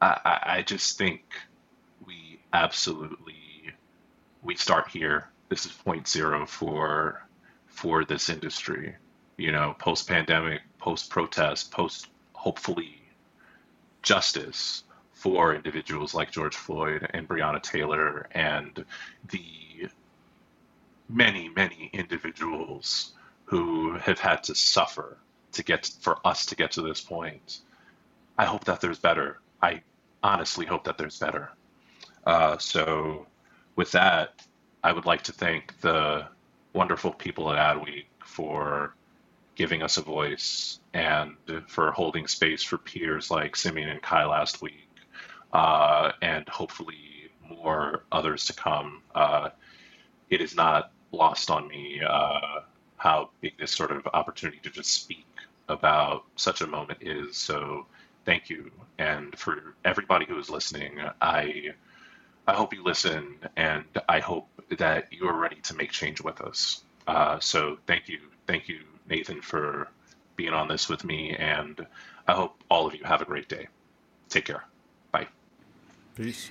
I, 0.00 0.40
I 0.42 0.62
just 0.62 0.98
think 0.98 1.22
we 2.06 2.40
absolutely 2.52 3.34
we 4.42 4.54
start 4.56 4.88
here. 4.88 5.28
This 5.48 5.66
is 5.66 5.72
point 5.72 6.06
zero 6.06 6.46
for 6.46 7.27
for 7.78 8.04
this 8.04 8.28
industry. 8.28 8.96
You 9.36 9.52
know, 9.52 9.76
post 9.78 10.08
pandemic, 10.08 10.62
post 10.78 11.10
protest, 11.10 11.70
post 11.70 12.08
hopefully 12.32 13.00
justice 14.02 14.82
for 15.12 15.54
individuals 15.54 16.12
like 16.12 16.32
George 16.32 16.56
Floyd 16.56 17.08
and 17.14 17.28
Breonna 17.28 17.62
Taylor 17.62 18.28
and 18.32 18.84
the 19.30 19.88
many, 21.08 21.48
many 21.48 21.90
individuals 21.92 23.12
who 23.44 23.94
have 23.94 24.18
had 24.18 24.42
to 24.44 24.54
suffer 24.54 25.16
to 25.52 25.62
get 25.62 25.90
for 26.00 26.18
us 26.24 26.46
to 26.46 26.56
get 26.56 26.72
to 26.72 26.82
this 26.82 27.00
point. 27.00 27.60
I 28.36 28.44
hope 28.44 28.64
that 28.64 28.80
there's 28.80 28.98
better. 28.98 29.38
I 29.62 29.82
honestly 30.22 30.66
hope 30.66 30.84
that 30.84 30.98
there's 30.98 31.18
better. 31.18 31.50
Uh, 32.26 32.58
so, 32.58 33.26
with 33.76 33.92
that, 33.92 34.44
I 34.82 34.92
would 34.92 35.06
like 35.06 35.22
to 35.22 35.32
thank 35.32 35.80
the 35.80 36.26
wonderful 36.72 37.12
people 37.12 37.52
at 37.52 37.58
Adweek 37.58 38.06
for 38.24 38.94
giving 39.54 39.82
us 39.82 39.96
a 39.96 40.02
voice 40.02 40.78
and 40.94 41.34
for 41.66 41.90
holding 41.92 42.26
space 42.26 42.62
for 42.62 42.78
peers 42.78 43.30
like 43.30 43.56
Simeon 43.56 43.88
and 43.88 44.02
Kai 44.02 44.24
last 44.24 44.62
week, 44.62 44.88
uh, 45.52 46.12
and 46.22 46.48
hopefully 46.48 47.30
more 47.48 48.04
others 48.12 48.46
to 48.46 48.52
come. 48.52 49.02
Uh, 49.14 49.50
it 50.30 50.40
is 50.40 50.54
not 50.54 50.92
lost 51.12 51.50
on 51.50 51.66
me 51.68 52.00
uh, 52.06 52.60
how 52.96 53.30
big 53.40 53.56
this 53.58 53.72
sort 53.72 53.90
of 53.90 54.06
opportunity 54.12 54.60
to 54.62 54.70
just 54.70 54.90
speak 54.92 55.26
about 55.68 56.24
such 56.36 56.60
a 56.60 56.66
moment 56.66 56.98
is. 57.00 57.36
So 57.36 57.86
thank 58.24 58.48
you. 58.50 58.70
And 58.98 59.36
for 59.38 59.74
everybody 59.84 60.26
who 60.26 60.38
is 60.38 60.50
listening, 60.50 60.98
I 61.20 61.72
I 62.48 62.54
hope 62.54 62.72
you 62.72 62.82
listen 62.82 63.36
and 63.56 63.84
I 64.08 64.20
hope 64.20 64.48
that 64.78 65.12
you 65.12 65.28
are 65.28 65.38
ready 65.38 65.56
to 65.64 65.76
make 65.76 65.90
change 65.92 66.22
with 66.22 66.40
us. 66.40 66.82
Uh, 67.06 67.38
so 67.38 67.76
thank 67.86 68.08
you. 68.08 68.18
Thank 68.46 68.68
you, 68.68 68.80
Nathan, 69.08 69.42
for 69.42 69.88
being 70.34 70.54
on 70.54 70.66
this 70.66 70.88
with 70.88 71.04
me. 71.04 71.36
And 71.36 71.86
I 72.26 72.32
hope 72.32 72.64
all 72.70 72.86
of 72.86 72.94
you 72.94 73.04
have 73.04 73.20
a 73.20 73.26
great 73.26 73.50
day. 73.50 73.68
Take 74.30 74.46
care. 74.46 74.64
Bye. 75.12 75.26
Peace. 76.16 76.50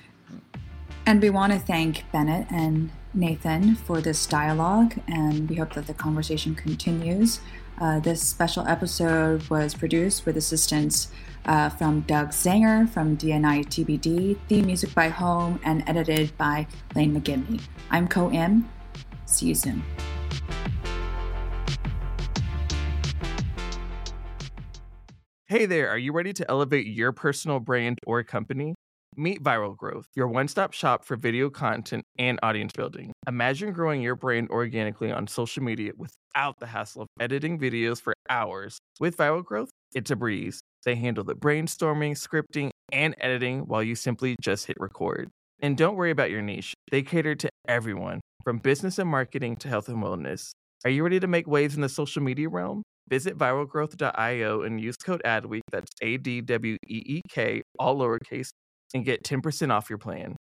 And 1.04 1.20
we 1.20 1.30
want 1.30 1.52
to 1.52 1.58
thank 1.58 2.04
Bennett 2.12 2.46
and 2.48 2.90
Nathan 3.12 3.74
for 3.74 4.00
this 4.00 4.24
dialogue, 4.26 4.94
and 5.08 5.48
we 5.48 5.56
hope 5.56 5.72
that 5.72 5.86
the 5.86 5.94
conversation 5.94 6.54
continues. 6.54 7.40
Uh, 7.80 7.98
this 7.98 8.22
special 8.22 8.66
episode 8.68 9.48
was 9.48 9.74
produced 9.74 10.26
with 10.26 10.36
assistance 10.36 11.08
uh, 11.46 11.68
from 11.68 12.00
Doug 12.02 12.30
Zanger 12.30 12.88
from 12.88 13.16
DNI 13.16 13.66
TBD, 13.66 14.38
theme 14.48 14.66
music 14.66 14.94
by 14.94 15.08
Home, 15.08 15.60
and 15.64 15.82
edited 15.86 16.36
by 16.36 16.66
Lane 16.94 17.18
McGibney. 17.18 17.60
I'm 17.90 18.08
Ko 18.08 18.30
Im. 18.30 18.68
See 19.26 19.46
you 19.46 19.54
soon. 19.54 19.82
Hey 25.46 25.64
there, 25.64 25.88
are 25.88 25.96
you 25.96 26.12
ready 26.12 26.34
to 26.34 26.50
elevate 26.50 26.86
your 26.86 27.10
personal 27.12 27.58
brand 27.58 27.98
or 28.06 28.22
company? 28.22 28.74
Meet 29.16 29.42
Viral 29.42 29.76
Growth, 29.76 30.06
your 30.14 30.28
one 30.28 30.46
stop 30.46 30.72
shop 30.72 31.04
for 31.04 31.16
video 31.16 31.50
content 31.50 32.04
and 32.18 32.38
audience 32.42 32.72
building. 32.76 33.12
Imagine 33.26 33.72
growing 33.72 34.02
your 34.02 34.14
brand 34.14 34.50
organically 34.50 35.10
on 35.10 35.26
social 35.26 35.62
media 35.62 35.92
without 35.96 36.60
the 36.60 36.66
hassle 36.66 37.02
of 37.02 37.08
editing 37.18 37.58
videos 37.58 38.00
for 38.00 38.12
hours. 38.28 38.78
With 39.00 39.16
Viral 39.16 39.44
Growth, 39.44 39.70
it's 39.94 40.10
a 40.10 40.16
breeze. 40.16 40.60
They 40.84 40.94
handle 40.94 41.24
the 41.24 41.34
brainstorming, 41.34 42.12
scripting, 42.12 42.70
and 42.92 43.14
editing 43.20 43.60
while 43.60 43.82
you 43.82 43.94
simply 43.94 44.36
just 44.40 44.66
hit 44.66 44.76
record. 44.78 45.28
And 45.60 45.76
don't 45.76 45.96
worry 45.96 46.10
about 46.10 46.30
your 46.30 46.42
niche, 46.42 46.74
they 46.90 47.02
cater 47.02 47.34
to 47.34 47.48
everyone, 47.66 48.20
from 48.44 48.58
business 48.58 48.98
and 48.98 49.10
marketing 49.10 49.56
to 49.56 49.68
health 49.68 49.88
and 49.88 50.02
wellness. 50.02 50.50
Are 50.84 50.90
you 50.90 51.02
ready 51.02 51.18
to 51.20 51.26
make 51.26 51.48
waves 51.48 51.74
in 51.74 51.80
the 51.80 51.88
social 51.88 52.22
media 52.22 52.48
realm? 52.48 52.82
Visit 53.08 53.36
viralgrowth.io 53.36 54.62
and 54.62 54.80
use 54.80 54.96
code 54.96 55.22
ADWEEK, 55.24 55.62
that's 55.72 55.90
A 56.02 56.16
D 56.18 56.40
W 56.42 56.76
E 56.86 57.02
E 57.06 57.20
K, 57.28 57.62
all 57.78 57.96
lowercase, 57.96 58.50
and 58.94 59.04
get 59.04 59.24
10% 59.24 59.72
off 59.72 59.90
your 59.90 59.98
plan. 59.98 60.36